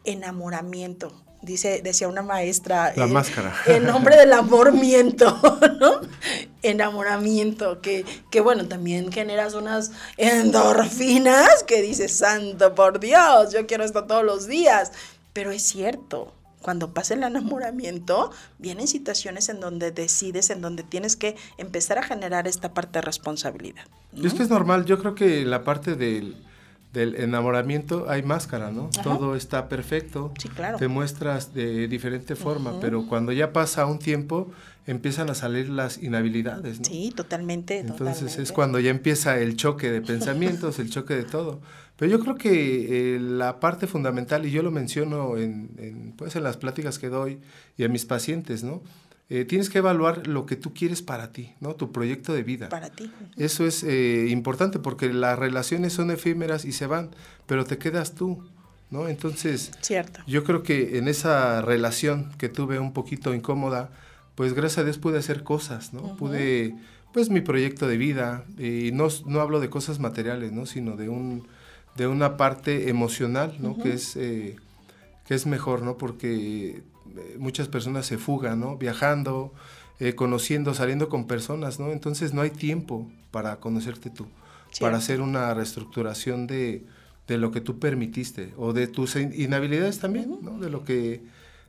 enamoramiento 0.03 1.13
dice, 1.43 1.83
decía 1.83 2.09
una 2.09 2.23
maestra. 2.23 2.93
La 2.97 3.05
eh, 3.05 3.09
máscara. 3.09 3.55
En 3.67 3.85
nombre 3.85 4.17
del 4.17 4.33
amor 4.33 4.73
miento, 4.73 5.39
¿no? 5.81 6.01
Enamoramiento, 6.63 7.81
que, 7.81 8.05
que 8.31 8.41
bueno, 8.41 8.67
también 8.67 9.13
generas 9.13 9.55
unas 9.55 9.93
endorfinas 10.17 11.65
que 11.65 11.83
dices, 11.83 12.17
santo 12.17 12.75
por 12.75 13.01
Dios, 13.01 13.53
yo 13.53 13.67
quiero 13.67 13.85
esto 13.85 14.05
todos 14.05 14.25
los 14.25 14.47
días. 14.47 14.93
Pero 15.33 15.51
es 15.51 15.63
cierto, 15.63 16.33
cuando 16.63 16.95
pasa 16.95 17.15
el 17.15 17.23
enamoramiento, 17.25 18.31
vienen 18.59 18.87
situaciones 18.87 19.49
en 19.49 19.61
donde 19.61 19.91
decides, 19.91 20.51
en 20.51 20.61
donde 20.61 20.83
tienes 20.85 21.17
que 21.17 21.37
empezar 21.59 21.99
a 21.99 22.03
generar 22.03 22.47
esta 22.47 22.73
parte 22.73 22.99
de 22.99 23.03
responsabilidad. 23.03 23.85
Es 24.23 24.35
que 24.35 24.43
es 24.43 24.51
normal, 24.51 24.85
yo 24.85 24.99
creo 24.99 25.15
que 25.15 25.45
la 25.45 25.65
parte 25.65 25.97
del 25.97 26.37
del 26.93 27.17
enamoramiento 27.17 28.11
hay 28.11 28.23
máscara, 28.23 28.71
¿no? 28.71 28.91
Todo 29.03 29.35
está 29.35 29.69
perfecto. 29.69 30.33
Sí, 30.39 30.49
claro. 30.49 30.79
Te 30.79 30.89
muestras 30.89 31.55
de 31.55 31.89
diferente 31.89 32.37
forma, 32.37 32.79
pero 32.81 33.07
cuando 33.07 33.33
ya 33.33 33.53
pasa 33.53 33.87
un 33.87 33.99
tiempo 33.99 34.51
empiezan 34.87 35.31
a 35.31 35.35
salir 35.35 35.69
las 35.69 36.03
inhabilidades, 36.03 36.81
¿no? 36.81 36.85
Sí, 36.85 37.13
totalmente. 37.15 37.79
Entonces 37.79 38.39
es 38.39 38.53
cuando 38.53 38.79
ya 38.81 38.91
empieza 38.91 39.39
el 39.39 39.57
choque 39.57 39.91
de 39.91 40.03
pensamientos, 40.03 40.79
el 40.79 40.91
choque 40.91 41.15
de 41.15 41.25
todo. 41.25 41.61
Pero 41.97 42.11
yo 42.11 42.21
creo 42.21 42.35
que 42.35 43.15
eh, 43.15 43.21
la 43.21 43.61
parte 43.61 43.87
fundamental, 43.87 44.45
y 44.45 44.51
yo 44.51 44.63
lo 44.63 44.71
menciono 44.71 45.37
en, 45.37 45.71
en, 45.79 46.13
pues 46.17 46.35
en 46.37 46.43
las 46.43 46.57
pláticas 46.57 46.99
que 46.99 47.09
doy 47.09 47.39
y 47.77 47.85
a 47.85 47.89
mis 47.89 48.05
pacientes, 48.05 48.65
¿no? 48.65 48.83
Eh, 49.29 49.45
tienes 49.45 49.71
que 49.71 49.79
evaluar 49.79 50.27
lo 50.27 50.45
que 50.45 50.57
tú 50.57 50.75
quieres 50.75 51.01
para 51.01 51.33
ti, 51.33 51.55
¿no? 51.61 51.75
Tu 51.75 51.91
proyecto 51.91 52.35
de 52.35 52.43
vida. 52.43 52.69
Para 52.69 52.91
ti. 52.91 53.11
Eso 53.37 53.65
es 53.65 53.83
eh, 53.83 54.27
importante 54.29 54.79
porque 54.79 55.13
las 55.13 55.39
relaciones 55.39 55.95
son 55.95 56.11
efímeras 56.11 56.65
y 56.65 56.73
se 56.73 56.87
van, 56.87 57.11
pero 57.47 57.65
te 57.65 57.79
quedas 57.79 58.15
tú, 58.15 58.45
¿no? 58.91 59.09
Entonces, 59.09 59.73
Cierto. 59.81 60.21
yo 60.27 60.45
creo 60.45 60.63
que 60.63 60.99
en 60.99 61.09
esa 61.09 61.63
relación 61.63 62.31
que 62.37 62.51
tuve 62.51 62.79
un 62.79 62.93
poquito 62.93 63.33
incómoda, 63.33 63.91
pues 64.35 64.53
gracias 64.53 64.79
a 64.79 64.85
Dios 64.85 64.99
pude 64.99 65.19
hacer 65.19 65.43
cosas, 65.45 65.95
¿no? 65.95 66.17
Pude 66.17 66.75
pues 67.13 67.29
mi 67.29 67.43
proyecto 67.43 67.87
de 67.87 67.99
vida 67.99 68.45
y 68.59 68.91
no, 68.93 69.09
no 69.27 69.41
hablo 69.41 69.61
de 69.61 69.71
cosas 69.71 69.99
materiales, 69.99 70.53
¿no? 70.53 70.67
Sino 70.67 70.97
de 70.97 71.09
un 71.09 71.47
de 71.97 72.07
una 72.07 72.37
parte 72.37 72.89
emocional, 72.89 73.57
¿no? 73.59 73.77
Que 73.77 73.93
es 73.93 74.17
eh, 74.17 74.57
que 75.27 75.35
es 75.35 75.47
mejor, 75.47 75.83
¿no? 75.83 75.99
Porque 75.99 76.83
muchas 77.39 77.69
personas 77.69 78.07
se 78.07 78.19
fugan, 78.19 78.61
¿no? 78.61 78.77
Viajando, 78.77 79.53
eh, 80.01 80.15
conociendo, 80.15 80.75
saliendo 80.75 81.09
con 81.09 81.27
personas, 81.27 81.79
¿no? 81.79 81.93
Entonces 81.93 82.35
no 82.35 82.43
hay 82.43 82.51
tiempo 82.51 83.11
para 83.31 83.57
conocerte 83.57 84.11
tú, 84.11 84.27
para 84.81 84.97
hacer 84.99 85.21
una 85.21 85.55
reestructuración 85.55 86.47
de, 86.47 86.85
de, 87.27 87.39
lo 87.39 87.53
que 87.53 87.61
tú 87.61 87.79
permitiste 87.79 88.53
o 88.57 88.73
de 88.73 88.87
tus 88.87 89.17
inhabilidades 89.17 90.01
también, 90.01 90.39
¿no? 90.43 90.59
De 90.59 90.71
lo 90.71 90.85
que 90.85 91.23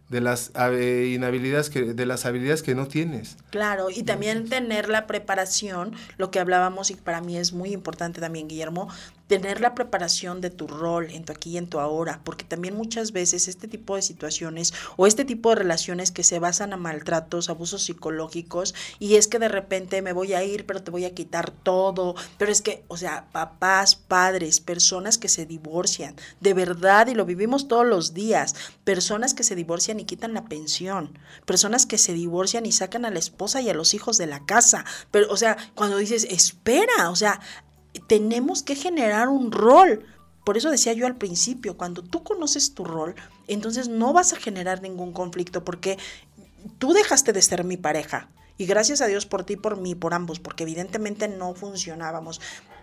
de 0.10 0.22
las 0.22 0.52
inhabilidades 0.56 1.70
que 1.70 1.94
de 1.94 2.06
las 2.06 2.26
habilidades 2.26 2.62
que 2.62 2.76
no 2.76 2.88
tienes. 2.88 3.38
Claro, 3.50 3.90
y 3.90 4.04
también 4.04 4.48
tener 4.48 4.90
la 4.90 5.08
preparación, 5.08 5.94
lo 6.18 6.30
que 6.30 6.40
hablábamos 6.40 6.92
y 6.92 6.96
para 6.96 7.22
mí 7.22 7.38
es 7.38 7.54
muy 7.54 7.74
importante 7.74 8.22
también, 8.22 8.48
Guillermo, 8.48 8.90
tener 9.34 9.62
la 9.62 9.74
preparación 9.74 10.42
de 10.42 10.52
tu 10.52 10.68
rol 10.68 11.10
en 11.10 11.26
tu 11.26 11.34
aquí 11.34 11.52
y 11.52 11.58
en 11.58 11.68
tu 11.68 11.80
ahora, 11.80 12.22
porque 12.24 12.46
también 12.46 12.76
muchas 12.76 13.12
veces 13.12 13.48
este 13.48 13.68
tipo 13.68 13.96
de 13.96 14.04
situaciones 14.04 14.76
o 14.96 15.08
este 15.08 15.26
tipo 15.26 15.50
de 15.50 15.56
relaciones 15.56 16.12
que 16.12 16.24
se 16.24 16.38
basan 16.38 16.72
a 16.72 16.78
maltratos, 16.78 17.50
abusos 17.50 17.82
psicológicos, 17.84 18.76
y 19.00 19.16
es 19.16 19.28
que 19.28 19.40
de 19.40 19.48
repente 19.48 20.04
me 20.04 20.14
voy 20.14 20.34
a 20.34 20.44
ir, 20.44 20.68
pero 20.68 20.84
te 20.84 20.92
voy 20.92 21.06
a 21.06 21.16
quitar 21.16 21.50
todo, 21.50 22.14
pero 22.38 22.52
es 22.52 22.62
que, 22.62 22.84
o 22.88 22.98
sea, 22.98 23.28
papás, 23.32 23.96
padres, 23.96 24.60
personas 24.60 25.18
que 25.18 25.30
se 25.30 25.48
divorcian, 25.48 26.16
de 26.40 26.54
verdad, 26.54 27.08
y 27.08 27.16
lo 27.16 27.26
vivimos 27.26 27.68
todos 27.68 27.88
los 27.88 28.14
días, 28.14 28.56
personas 28.84 29.34
que 29.34 29.44
se 29.44 29.56
divorcian 29.56 30.00
y 30.00 30.06
quitan 30.06 30.36
la 30.36 30.46
pensión, 30.46 31.18
personas 31.46 31.88
que 31.88 31.98
se 31.98 32.14
divorcian 32.14 32.68
y 32.68 32.72
sacan 32.72 33.04
a 33.06 33.10
la 33.10 33.20
esposa 33.20 33.62
y 33.62 33.70
a 33.72 33.74
los 33.74 33.96
hijos 33.96 34.20
de 34.20 34.28
la 34.28 34.46
casa, 34.46 34.86
pero, 35.10 35.32
o 35.32 35.38
sea, 35.38 35.58
cuando 35.74 35.98
dices, 35.98 36.28
espera, 36.30 37.10
o 37.10 37.16
sea, 37.16 37.40
tenemos 38.00 38.64
que 38.64 38.76
generar 38.76 39.30
un 39.30 39.52
rol. 39.52 40.06
Por 40.44 40.58
eso 40.58 40.70
decía 40.70 40.94
yo 40.94 41.06
al 41.06 41.16
principio, 41.16 41.78
cuando 41.78 42.02
tú 42.02 42.24
conoces 42.24 42.74
tu 42.74 42.84
rol, 42.84 43.16
entonces 43.48 43.88
no 43.88 44.14
vas 44.14 44.34
a 44.34 44.38
generar 44.38 44.82
ningún 44.82 45.14
conflicto 45.14 45.64
porque 45.64 45.98
tú 46.80 46.94
dejaste 46.94 47.34
de 47.34 47.42
ser 47.42 47.64
mi 47.64 47.78
pareja. 47.78 48.30
Y 48.58 48.66
gracias 48.66 49.02
a 49.02 49.08
Dios 49.08 49.26
por 49.26 49.44
ti, 49.44 49.56
por 49.56 49.78
mí, 49.78 49.96
por 49.96 50.14
ambos, 50.14 50.40
porque 50.40 50.64
evidentemente 50.64 51.28
no 51.28 51.56
funcionábamos. 51.56 52.40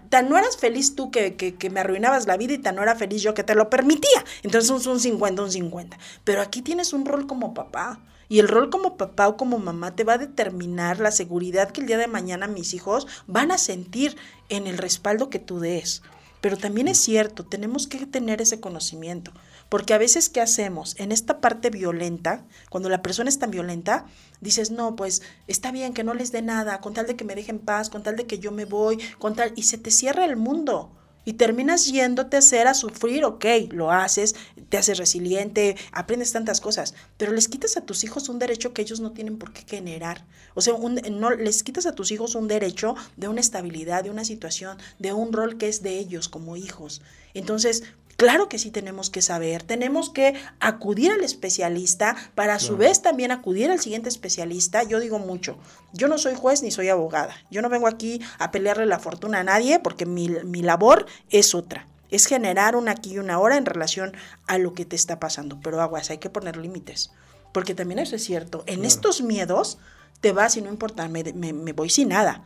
Tan 0.08 0.28
no 0.28 0.36
eras 0.36 0.56
feliz 0.56 0.96
tú 0.96 1.12
que, 1.12 1.36
que, 1.36 1.70
me 1.70 1.80
arruinabas 1.80 2.26
la 2.26 2.36
vida 2.36 2.54
y 2.54 2.58
tan 2.58 2.74
no 2.74 2.82
era 2.82 2.96
feliz 2.96 3.22
yo 3.22 3.34
que 3.34 3.44
te 3.44 3.54
lo 3.54 3.70
permitía. 3.70 4.24
Entonces 4.42 4.70
es 4.70 4.86
un 4.86 4.98
50, 4.98 5.42
un 5.42 5.52
50. 5.52 5.98
Pero 6.24 6.42
aquí 6.42 6.62
tienes 6.62 6.92
un 6.92 7.06
rol 7.06 7.28
como 7.28 7.54
papá. 7.54 8.00
Y 8.30 8.38
el 8.38 8.46
rol 8.46 8.70
como 8.70 8.96
papá 8.96 9.26
o 9.26 9.36
como 9.36 9.58
mamá 9.58 9.96
te 9.96 10.04
va 10.04 10.12
a 10.12 10.18
determinar 10.18 11.00
la 11.00 11.10
seguridad 11.10 11.72
que 11.72 11.80
el 11.80 11.88
día 11.88 11.98
de 11.98 12.06
mañana 12.06 12.46
mis 12.46 12.74
hijos 12.74 13.08
van 13.26 13.50
a 13.50 13.58
sentir 13.58 14.16
en 14.48 14.68
el 14.68 14.78
respaldo 14.78 15.30
que 15.30 15.40
tú 15.40 15.58
des. 15.58 16.02
Pero 16.40 16.56
también 16.56 16.86
es 16.86 16.98
cierto, 16.98 17.44
tenemos 17.44 17.88
que 17.88 18.06
tener 18.06 18.40
ese 18.40 18.60
conocimiento, 18.60 19.32
porque 19.68 19.94
a 19.94 19.98
veces 19.98 20.28
¿qué 20.28 20.40
hacemos? 20.40 20.94
En 21.00 21.10
esta 21.10 21.40
parte 21.40 21.70
violenta, 21.70 22.44
cuando 22.70 22.88
la 22.88 23.02
persona 23.02 23.28
es 23.28 23.40
tan 23.40 23.50
violenta, 23.50 24.06
dices, 24.40 24.70
no, 24.70 24.94
pues 24.94 25.22
está 25.48 25.72
bien 25.72 25.92
que 25.92 26.04
no 26.04 26.14
les 26.14 26.30
dé 26.30 26.40
nada, 26.40 26.80
con 26.80 26.94
tal 26.94 27.08
de 27.08 27.16
que 27.16 27.24
me 27.24 27.34
dejen 27.34 27.58
paz, 27.58 27.90
con 27.90 28.04
tal 28.04 28.14
de 28.14 28.28
que 28.28 28.38
yo 28.38 28.52
me 28.52 28.64
voy, 28.64 28.98
con 29.18 29.34
tal, 29.34 29.52
y 29.56 29.64
se 29.64 29.76
te 29.76 29.90
cierra 29.90 30.24
el 30.24 30.36
mundo 30.36 30.92
y 31.24 31.34
terminas 31.34 31.86
yéndote 31.86 32.36
a 32.36 32.38
hacer 32.40 32.66
a 32.66 32.74
sufrir, 32.74 33.24
ok, 33.24 33.44
lo 33.70 33.90
haces, 33.92 34.34
te 34.68 34.78
haces 34.78 34.98
resiliente, 34.98 35.76
aprendes 35.92 36.32
tantas 36.32 36.60
cosas, 36.60 36.94
pero 37.16 37.32
les 37.32 37.48
quitas 37.48 37.76
a 37.76 37.82
tus 37.82 38.04
hijos 38.04 38.28
un 38.28 38.38
derecho 38.38 38.72
que 38.72 38.82
ellos 38.82 39.00
no 39.00 39.12
tienen 39.12 39.38
por 39.38 39.52
qué 39.52 39.62
generar. 39.66 40.24
O 40.54 40.60
sea, 40.60 40.74
no, 41.10 41.30
les 41.30 41.62
quitas 41.62 41.86
a 41.86 41.94
tus 41.94 42.10
hijos 42.10 42.34
un 42.34 42.48
derecho 42.48 42.94
de 43.16 43.28
una 43.28 43.40
estabilidad, 43.40 44.04
de 44.04 44.10
una 44.10 44.24
situación, 44.24 44.78
de 44.98 45.12
un 45.12 45.32
rol 45.32 45.58
que 45.58 45.68
es 45.68 45.82
de 45.82 45.98
ellos 45.98 46.28
como 46.28 46.56
hijos. 46.56 47.02
Entonces, 47.34 47.84
Claro 48.20 48.50
que 48.50 48.58
sí 48.58 48.70
tenemos 48.70 49.08
que 49.08 49.22
saber, 49.22 49.62
tenemos 49.62 50.10
que 50.10 50.34
acudir 50.60 51.10
al 51.10 51.24
especialista 51.24 52.14
para 52.34 52.56
a 52.56 52.58
su 52.58 52.76
vez 52.76 53.00
también 53.00 53.32
acudir 53.32 53.70
al 53.70 53.80
siguiente 53.80 54.10
especialista. 54.10 54.82
Yo 54.82 55.00
digo 55.00 55.18
mucho, 55.18 55.56
yo 55.94 56.06
no 56.06 56.18
soy 56.18 56.34
juez 56.34 56.62
ni 56.62 56.70
soy 56.70 56.90
abogada, 56.90 57.34
yo 57.50 57.62
no 57.62 57.70
vengo 57.70 57.86
aquí 57.86 58.20
a 58.38 58.50
pelearle 58.50 58.84
la 58.84 58.98
fortuna 58.98 59.40
a 59.40 59.44
nadie 59.44 59.78
porque 59.78 60.04
mi, 60.04 60.28
labor 60.28 61.06
es 61.30 61.54
otra, 61.54 61.86
es 62.10 62.26
generar 62.26 62.76
un 62.76 62.90
aquí 62.90 63.14
y 63.14 63.18
una 63.20 63.38
hora 63.38 63.56
en 63.56 63.64
relación 63.64 64.12
a 64.46 64.58
lo 64.58 64.74
que 64.74 64.84
te 64.84 64.96
está 64.96 65.18
pasando. 65.18 65.58
Pero 65.62 65.80
aguas, 65.80 66.10
hay 66.10 66.18
que 66.18 66.28
poner 66.28 66.58
límites, 66.58 67.12
porque 67.54 67.74
también 67.74 68.00
eso 68.00 68.16
es 68.16 68.22
cierto, 68.22 68.64
en 68.66 68.84
estos 68.84 69.22
miedos 69.22 69.78
te 70.20 70.32
vas 70.32 70.58
y 70.58 70.60
no 70.60 70.68
importa, 70.68 71.08
me, 71.08 71.24
me 71.32 71.72
voy 71.72 71.88
sin 71.88 72.10
nada. 72.10 72.44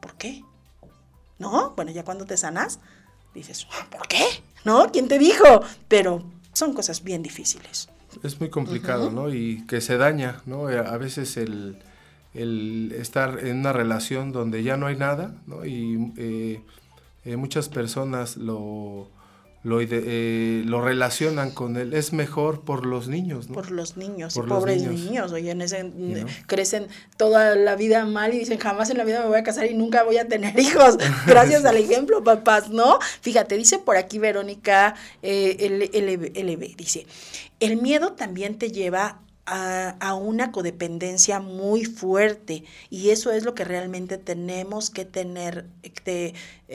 ¿Por 0.00 0.14
qué? 0.14 0.44
¿No? 1.40 1.70
Bueno, 1.74 1.90
ya 1.90 2.04
cuando 2.04 2.26
te 2.26 2.36
sanas, 2.36 2.78
dices, 3.34 3.66
¿por 3.90 4.06
qué? 4.06 4.24
¿No? 4.66 4.90
¿Quién 4.92 5.06
te 5.08 5.18
dijo? 5.18 5.62
Pero 5.88 6.22
son 6.52 6.74
cosas 6.74 7.02
bien 7.04 7.22
difíciles. 7.22 7.88
Es 8.22 8.40
muy 8.40 8.50
complicado, 8.50 9.10
¿no? 9.10 9.32
Y 9.32 9.64
que 9.66 9.80
se 9.80 9.96
daña, 9.96 10.42
¿no? 10.44 10.68
Eh, 10.68 10.78
a 10.78 10.96
veces 10.98 11.36
el, 11.36 11.78
estar 12.92 13.38
en 13.46 13.58
una 13.58 13.72
relación 13.72 14.32
donde 14.32 14.64
ya 14.64 14.76
no 14.76 14.86
hay 14.88 14.96
nada, 14.96 15.36
¿no? 15.46 15.64
Y 15.64 16.12
eh, 16.16 16.60
eh, 17.24 17.36
muchas 17.36 17.68
personas 17.68 18.36
lo, 18.36 19.08
lo, 19.66 19.80
eh, 19.80 20.62
lo 20.64 20.80
relacionan 20.80 21.50
con 21.50 21.76
él. 21.76 21.92
Es 21.92 22.12
mejor 22.12 22.60
por 22.60 22.86
los 22.86 23.08
niños, 23.08 23.48
¿no? 23.48 23.54
Por 23.54 23.72
los 23.72 23.96
niños, 23.96 24.34
pobres 24.34 24.84
niños. 24.84 25.32
Oye, 25.32 25.50
en 25.50 25.60
ese, 25.60 25.90
crecen 26.46 26.86
toda 27.16 27.56
la 27.56 27.74
vida 27.74 28.04
mal 28.04 28.32
y 28.32 28.38
dicen, 28.38 28.58
jamás 28.58 28.90
en 28.90 28.98
la 28.98 29.02
vida 29.02 29.22
me 29.22 29.26
voy 29.26 29.38
a 29.38 29.42
casar 29.42 29.66
y 29.66 29.74
nunca 29.74 30.04
voy 30.04 30.18
a 30.18 30.28
tener 30.28 30.56
hijos. 30.60 30.98
Gracias 31.26 31.64
al 31.64 31.76
ejemplo, 31.78 32.22
papás, 32.22 32.70
¿no? 32.70 33.00
Fíjate, 33.22 33.56
dice 33.56 33.80
por 33.80 33.96
aquí 33.96 34.20
Verónica 34.20 34.94
eh, 35.22 35.90
LB, 35.92 36.76
dice, 36.76 37.04
el 37.58 37.82
miedo 37.82 38.12
también 38.12 38.58
te 38.58 38.70
lleva 38.70 39.20
a, 39.46 40.14
una 40.14 40.50
codependencia 40.50 41.40
muy 41.40 41.84
fuerte 41.84 42.64
y 42.90 43.10
eso 43.10 43.30
es 43.30 43.44
lo 43.44 43.54
que 43.54 43.64
realmente 43.64 44.18
tenemos 44.18 44.90
que 44.90 45.04
tener, 45.04 45.66
eh, 45.82 46.32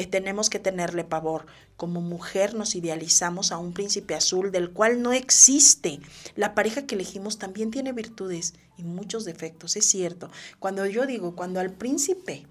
tenemos 0.10 0.50
que 0.50 0.60
tenerle 0.60 1.04
pavor. 1.04 1.46
Como 1.76 2.00
mujer 2.00 2.54
nos 2.54 2.76
idealizamos 2.76 3.52
a 3.52 3.58
un 3.58 3.74
príncipe 3.74 4.16
azul 4.16 4.52
del 4.52 4.72
cual 4.72 5.02
no 5.02 5.12
existe. 5.12 6.00
La 6.36 6.56
pareja 6.56 6.86
que 6.86 6.96
elegimos 6.96 7.38
también 7.38 7.72
tiene 7.72 7.92
virtudes 7.92 8.54
y 8.78 8.84
muchos 8.84 9.26
defectos, 9.26 9.76
es 9.76 9.86
cierto. 9.86 10.30
Cuando 10.60 10.86
yo 10.86 11.06
digo, 11.06 11.36
cuando 11.36 11.60
al 11.60 11.72
príncipe 11.72 12.46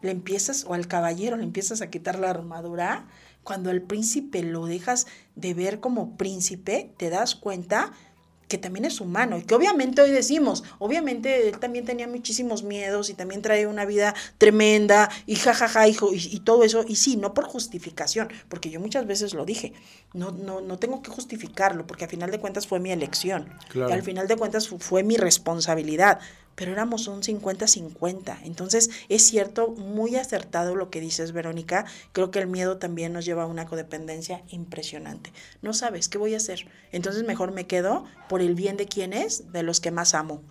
le 0.00 0.10
empiezas 0.10 0.64
o 0.64 0.74
al 0.74 0.86
caballero 0.86 1.36
le 1.36 1.42
empiezas 1.42 1.82
a 1.82 1.90
quitar 1.90 2.18
la 2.18 2.30
armadura, 2.30 3.06
cuando 3.46 3.70
al 3.70 3.82
príncipe 3.82 4.42
lo 4.42 4.66
dejas 4.66 5.06
de 5.36 5.54
ver 5.54 5.80
como 5.80 6.16
príncipe, 6.16 6.90
te 6.96 7.10
das 7.10 7.36
cuenta 7.36 7.92
que 8.48 8.58
también 8.58 8.84
es 8.84 9.00
humano 9.00 9.38
y 9.38 9.42
que 9.42 9.54
obviamente 9.54 10.02
hoy 10.02 10.10
decimos, 10.10 10.64
obviamente 10.78 11.48
él 11.48 11.58
también 11.58 11.84
tenía 11.84 12.06
muchísimos 12.06 12.62
miedos 12.62 13.10
y 13.10 13.14
también 13.14 13.42
trae 13.42 13.66
una 13.66 13.84
vida 13.84 14.14
tremenda 14.38 15.10
y 15.26 15.36
jajaja 15.36 15.88
hijo 15.88 16.12
y, 16.12 16.28
y, 16.30 16.40
todo 16.40 16.62
eso 16.62 16.84
y 16.86 16.96
sí, 16.96 17.16
no 17.16 17.34
por 17.34 17.44
justificación, 17.44 18.28
porque 18.48 18.70
yo 18.70 18.80
muchas 18.80 19.06
veces 19.06 19.34
lo 19.34 19.44
dije, 19.44 19.72
no, 20.12 20.30
no, 20.30 20.60
no 20.60 20.78
tengo 20.78 21.02
que 21.02 21.10
justificarlo 21.10 21.86
porque 21.86 22.04
al 22.04 22.10
final 22.10 22.30
de 22.30 22.38
cuentas 22.38 22.66
fue 22.66 22.80
mi 22.80 22.92
elección 22.92 23.48
y 23.74 23.80
al 23.80 24.02
final 24.02 24.28
de 24.28 24.36
cuentas 24.36 24.68
fue 24.68 25.02
mi 25.02 25.16
responsabilidad, 25.16 26.20
pero 26.56 26.72
éramos 26.72 27.06
un 27.06 27.22
50-50. 27.22 28.38
Entonces, 28.42 28.90
es 29.08 29.24
cierto, 29.24 29.68
muy 29.68 30.16
acertado 30.16 30.74
lo 30.74 30.90
que 30.90 31.00
dices, 31.00 31.30
Verónica. 31.30 31.84
Creo 32.12 32.32
que 32.32 32.40
el 32.40 32.48
miedo 32.48 32.78
también 32.78 33.12
nos 33.12 33.24
lleva 33.24 33.44
a 33.44 33.46
una 33.46 33.66
codependencia 33.66 34.42
impresionante. 34.48 35.32
No 35.62 35.72
sabes 35.72 36.08
qué 36.08 36.18
voy 36.18 36.34
a 36.34 36.38
hacer. 36.38 36.66
Entonces, 36.90 37.24
mejor 37.24 37.52
me 37.52 37.68
quedo 37.68 38.04
por 38.28 38.40
el 38.40 38.56
bien 38.56 38.76
de 38.76 38.86
quienes, 38.86 39.52
de 39.52 39.62
los 39.62 39.80
que 39.80 39.92
más 39.92 40.14
amo. 40.14 40.42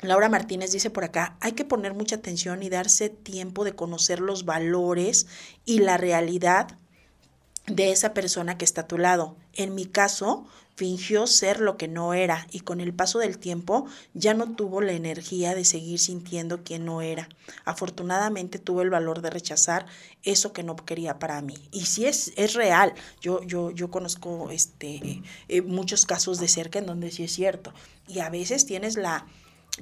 Laura 0.00 0.28
Martínez 0.28 0.72
dice 0.72 0.90
por 0.90 1.04
acá, 1.04 1.36
hay 1.40 1.52
que 1.52 1.64
poner 1.64 1.94
mucha 1.94 2.16
atención 2.16 2.64
y 2.64 2.70
darse 2.70 3.08
tiempo 3.08 3.62
de 3.62 3.76
conocer 3.76 4.18
los 4.18 4.44
valores 4.44 5.28
y 5.64 5.78
la 5.78 5.96
realidad 5.96 6.76
de 7.66 7.92
esa 7.92 8.12
persona 8.12 8.58
que 8.58 8.64
está 8.64 8.80
a 8.82 8.88
tu 8.88 8.98
lado. 8.98 9.36
En 9.52 9.76
mi 9.76 9.86
caso, 9.86 10.46
fingió 10.74 11.26
ser 11.26 11.60
lo 11.60 11.76
que 11.76 11.86
no 11.86 12.14
era 12.14 12.46
y 12.50 12.60
con 12.60 12.80
el 12.80 12.94
paso 12.94 13.18
del 13.18 13.38
tiempo 13.38 13.86
ya 14.14 14.34
no 14.34 14.54
tuvo 14.54 14.80
la 14.80 14.92
energía 14.92 15.54
de 15.54 15.64
seguir 15.64 15.98
sintiendo 15.98 16.62
quien 16.62 16.84
no 16.84 17.02
era. 17.02 17.28
Afortunadamente 17.64 18.58
tuvo 18.58 18.82
el 18.82 18.90
valor 18.90 19.20
de 19.20 19.30
rechazar 19.30 19.86
eso 20.22 20.52
que 20.52 20.62
no 20.62 20.76
quería 20.76 21.18
para 21.18 21.42
mí. 21.42 21.56
Y 21.72 21.82
si 21.86 22.06
es, 22.06 22.32
es 22.36 22.54
real, 22.54 22.94
yo, 23.20 23.42
yo, 23.42 23.70
yo 23.70 23.90
conozco 23.90 24.50
este, 24.50 25.22
eh, 25.48 25.62
muchos 25.62 26.06
casos 26.06 26.38
de 26.38 26.48
cerca 26.48 26.78
en 26.78 26.86
donde 26.86 27.10
sí 27.10 27.24
es 27.24 27.32
cierto. 27.32 27.74
Y 28.08 28.20
a 28.20 28.30
veces 28.30 28.64
tienes 28.64 28.96
la, 28.96 29.26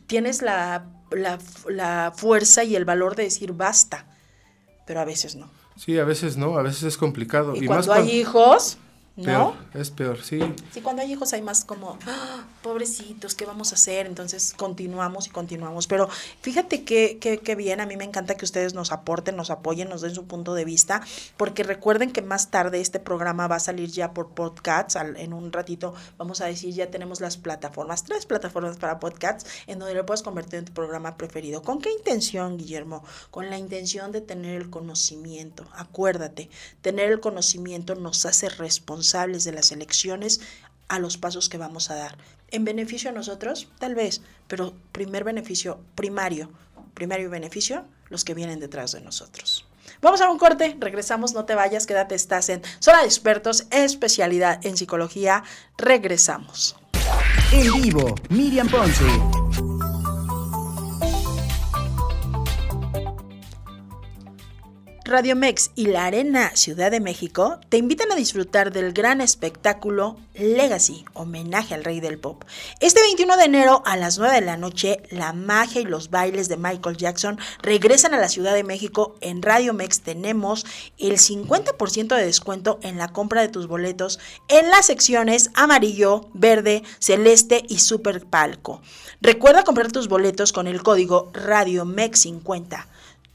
tienes 0.07 0.43
la, 0.43 0.87
la, 1.13 1.39
la 1.69 2.13
fuerza 2.17 2.65
y 2.65 2.75
el 2.75 2.85
valor 2.85 3.15
de 3.15 3.25
decir 3.25 3.53
basta, 3.53 4.07
pero 4.87 5.01
a 5.01 5.05
veces 5.05 5.37
no. 5.37 5.51
Sí, 5.77 5.99
a 5.99 6.05
veces 6.05 6.37
no, 6.37 6.59
a 6.59 6.63
veces 6.63 6.83
es 6.83 6.97
complicado. 6.99 7.55
Y, 7.55 7.67
cuando 7.67 7.93
hay 7.93 8.11
hijos 8.11 8.77
¿no? 9.27 9.55
es 9.75 9.91
peor, 9.91 10.23
sí. 10.23 10.41
Sí, 10.73 10.81
cuando 10.81 11.03
hay 11.03 11.13
hijos 11.13 11.33
hay 11.33 11.43
más 11.43 11.65
como, 11.65 11.99
"Ah, 12.07 12.45
pobrecitos, 12.63 13.35
¿qué 13.35 13.45
vamos 13.47 13.73
a 13.73 13.75
hacer? 13.75 14.07
Entonces 14.07 14.55
continuamos 14.57 15.27
y 15.27 15.31
continuamos. 15.31 15.87
Pero 15.87 16.09
fíjate 16.43 16.85
que, 16.85 17.19
que, 17.19 17.39
que 17.39 17.55
bien, 17.55 17.81
a 17.81 17.87
mí 17.87 17.97
me 17.97 18.05
encanta 18.05 18.37
que 18.37 18.45
ustedes 18.45 18.75
nos 18.75 18.93
aporten, 18.93 19.37
nos 19.37 19.51
apoyen, 19.51 19.89
nos 19.89 20.01
den 20.03 20.15
su 20.15 20.27
punto 20.27 20.55
de 20.55 20.65
vista, 20.65 21.03
porque 21.37 21.63
recuerden 21.63 22.13
que 22.13 22.23
más 22.23 22.51
tarde 22.51 22.81
este 22.81 23.01
programa 23.01 23.47
va 23.49 23.57
a 23.57 23.61
salir 23.61 23.91
ya 23.91 24.13
por 24.13 24.31
podcasts, 24.31 24.97
al- 24.97 25.17
en 25.17 25.33
un 25.33 25.53
ratito 25.53 25.95
vamos 26.19 26.41
a 26.41 26.47
decir, 26.47 26.75
ya 26.75 26.91
tenemos 26.91 27.21
las 27.21 27.37
plataformas, 27.37 28.05
tres 28.05 28.27
plataformas 28.27 28.77
para 28.77 28.99
podcasts, 29.01 29.49
en 29.67 29.79
donde 29.79 29.95
lo 29.95 30.07
puedes 30.07 30.23
convertir 30.23 30.59
en 30.61 30.65
tu 30.67 30.73
programa 30.73 31.17
preferido. 31.17 31.63
¿Con 31.63 31.81
qué 31.81 31.91
intención, 31.93 32.57
Guillermo? 32.57 33.03
Con 33.31 33.51
la 33.51 33.59
intención 33.59 34.13
de 34.13 34.21
tener 34.21 34.61
el 34.61 34.71
conocimiento. 34.71 35.67
Acuérdate, 35.75 36.51
tener 36.83 37.11
el 37.11 37.21
conocimiento 37.21 37.95
nos 37.95 38.25
hace 38.27 38.49
responsables 38.49 39.10
de 39.13 39.53
las 39.53 39.73
elecciones 39.73 40.41
a 40.89 40.99
los 40.99 41.17
pasos 41.17 41.49
que 41.49 41.59
vamos 41.59 41.91
a 41.91 41.97
dar. 41.97 42.17
¿En 42.51 42.65
beneficio 42.65 43.11
a 43.11 43.13
nosotros? 43.13 43.69
Tal 43.79 43.95
vez, 43.95 44.23
pero 44.49 44.75
primer 44.93 45.25
beneficio 45.25 45.81
primario, 45.95 46.51
primario 46.95 47.31
beneficio, 47.31 47.85
los 48.09 48.25
que 48.25 48.35
vienen 48.35 48.61
detrás 48.61 48.93
de 48.93 49.01
nosotros. 49.01 49.67
Vamos 50.03 50.21
a 50.21 50.31
un 50.31 50.39
corte, 50.39 50.77
regresamos, 50.79 51.33
no 51.33 51.45
te 51.45 51.55
vayas, 51.55 51.87
quédate, 51.87 52.15
estás 52.15 52.49
en 52.49 52.63
Zona 52.81 53.01
de 53.01 53.07
Expertos, 53.07 53.67
especialidad 53.71 54.65
en 54.65 54.77
psicología, 54.77 55.45
regresamos. 55.79 56.77
En 57.53 57.73
vivo, 57.83 58.15
Miriam 58.29 58.69
Ponce. 58.69 59.80
Radio 65.11 65.35
Mex 65.35 65.73
y 65.75 65.87
la 65.87 66.05
Arena 66.05 66.53
Ciudad 66.55 66.93
de 66.93 67.01
México 67.01 67.59
te 67.69 67.79
invitan 67.79 68.13
a 68.13 68.15
disfrutar 68.15 68.73
del 68.73 68.93
gran 68.93 69.21
espectáculo 69.21 70.17
Legacy, 70.35 71.05
homenaje 71.15 71.75
al 71.75 71.83
rey 71.83 71.99
del 71.99 72.17
pop. 72.17 72.45
Este 72.79 73.01
21 73.01 73.37
de 73.37 73.43
enero 73.43 73.83
a 73.87 73.97
las 73.97 74.19
9 74.21 74.37
de 74.37 74.41
la 74.43 74.57
noche, 74.57 75.03
la 75.11 75.33
magia 75.33 75.81
y 75.81 75.85
los 75.85 76.11
bailes 76.11 76.49
de 76.49 76.57
Michael 76.57 76.97
Jackson 76.97 77.41
regresan 77.61 78.15
a 78.15 78.21
la 78.21 78.29
Ciudad 78.29 78.55
de 78.55 78.63
México. 78.63 79.17
En 79.21 79.43
Radio 79.43 79.75
Mex 79.75 80.03
tenemos 80.03 80.65
el 80.97 81.19
50% 81.19 82.15
de 82.15 82.25
descuento 82.25 82.79
en 82.83 82.97
la 82.97 83.09
compra 83.09 83.41
de 83.41 83.49
tus 83.49 83.67
boletos 83.67 84.21
en 84.47 84.71
las 84.71 84.87
secciones 84.87 85.51
amarillo, 85.55 86.29
verde, 86.35 86.85
celeste 87.01 87.65
y 87.69 87.81
super 87.81 88.25
palco. 88.27 88.81
Recuerda 89.21 89.65
comprar 89.65 89.91
tus 89.91 90.07
boletos 90.07 90.53
con 90.53 90.69
el 90.69 90.85
código 90.85 91.33
Radio 91.35 91.85
Mex 91.85 92.21
50 92.21 92.87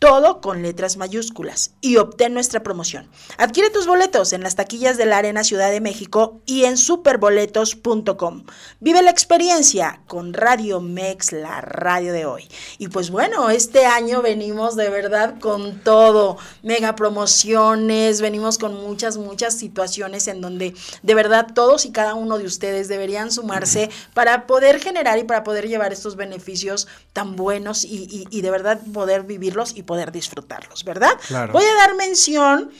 todo 0.06 0.39
con 0.39 0.62
letras 0.62 0.97
mayúsculas 0.97 1.72
y 1.82 1.97
obtén 1.97 2.36
nuestra 2.36 2.62
promoción. 2.62 3.10
Adquiere 3.39 3.72
tus 3.72 3.88
boletos 3.88 4.34
en 4.34 4.43
las 4.43 4.56
taquillas 4.56 4.97
de 4.97 5.08
la 5.08 5.18
Arena 5.18 5.43
Ciudad 5.43 5.72
de 5.72 5.82
México 5.82 6.41
y 6.45 6.66
en 6.66 6.78
superboletos.com. 6.78 8.43
Vive 8.80 9.01
la 9.01 9.10
experiencia 9.10 10.01
con 10.06 10.36
Radio 10.36 10.80
Mex, 10.80 11.32
la 11.32 11.60
radio 11.62 12.14
de 12.14 12.28
hoy. 12.28 12.47
Y 12.78 12.89
pues 12.89 13.10
bueno, 13.10 13.49
este 13.49 13.88
año 13.88 14.22
venimos 14.22 14.76
de 14.76 14.89
verdad 14.89 15.39
con 15.39 15.80
todo, 15.80 16.38
mega 16.62 16.95
promociones, 16.95 18.22
venimos 18.22 18.60
con 18.60 18.76
muchas, 18.76 19.18
muchas 19.18 19.56
situaciones 19.58 20.28
en 20.28 20.39
donde 20.39 20.76
de 21.01 21.16
verdad 21.16 21.47
todos 21.56 21.84
y 21.88 21.91
cada 21.91 22.14
uno 22.14 22.38
de 22.38 22.45
ustedes 22.45 22.88
deberían 22.89 23.32
sumarse 23.32 23.89
para 24.14 24.45
poder 24.45 24.80
generar 24.80 25.18
y 25.18 25.24
para 25.24 25.43
poder 25.43 25.68
llevar 25.68 25.93
estos 25.93 26.16
beneficios 26.16 26.88
tan 27.12 27.36
buenos 27.36 27.84
y, 27.84 28.03
y- 28.03 28.28
y 28.30 28.41
de 28.41 28.51
verdad 28.51 28.80
poder 28.93 29.24
vivirlos 29.24 29.76
y 29.76 29.82
poder 29.82 29.94
disfrutarlos, 30.11 30.83
¿verdad? 30.83 31.11
Claro. 31.27 31.53
Voy 31.53 31.63
a 31.63 31.73
dar 31.75 31.95
mención 31.95 32.71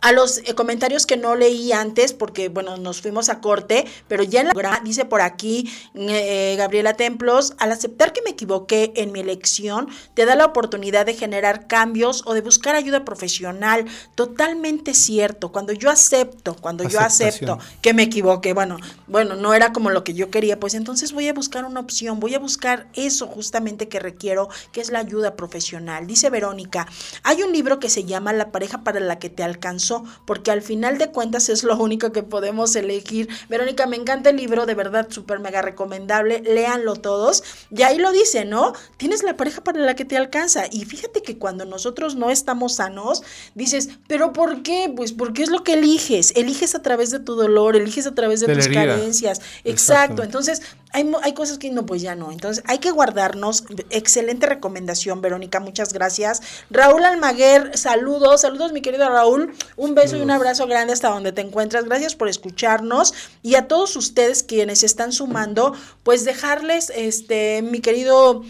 a 0.00 0.12
los 0.12 0.38
eh, 0.38 0.54
comentarios 0.54 1.06
que 1.06 1.16
no 1.16 1.34
leí 1.34 1.72
antes 1.72 2.12
porque, 2.12 2.48
bueno, 2.48 2.76
nos 2.76 3.00
fuimos 3.00 3.28
a 3.28 3.40
corte, 3.40 3.86
pero 4.06 4.22
ya 4.22 4.40
en 4.40 4.48
la 4.48 4.80
dice 4.84 5.04
por 5.04 5.20
aquí 5.20 5.70
eh, 5.94 6.54
Gabriela 6.56 6.94
Templos, 6.94 7.54
al 7.58 7.72
aceptar 7.72 8.12
que 8.12 8.22
me 8.22 8.30
equivoqué 8.30 8.92
en 8.96 9.12
mi 9.12 9.20
elección, 9.20 9.88
te 10.14 10.26
da 10.26 10.34
la 10.34 10.44
oportunidad 10.44 11.06
de 11.06 11.14
generar 11.14 11.66
cambios 11.66 12.22
o 12.26 12.34
de 12.34 12.40
buscar 12.40 12.74
ayuda 12.74 13.04
profesional. 13.04 13.86
Totalmente 14.14 14.94
cierto. 14.94 15.52
Cuando 15.52 15.72
yo 15.72 15.90
acepto, 15.90 16.56
cuando 16.56 16.84
yo 16.84 17.00
acepto 17.00 17.58
que 17.82 17.94
me 17.94 18.04
equivoqué, 18.04 18.52
bueno, 18.52 18.78
bueno, 19.06 19.34
no 19.34 19.54
era 19.54 19.72
como 19.72 19.90
lo 19.90 20.04
que 20.04 20.14
yo 20.14 20.30
quería, 20.30 20.60
pues 20.60 20.74
entonces 20.74 21.12
voy 21.12 21.28
a 21.28 21.34
buscar 21.34 21.64
una 21.64 21.80
opción, 21.80 22.20
voy 22.20 22.34
a 22.34 22.38
buscar 22.38 22.88
eso 22.94 23.26
justamente 23.26 23.88
que 23.88 24.00
requiero, 24.00 24.48
que 24.72 24.80
es 24.80 24.90
la 24.90 25.00
ayuda 25.00 25.34
profesional. 25.34 26.06
Dice 26.06 26.30
Verónica, 26.30 26.86
hay 27.22 27.42
un 27.42 27.52
libro 27.52 27.78
que 27.78 27.88
se 27.88 28.04
llama 28.04 28.32
La 28.32 28.50
pareja 28.50 28.82
para 28.82 29.00
la 29.00 29.18
que 29.18 29.30
te 29.30 29.42
alcanzó, 29.42 29.87
porque 30.24 30.50
al 30.50 30.62
final 30.62 30.98
de 30.98 31.10
cuentas 31.10 31.48
es 31.48 31.64
lo 31.64 31.76
único 31.76 32.12
que 32.12 32.22
podemos 32.22 32.74
elegir. 32.76 33.28
Verónica, 33.48 33.86
me 33.86 33.96
encanta 33.96 34.30
el 34.30 34.36
libro, 34.36 34.66
de 34.66 34.74
verdad, 34.74 35.08
súper 35.10 35.40
mega 35.40 35.62
recomendable, 35.62 36.40
léanlo 36.40 36.96
todos. 36.96 37.42
Y 37.70 37.82
ahí 37.82 37.98
lo 37.98 38.12
dice, 38.12 38.44
¿no? 38.44 38.72
Tienes 38.96 39.22
la 39.22 39.36
pareja 39.36 39.62
para 39.62 39.80
la 39.80 39.94
que 39.94 40.04
te 40.04 40.16
alcanza. 40.16 40.64
Y 40.70 40.84
fíjate 40.84 41.22
que 41.22 41.38
cuando 41.38 41.64
nosotros 41.64 42.16
no 42.16 42.30
estamos 42.30 42.76
sanos, 42.76 43.22
dices, 43.54 43.90
¿pero 44.06 44.32
por 44.32 44.62
qué? 44.62 44.92
Pues 44.94 45.12
porque 45.12 45.42
es 45.42 45.50
lo 45.50 45.64
que 45.64 45.74
eliges. 45.74 46.32
Eliges 46.36 46.74
a 46.74 46.82
través 46.82 47.10
de 47.10 47.20
tu 47.20 47.34
dolor, 47.34 47.76
eliges 47.76 48.06
a 48.06 48.14
través 48.14 48.40
de, 48.40 48.54
tus 48.54 48.68
carencias. 48.68 49.40
Exacto. 49.64 49.88
Exacto. 49.98 50.22
Entonces, 50.22 50.62
hay, 50.92 51.10
hay 51.22 51.34
cosas 51.34 51.58
que 51.58 51.70
no, 51.70 51.84
pues 51.84 52.02
ya 52.02 52.14
no. 52.14 52.32
Entonces, 52.32 52.64
hay 52.66 52.78
que 52.78 52.90
guardarnos. 52.90 53.64
Excelente 53.90 54.46
recomendación, 54.46 55.20
Verónica. 55.20 55.60
Muchas 55.60 55.92
gracias. 55.92 56.42
Raúl 56.70 57.04
Almaguer, 57.04 57.76
saludos. 57.76 58.40
Saludos, 58.42 58.72
mi 58.72 58.80
querido 58.80 59.08
Raúl. 59.08 59.54
Un 59.76 59.94
beso 59.94 60.16
y 60.16 60.20
un 60.20 60.30
abrazo 60.30 60.66
grande 60.66 60.92
hasta 60.92 61.08
donde 61.08 61.32
te 61.32 61.42
encuentras. 61.42 61.84
Gracias 61.84 62.14
por 62.14 62.28
escucharnos. 62.28 63.14
Y 63.42 63.54
a 63.56 63.68
todos 63.68 63.96
ustedes 63.96 64.42
quienes 64.42 64.82
están 64.82 65.12
sumando, 65.12 65.74
pues 66.02 66.24
dejarles, 66.24 66.90
este, 66.94 67.62
mi 67.62 67.80
querido 67.80 68.42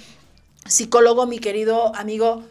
psicólogo, 0.66 1.26
mi 1.26 1.38
querido 1.38 1.94
amigo, 1.96 2.44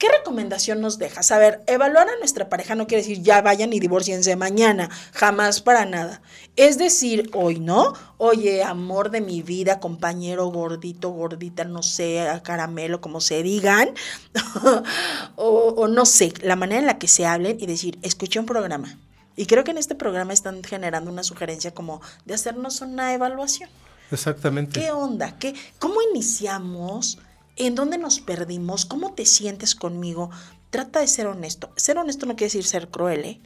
¿qué 0.00 0.08
recomendación 0.08 0.80
nos 0.80 0.98
dejas? 0.98 1.30
A 1.30 1.38
ver, 1.38 1.62
evaluar 1.66 2.08
a 2.08 2.16
nuestra 2.18 2.48
pareja 2.48 2.74
no 2.74 2.86
quiere 2.86 3.02
decir 3.02 3.22
ya 3.22 3.42
vayan 3.42 3.72
y 3.74 3.80
divorciense 3.80 4.34
mañana, 4.34 4.88
jamás 5.12 5.60
para 5.60 5.84
nada. 5.84 6.22
Es 6.56 6.78
decir, 6.78 7.30
hoy, 7.34 7.60
¿no? 7.60 7.92
Oye, 8.16 8.64
amor 8.64 9.10
de 9.10 9.20
mi 9.20 9.42
vida, 9.42 9.78
compañero 9.78 10.46
gordito, 10.46 11.10
gordita, 11.10 11.64
no 11.64 11.82
sé, 11.82 12.26
caramelo, 12.42 13.02
como 13.02 13.20
se 13.20 13.42
digan, 13.42 13.90
o, 15.36 15.74
o 15.76 15.86
no 15.86 16.06
sé, 16.06 16.32
la 16.40 16.56
manera 16.56 16.80
en 16.80 16.86
la 16.86 16.98
que 16.98 17.06
se 17.06 17.26
hablen 17.26 17.58
y 17.60 17.66
decir, 17.66 17.98
escuché 18.02 18.40
un 18.40 18.46
programa. 18.46 18.98
Y 19.36 19.46
creo 19.46 19.64
que 19.64 19.70
en 19.70 19.78
este 19.78 19.94
programa 19.94 20.32
están 20.32 20.64
generando 20.64 21.10
una 21.10 21.22
sugerencia 21.22 21.72
como 21.72 22.00
de 22.24 22.34
hacernos 22.34 22.80
una 22.80 23.12
evaluación. 23.12 23.68
Exactamente. 24.10 24.80
¿Qué 24.80 24.90
onda? 24.90 25.38
¿Qué, 25.38 25.54
¿Cómo 25.78 26.00
iniciamos? 26.10 27.18
¿En 27.60 27.74
dónde 27.74 27.98
nos 27.98 28.20
perdimos? 28.20 28.86
¿Cómo 28.86 29.12
te 29.12 29.26
sientes 29.26 29.74
conmigo? 29.74 30.30
Trata 30.70 31.00
de 31.00 31.06
ser 31.06 31.26
honesto. 31.26 31.70
Ser 31.76 31.98
honesto 31.98 32.24
no 32.24 32.34
quiere 32.34 32.46
decir 32.46 32.64
ser 32.64 32.88
cruel, 32.88 33.22
¿eh? 33.26 33.40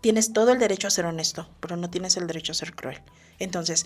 Tienes 0.00 0.32
todo 0.32 0.52
el 0.52 0.58
derecho 0.58 0.86
a 0.86 0.90
ser 0.90 1.04
honesto, 1.04 1.50
pero 1.60 1.76
no 1.76 1.90
tienes 1.90 2.16
el 2.16 2.26
derecho 2.26 2.52
a 2.52 2.54
ser 2.54 2.74
cruel. 2.74 3.02
Entonces, 3.38 3.84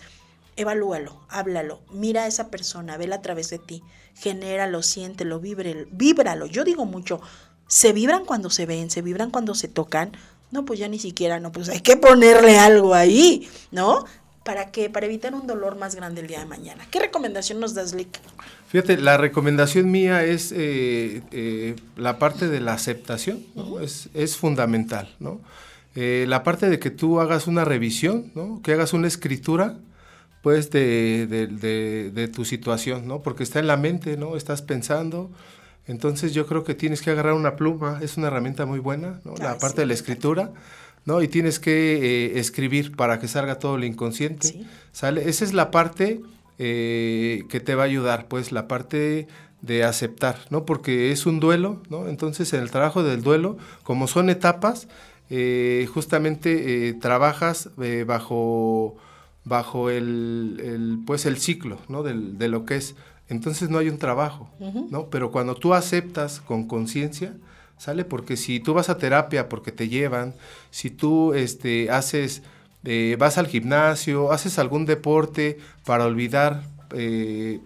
evalúalo, 0.55 1.19
háblalo, 1.27 1.81
mira 1.91 2.23
a 2.23 2.27
esa 2.27 2.47
persona, 2.47 2.95
vela 2.95 3.17
a 3.17 3.21
través 3.21 3.49
de 3.49 3.59
ti, 3.59 3.83
genéralo, 4.15 4.83
siéntelo, 4.83 5.41
víbrelo, 5.41 5.85
víbralo. 5.91 6.45
Yo 6.45 6.63
digo 6.63 6.85
mucho, 6.85 7.19
se 7.67 7.91
vibran 7.91 8.23
cuando 8.23 8.49
se 8.49 8.65
ven, 8.65 8.89
se 8.89 9.01
vibran 9.01 9.31
cuando 9.31 9.53
se 9.53 9.67
tocan. 9.67 10.13
No, 10.51 10.63
pues 10.63 10.79
ya 10.79 10.87
ni 10.87 10.99
siquiera, 10.99 11.41
no, 11.41 11.51
pues 11.51 11.67
hay 11.67 11.81
que 11.81 11.97
ponerle 11.97 12.57
algo 12.57 12.93
ahí, 12.93 13.49
¿no? 13.71 14.05
¿Para 14.43 14.71
qué? 14.71 14.89
Para 14.89 15.05
evitar 15.05 15.33
un 15.35 15.47
dolor 15.47 15.77
más 15.77 15.95
grande 15.95 16.21
el 16.21 16.27
día 16.27 16.39
de 16.39 16.45
mañana. 16.45 16.85
¿Qué 16.91 16.99
recomendación 16.99 17.59
nos 17.61 17.73
das, 17.73 17.93
Lick? 17.93 18.19
Fíjate, 18.67 18.97
la 18.97 19.15
recomendación 19.17 19.89
mía 19.89 20.25
es 20.25 20.51
eh, 20.51 21.21
eh, 21.31 21.75
la 21.95 22.19
parte 22.19 22.49
de 22.49 22.59
la 22.59 22.73
aceptación, 22.73 23.45
¿no? 23.55 23.79
es, 23.79 24.09
es 24.13 24.35
fundamental, 24.35 25.15
¿no? 25.19 25.39
Eh, 25.95 26.25
la 26.27 26.43
parte 26.43 26.69
de 26.69 26.79
que 26.79 26.89
tú 26.89 27.19
hagas 27.21 27.47
una 27.47 27.63
revisión, 27.65 28.31
¿no? 28.35 28.61
Que 28.63 28.73
hagas 28.73 28.93
una 28.93 29.07
escritura, 29.07 29.77
pues, 30.41 30.71
de, 30.71 31.27
de- 31.27 31.47
de- 31.47 32.11
de 32.11 32.27
tu 32.27 32.43
situación, 32.45 33.07
¿no? 33.07 33.21
Porque 33.21 33.43
está 33.43 33.59
en 33.59 33.67
la 33.67 33.77
mente, 33.77 34.17
¿no? 34.17 34.35
Estás 34.35 34.61
pensando, 34.63 35.29
entonces 35.87 36.33
yo 36.33 36.47
creo 36.47 36.63
que 36.63 36.73
tienes 36.73 37.01
que 37.01 37.11
agarrar 37.11 37.33
una 37.33 37.55
pluma, 37.55 37.99
es 38.01 38.17
una 38.17 38.27
herramienta 38.27 38.65
muy 38.65 38.79
buena, 38.79 39.21
¿no? 39.23 39.35
La 39.37 39.57
parte 39.59 39.75
sí, 39.75 39.81
de 39.81 39.85
la 39.85 39.93
escritura, 39.93 40.51
¿no? 41.05 41.21
Y 41.21 41.27
tienes 41.27 41.59
que 41.59 42.25
eh, 42.35 42.39
escribir 42.39 42.95
para 42.95 43.19
que 43.19 43.27
salga 43.27 43.59
todo 43.59 43.77
lo 43.77 43.85
inconsciente, 43.85 44.47
Sí. 44.47 44.67
¿sale? 44.91 45.27
Esa 45.29 45.43
es 45.45 45.53
la 45.53 45.69
parte 45.71 46.21
eh, 46.59 47.43
que 47.49 47.59
te 47.59 47.75
va 47.75 47.83
a 47.83 47.85
ayudar, 47.85 48.27
pues 48.27 48.51
la 48.51 48.67
parte 48.67 49.27
de 49.61 49.83
aceptar, 49.83 50.37
¿no? 50.49 50.65
Porque 50.65 51.11
es 51.11 51.25
un 51.25 51.39
duelo, 51.39 51.81
¿no? 51.89 52.07
Entonces 52.07 52.51
en 52.53 52.61
el 52.61 52.69
trabajo 52.71 53.01
del 53.03 53.21
duelo, 53.23 53.57
como 53.83 54.07
son 54.07 54.29
etapas, 54.29 54.87
eh, 55.29 55.87
justamente 55.93 56.89
eh, 56.89 56.93
trabajas 56.93 57.69
bajo, 58.05 58.95
bajo 59.45 59.89
el, 59.89 60.61
el, 60.63 60.99
pues 61.05 61.25
el 61.25 61.37
ciclo, 61.37 61.79
¿no? 61.89 62.03
Del- 62.03 62.37
de 62.37 62.47
lo 62.49 62.65
que 62.65 62.75
es. 62.75 62.95
Entonces 63.29 63.69
no 63.69 63.77
hay 63.77 63.89
un 63.89 63.97
trabajo, 63.97 64.49
¿no? 64.91 65.07
Pero 65.09 65.31
cuando 65.31 65.55
tú 65.55 65.73
aceptas 65.73 66.41
con 66.41 66.67
conciencia, 66.67 67.33
¿sale? 67.77 68.05
Porque 68.05 68.37
si 68.37 68.59
tú 68.59 68.73
vas 68.73 68.89
a 68.89 68.97
terapia 68.97 69.49
porque 69.49 69.71
te 69.71 69.89
llevan, 69.89 70.33
si 70.71 70.89
tú 70.89 71.33
este, 71.33 71.89
haces 71.89 72.43
eh, 72.85 73.15
vas 73.17 73.37
al 73.37 73.47
gimnasio, 73.47 74.31
haces 74.31 74.59
algún 74.59 74.85
deporte 74.85 75.57
para 75.85 76.05
olvidar, 76.05 76.63
eh, 76.93 77.59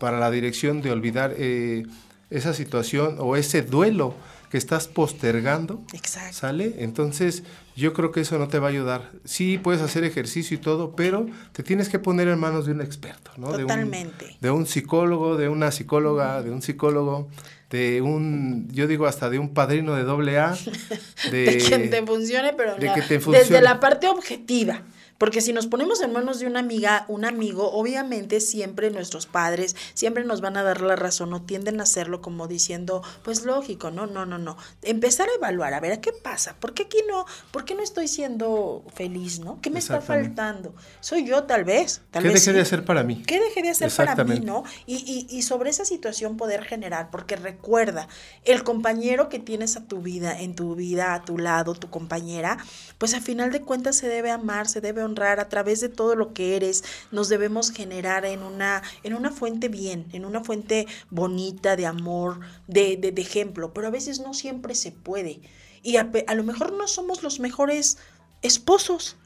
para 0.00 0.18
la 0.18 0.30
dirección 0.30 0.82
de 0.82 0.90
olvidar 0.90 1.34
eh, 1.36 1.84
esa 2.30 2.52
situación 2.52 3.16
o 3.20 3.36
ese 3.36 3.62
duelo 3.62 4.14
que 4.50 4.58
estás 4.58 4.88
postergando, 4.88 5.82
Exacto. 5.92 6.36
¿sale? 6.36 6.74
Entonces, 6.78 7.44
yo 7.76 7.92
creo 7.92 8.10
que 8.10 8.20
eso 8.20 8.38
no 8.38 8.48
te 8.48 8.58
va 8.58 8.68
a 8.68 8.70
ayudar. 8.70 9.10
Sí, 9.24 9.58
puedes 9.58 9.82
hacer 9.82 10.02
ejercicio 10.02 10.56
y 10.56 10.60
todo, 10.60 10.96
pero 10.96 11.26
te 11.52 11.62
tienes 11.62 11.88
que 11.88 11.98
poner 11.98 12.26
en 12.28 12.38
manos 12.38 12.66
de 12.66 12.72
un 12.72 12.80
experto, 12.80 13.30
¿no? 13.36 13.48
Totalmente. 13.52 14.24
De 14.24 14.32
un, 14.32 14.40
de 14.40 14.50
un 14.50 14.66
psicólogo, 14.66 15.36
de 15.36 15.48
una 15.48 15.70
psicóloga, 15.70 16.42
de 16.42 16.50
un 16.50 16.62
psicólogo, 16.62 17.28
de 17.70 18.00
un, 18.02 18.68
yo 18.72 18.86
digo 18.86 19.06
hasta 19.06 19.28
de 19.28 19.38
un 19.38 19.52
padrino 19.52 19.94
de 19.96 20.04
doble 20.04 20.38
A. 20.38 20.56
De, 21.30 21.44
de 21.44 21.58
quien 21.58 21.90
te 21.90 22.04
funcione, 22.06 22.52
pero 22.52 22.76
de 22.76 22.86
la- 22.86 22.94
que 22.94 23.02
te 23.02 23.18
funcione. 23.18 23.38
desde 23.48 23.60
la 23.62 23.80
parte 23.80 24.06
objetiva. 24.08 24.82
Porque 25.18 25.40
si 25.40 25.52
nos 25.52 25.66
ponemos 25.66 26.00
en 26.02 26.12
manos 26.12 26.38
de 26.38 26.46
una 26.46 26.60
amiga, 26.60 27.04
un 27.08 27.24
amigo, 27.24 27.72
obviamente 27.72 28.40
siempre 28.40 28.90
nuestros 28.90 29.26
padres 29.26 29.76
siempre 29.94 30.24
nos 30.24 30.40
van 30.40 30.56
a 30.56 30.62
dar 30.62 30.80
la 30.80 30.96
razón 30.96 31.32
o 31.32 31.42
tienden 31.42 31.80
a 31.80 31.84
hacerlo 31.84 32.20
como 32.20 32.48
diciendo, 32.48 33.02
pues 33.22 33.44
lógico, 33.44 33.90
no, 33.90 34.06
no, 34.06 34.26
no, 34.26 34.38
no. 34.38 34.56
Empezar 34.82 35.28
a 35.28 35.34
evaluar, 35.34 35.74
a 35.74 35.80
ver, 35.80 35.92
¿a 35.92 36.00
qué 36.00 36.12
pasa? 36.12 36.56
¿Por 36.60 36.74
qué 36.74 36.84
aquí 36.84 36.98
no? 37.08 37.24
¿Por 37.50 37.64
qué 37.64 37.74
no 37.74 37.82
estoy 37.82 38.08
siendo 38.08 38.84
feliz, 38.94 39.40
no? 39.40 39.60
¿Qué 39.60 39.70
me 39.70 39.78
está 39.78 40.00
faltando? 40.00 40.74
Soy 41.00 41.26
yo 41.26 41.44
tal 41.44 41.64
vez, 41.64 42.02
tal 42.10 42.22
¿Qué 42.22 42.28
vez 42.28 42.44
dejé 42.44 42.56
de 42.56 42.62
hacer 42.62 42.84
para 42.84 43.02
mí? 43.02 43.22
¿Qué 43.26 43.40
dejé 43.40 43.62
de 43.62 43.70
hacer 43.70 43.90
para 43.90 44.24
mí, 44.24 44.40
no? 44.40 44.64
Y, 44.86 44.96
y, 44.96 45.36
y 45.36 45.42
sobre 45.42 45.70
esa 45.70 45.84
situación 45.84 46.36
poder 46.36 46.64
generar, 46.64 47.10
porque 47.10 47.36
recuerda, 47.36 48.08
el 48.44 48.64
compañero 48.64 49.28
que 49.28 49.38
tienes 49.38 49.76
a 49.76 49.84
tu 49.84 50.02
vida, 50.02 50.40
en 50.40 50.54
tu 50.54 50.74
vida, 50.74 51.14
a 51.14 51.24
tu 51.24 51.38
lado, 51.38 51.74
tu 51.74 51.90
compañera, 51.90 52.58
pues 52.98 53.14
a 53.14 53.20
final 53.20 53.52
de 53.52 53.62
cuentas 53.62 53.96
se 53.96 54.08
debe 54.08 54.30
amar, 54.30 54.68
se 54.68 54.80
debe 54.80 55.02
honrar 55.06 55.40
a 55.40 55.48
través 55.48 55.80
de 55.80 55.88
todo 55.88 56.14
lo 56.14 56.34
que 56.34 56.56
eres, 56.56 56.84
nos 57.10 57.28
debemos 57.28 57.70
generar 57.70 58.24
en 58.24 58.42
una, 58.42 58.82
en 59.02 59.14
una 59.14 59.30
fuente 59.30 59.68
bien, 59.68 60.06
en 60.12 60.24
una 60.24 60.44
fuente 60.44 60.86
bonita 61.10 61.76
de 61.76 61.86
amor, 61.86 62.40
de, 62.66 62.96
de, 62.96 63.20
ejemplo, 63.20 63.72
pero 63.72 63.86
a 63.86 63.90
veces 63.90 64.20
no 64.20 64.34
siempre 64.34 64.74
se 64.74 64.92
puede. 64.92 65.40
Y 65.82 65.96
a 65.96 66.34
lo 66.34 66.44
mejor 66.44 66.72
no 66.72 66.88
somos 66.88 67.22
los 67.22 67.40
mejores 67.40 67.98
esposos, 68.42 69.16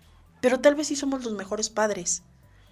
pero 0.41 0.61
tal 0.61 0.75
vez 0.75 0.89
sí 0.89 0.97
somos 0.97 1.25
los 1.25 1.35
mejores 1.35 1.71
padres. 1.71 2.23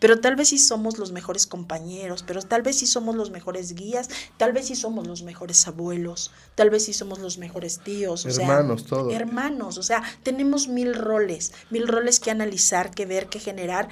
Pero 0.01 0.21
tal 0.21 0.37
vez 0.37 0.49
sí 0.49 0.59
somos 0.59 0.99
los 0.99 1.11
mejores 1.13 1.47
compañeros, 1.47 2.23
pero 2.27 2.41
tal 2.43 2.63
vez 2.63 2.79
sí 2.79 2.87
somos 2.87 3.17
los 3.17 3.31
mejores 3.31 3.75
guías, 3.75 4.09
tal 4.37 4.53
vez 4.53 4.67
sí 4.69 4.77
somos 4.77 5.07
los 5.07 5.23
mejores 5.23 5.67
abuelos, 5.67 6.31
tal 6.55 6.71
vez 6.71 6.85
sí 6.85 6.93
somos 6.93 7.19
los 7.19 7.39
mejores 7.39 7.81
tíos, 7.81 8.25
o 8.25 8.29
Hermanos, 8.29 8.83
sea, 8.83 8.89
todo. 8.91 9.11
hermanos, 9.11 9.77
o 9.79 9.83
sea, 9.83 10.03
tenemos 10.23 10.69
mil 10.69 10.95
roles, 10.95 11.53
mil 11.71 11.89
roles 11.89 12.21
que 12.21 12.31
analizar, 12.31 12.93
que 12.93 13.07
ver, 13.07 13.27
que 13.27 13.41
generar, 13.41 13.89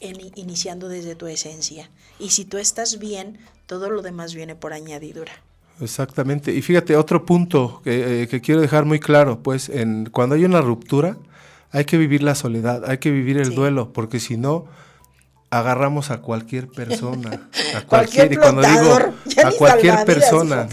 en- 0.00 0.30
iniciando 0.34 0.88
desde 0.88 1.14
tu 1.14 1.26
esencia. 1.26 1.90
Y 2.18 2.30
si 2.30 2.44
tú 2.44 2.58
estás 2.58 2.98
bien, 2.98 3.38
todo 3.66 3.90
lo 3.90 4.02
demás 4.02 4.34
viene 4.34 4.54
por 4.56 4.72
añadidura. 4.72 5.32
Exactamente. 5.80 6.52
Y 6.54 6.60
fíjate, 6.62 6.96
otro 6.96 7.24
punto 7.24 7.80
que, 7.82 8.22
eh, 8.22 8.28
que 8.28 8.40
quiero 8.42 8.60
dejar 8.60 8.84
muy 8.84 9.00
claro, 9.00 9.42
pues 9.42 9.68
en, 9.70 10.08
cuando 10.10 10.34
hay 10.34 10.44
una 10.44 10.60
ruptura, 10.60 11.16
hay 11.72 11.84
que 11.86 11.96
vivir 11.96 12.22
la 12.22 12.34
soledad, 12.34 12.84
hay 12.88 12.98
que 12.98 13.10
vivir 13.10 13.38
el 13.38 13.46
Sí. 13.46 13.54
duelo, 13.54 13.92
porque 13.92 14.20
si 14.20 14.36
no, 14.36 14.66
agarramos 15.50 16.10
a 16.10 16.18
cualquier 16.18 16.68
persona. 16.68 17.48
A 17.74 17.80
Cualquier 17.86 18.28
cualquier, 18.28 18.32
y 18.32 18.36
cuando 18.36 18.62
digo 18.62 18.96
a 19.44 19.50
cualquier 19.52 20.04
persona. 20.04 20.68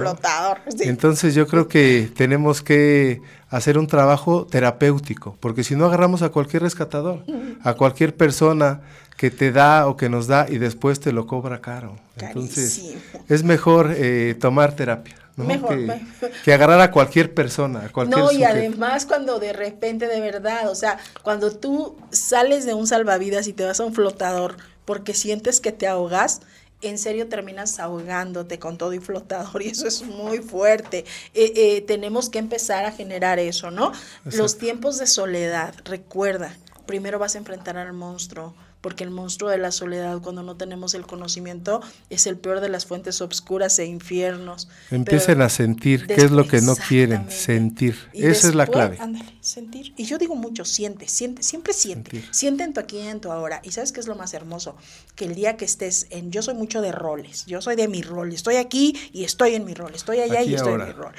Entonces 0.79 1.33
yo 1.33 1.47
creo 1.47 1.67
que 1.67 2.11
tenemos 2.15 2.61
que 2.61 3.21
hacer 3.49 3.77
un 3.77 3.87
trabajo 3.87 4.45
terapéutico, 4.45 5.35
porque 5.39 5.63
si 5.63 5.75
no 5.75 5.85
agarramos 5.85 6.21
a 6.21 6.29
cualquier 6.29 6.63
rescatador, 6.63 7.23
a 7.63 7.73
cualquier 7.73 8.15
persona 8.15 8.81
que 9.15 9.31
te 9.31 9.51
da 9.51 9.87
o 9.87 9.97
que 9.97 10.09
nos 10.09 10.27
da 10.27 10.45
y 10.47 10.59
después 10.59 10.99
te 10.99 11.11
lo 11.11 11.25
cobra 11.25 11.59
caro. 11.59 11.95
Entonces 12.17 12.77
Carísimo. 12.77 13.25
es 13.27 13.43
mejor 13.43 13.93
eh, 13.95 14.35
tomar 14.39 14.75
terapia, 14.75 15.15
¿no? 15.37 15.45
Mejor, 15.45 15.69
que, 15.69 15.77
mejor. 15.77 16.31
que 16.43 16.53
agarrar 16.53 16.81
a 16.81 16.91
cualquier 16.91 17.33
persona, 17.33 17.85
a 17.85 17.89
cualquier 17.89 18.25
No, 18.25 18.31
y 18.31 18.43
sujeto. 18.43 18.51
además 18.51 19.05
cuando 19.05 19.39
de 19.39 19.53
repente, 19.53 20.07
de 20.07 20.19
verdad, 20.21 20.69
o 20.69 20.75
sea, 20.75 20.97
cuando 21.23 21.51
tú 21.55 21.97
sales 22.11 22.65
de 22.65 22.73
un 22.73 22.87
salvavidas 22.87 23.47
y 23.47 23.53
te 23.53 23.65
vas 23.65 23.79
a 23.79 23.85
un 23.85 23.93
flotador 23.93 24.57
porque 24.85 25.13
sientes 25.13 25.61
que 25.61 25.71
te 25.71 25.87
ahogas, 25.87 26.41
en 26.81 26.97
serio 26.97 27.27
terminas 27.29 27.79
ahogándote 27.79 28.59
con 28.59 28.77
todo 28.77 28.93
y 28.93 28.99
flotador 28.99 29.61
y 29.63 29.69
eso 29.69 29.87
es 29.87 30.03
muy 30.03 30.39
fuerte. 30.39 31.05
Eh, 31.33 31.53
eh, 31.55 31.81
tenemos 31.81 32.29
que 32.29 32.39
empezar 32.39 32.85
a 32.85 32.91
generar 32.91 33.39
eso, 33.39 33.71
¿no? 33.71 33.91
Los 34.31 34.57
tiempos 34.57 34.97
de 34.97 35.07
soledad, 35.07 35.73
recuerda, 35.85 36.55
primero 36.85 37.19
vas 37.19 37.35
a 37.35 37.39
enfrentar 37.39 37.77
al 37.77 37.93
monstruo. 37.93 38.55
Porque 38.87 39.03
el 39.03 39.11
monstruo 39.11 39.49
de 39.49 39.57
la 39.57 39.73
soledad, 39.73 40.21
cuando 40.21 40.43
no 40.43 40.55
tenemos 40.55 40.93
el 40.93 41.05
conocimiento, 41.05 41.81
es 42.09 42.25
el 42.25 42.37
peor 42.37 42.61
de 42.61 42.69
las 42.69 42.85
fuentes 42.85 43.19
obscuras 43.19 43.77
e 43.79 43.85
infiernos. 43.85 44.69
Empiecen 44.91 45.35
Pero 45.35 45.43
a 45.43 45.49
sentir 45.49 46.07
qué 46.07 46.13
es 46.13 46.31
lo 46.31 46.47
que 46.47 46.61
no 46.61 46.73
quieren, 46.73 47.29
sentir. 47.29 47.97
Y 48.13 48.27
Esa 48.27 48.47
es 48.47 48.55
la 48.55 48.65
clave. 48.65 48.95
Ándale, 49.01 49.25
sentir. 49.41 49.93
Y 49.97 50.05
yo 50.05 50.17
digo 50.17 50.37
mucho, 50.37 50.63
siente, 50.63 51.09
siente, 51.09 51.43
siempre 51.43 51.73
siente. 51.73 52.11
Sentir. 52.11 52.33
Siente 52.33 52.63
en 52.63 52.73
tu 52.73 52.79
aquí 52.79 52.97
y 52.97 53.07
en 53.07 53.19
tu 53.19 53.29
ahora. 53.29 53.59
Y 53.61 53.71
sabes 53.71 53.91
qué 53.91 53.99
es 53.99 54.07
lo 54.07 54.15
más 54.15 54.33
hermoso? 54.33 54.77
Que 55.15 55.25
el 55.25 55.35
día 55.35 55.57
que 55.57 55.65
estés 55.65 56.07
en, 56.09 56.31
yo 56.31 56.41
soy 56.41 56.53
mucho 56.53 56.81
de 56.81 56.93
roles, 56.93 57.45
yo 57.45 57.61
soy 57.61 57.75
de 57.75 57.89
mi 57.89 58.03
rol, 58.03 58.31
estoy 58.31 58.55
aquí 58.55 58.95
y 59.11 59.25
estoy 59.25 59.55
en 59.55 59.65
mi 59.65 59.73
rol, 59.73 59.93
estoy 59.95 60.21
allá 60.21 60.39
Aquí 60.39 60.51
y 60.51 60.55
estoy 60.55 60.71
ahora. 60.71 60.85
en 60.85 60.89
mi 60.91 60.95
rol. 60.95 61.13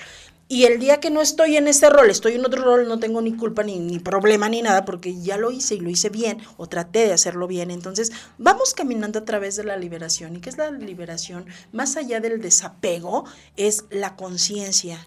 Y 0.50 0.64
el 0.64 0.80
día 0.80 0.98
que 0.98 1.10
no 1.10 1.20
estoy 1.20 1.58
en 1.58 1.68
ese 1.68 1.90
rol, 1.90 2.08
estoy 2.08 2.36
en 2.36 2.46
otro 2.46 2.64
rol, 2.64 2.88
no 2.88 2.98
tengo 2.98 3.20
ni 3.20 3.36
culpa, 3.36 3.62
ni, 3.62 3.78
ni 3.78 3.98
problema, 3.98 4.48
ni 4.48 4.62
nada, 4.62 4.86
porque 4.86 5.20
ya 5.20 5.36
lo 5.36 5.50
hice 5.50 5.74
y 5.74 5.80
lo 5.80 5.90
hice 5.90 6.08
bien, 6.08 6.38
o 6.56 6.66
traté 6.66 7.00
de 7.00 7.12
hacerlo 7.12 7.46
bien. 7.46 7.70
Entonces, 7.70 8.12
vamos 8.38 8.72
caminando 8.72 9.18
a 9.18 9.24
través 9.26 9.56
de 9.56 9.64
la 9.64 9.76
liberación. 9.76 10.36
¿Y 10.36 10.40
qué 10.40 10.48
es 10.48 10.56
la 10.56 10.70
liberación? 10.70 11.44
Más 11.70 11.98
allá 11.98 12.20
del 12.20 12.40
desapego, 12.40 13.26
es 13.56 13.84
la 13.90 14.16
conciencia. 14.16 15.06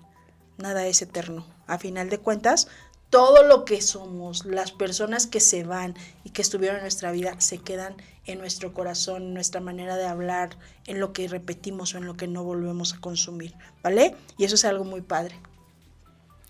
Nada 0.57 0.85
es 0.85 1.01
eterno. 1.01 1.47
A 1.65 1.79
final 1.79 2.11
de 2.11 2.19
cuentas, 2.19 2.67
todo 3.11 3.43
lo 3.43 3.65
que 3.65 3.81
somos, 3.81 4.45
las 4.45 4.71
personas 4.71 5.27
que 5.27 5.41
se 5.41 5.63
van 5.63 5.95
y 6.23 6.29
que 6.31 6.41
estuvieron 6.41 6.77
en 6.77 6.83
nuestra 6.83 7.11
vida, 7.11 7.39
se 7.39 7.57
quedan 7.59 7.97
en 8.25 8.39
nuestro 8.39 8.73
corazón, 8.73 9.23
en 9.23 9.33
nuestra 9.33 9.59
manera 9.59 9.97
de 9.97 10.05
hablar, 10.05 10.57
en 10.87 10.99
lo 11.01 11.11
que 11.11 11.27
repetimos 11.27 11.93
o 11.93 11.97
en 11.97 12.05
lo 12.05 12.15
que 12.15 12.27
no 12.27 12.43
volvemos 12.45 12.93
a 12.93 13.01
consumir, 13.01 13.53
¿vale? 13.83 14.15
Y 14.37 14.45
eso 14.45 14.55
es 14.55 14.63
algo 14.63 14.85
muy 14.85 15.01
padre. 15.01 15.35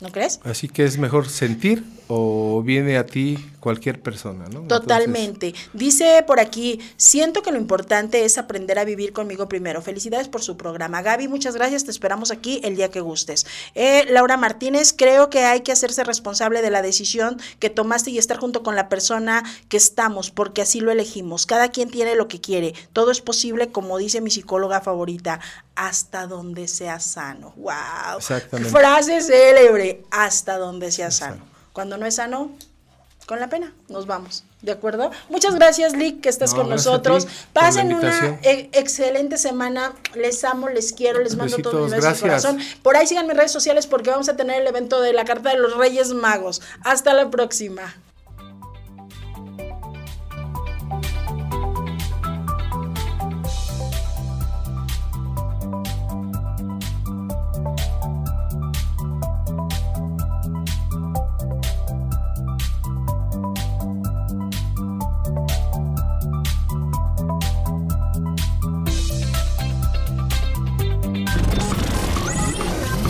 ¿No 0.02 0.12
crees? 0.12 0.40
Así 0.44 0.68
que 0.68 0.84
es 0.84 0.98
mejor 0.98 1.30
sentir 1.30 1.84
o 2.08 2.62
viene 2.62 2.98
a 2.98 3.06
ti 3.06 3.38
cualquier 3.62 4.02
persona, 4.02 4.46
¿no? 4.50 4.62
Entonces, 4.62 4.82
Totalmente. 4.82 5.54
Dice 5.72 6.24
por 6.28 6.42
aquí, 6.42 6.80
siento 6.98 7.42
que 7.42 7.52
lo 7.52 7.58
importante 7.58 8.26
es 8.26 8.38
aprender 8.38 8.80
a 8.80 8.84
vivir 8.84 9.14
conmigo 9.14 9.48
primero. 9.48 9.82
Felicidades 9.82 10.28
por 10.28 10.42
su 10.42 10.58
programa. 10.58 11.02
Gaby, 11.02 11.30
muchas 11.30 11.56
gracias. 11.56 11.86
Te 11.86 11.92
esperamos 11.92 12.32
aquí 12.32 12.60
el 12.64 12.76
día 12.76 12.90
que 12.90 13.00
gustes. 13.00 13.46
Eh, 13.76 14.06
Laura 14.10 14.36
Martínez, 14.36 14.94
creo 14.98 15.30
que 15.30 15.46
hay 15.46 15.62
que 15.62 15.72
hacerse 15.72 16.04
responsable 16.04 16.62
de 16.62 16.72
la 16.72 16.82
decisión 16.82 17.40
que 17.60 17.70
tomaste 17.70 18.12
y 18.12 18.18
estar 18.18 18.38
junto 18.38 18.64
con 18.64 18.76
la 18.76 18.90
persona 18.90 19.44
que 19.70 19.78
estamos, 19.78 20.32
porque 20.32 20.64
así 20.64 20.82
lo 20.82 20.92
elegimos. 20.92 21.46
Cada 21.46 21.70
quien 21.70 21.90
tiene 21.92 22.16
lo 22.16 22.28
que 22.28 22.42
quiere. 22.42 22.74
Todo 22.92 23.12
es 23.12 23.22
posible, 23.22 23.72
como 23.72 23.98
dice 23.98 24.20
mi 24.20 24.32
psicóloga 24.32 24.82
favorita, 24.82 25.40
hasta 25.76 26.28
donde 26.28 26.68
sea 26.68 27.00
sano. 27.00 27.54
¡Wow! 27.56 28.18
Exactamente. 28.18 28.72
Frase 28.72 29.22
célebre, 29.22 29.91
hasta 30.12 30.58
donde 30.58 30.92
sea 30.92 31.12
sano. 31.12 31.44
Cuando 31.74 31.98
no 31.98 32.06
es 32.06 32.16
sano, 32.16 32.52
con 33.26 33.40
la 33.40 33.48
pena, 33.50 33.74
nos 33.88 34.08
vamos. 34.08 34.44
¿De 34.62 34.72
acuerdo? 34.72 35.10
Muchas 35.30 35.56
gracias, 35.56 35.94
Lick, 35.94 36.22
que 36.22 36.30
estás 36.30 36.52
No, 36.52 36.60
con 36.60 36.70
nosotros. 36.70 37.28
Pasen 37.54 37.94
una 37.94 38.40
e- 38.44 38.70
excelente 38.74 39.38
semana. 39.38 39.94
Les 40.16 40.44
amo, 40.44 40.70
les 40.70 40.94
quiero, 40.94 41.20
les 41.22 41.36
mando 41.36 41.58
todo 41.58 41.86
mi 41.86 41.92
beso 41.92 42.22
corazón. 42.22 42.60
Por 42.84 42.98
ahí 42.98 43.08
sigan 43.08 43.26
mis 43.28 43.36
redes 43.36 43.52
sociales 43.52 43.88
porque 43.88 44.10
vamos 44.12 44.30
a 44.30 44.36
tener 44.36 44.62
el 44.62 44.68
evento 44.68 45.02
de 45.02 45.14
la 45.14 45.26
Carta 45.26 45.50
de 45.50 45.58
los 45.58 45.78
Reyes 45.78 46.10
Magos. 46.14 46.62
Hasta 46.84 47.14
la 47.14 47.30
próxima. 47.32 47.96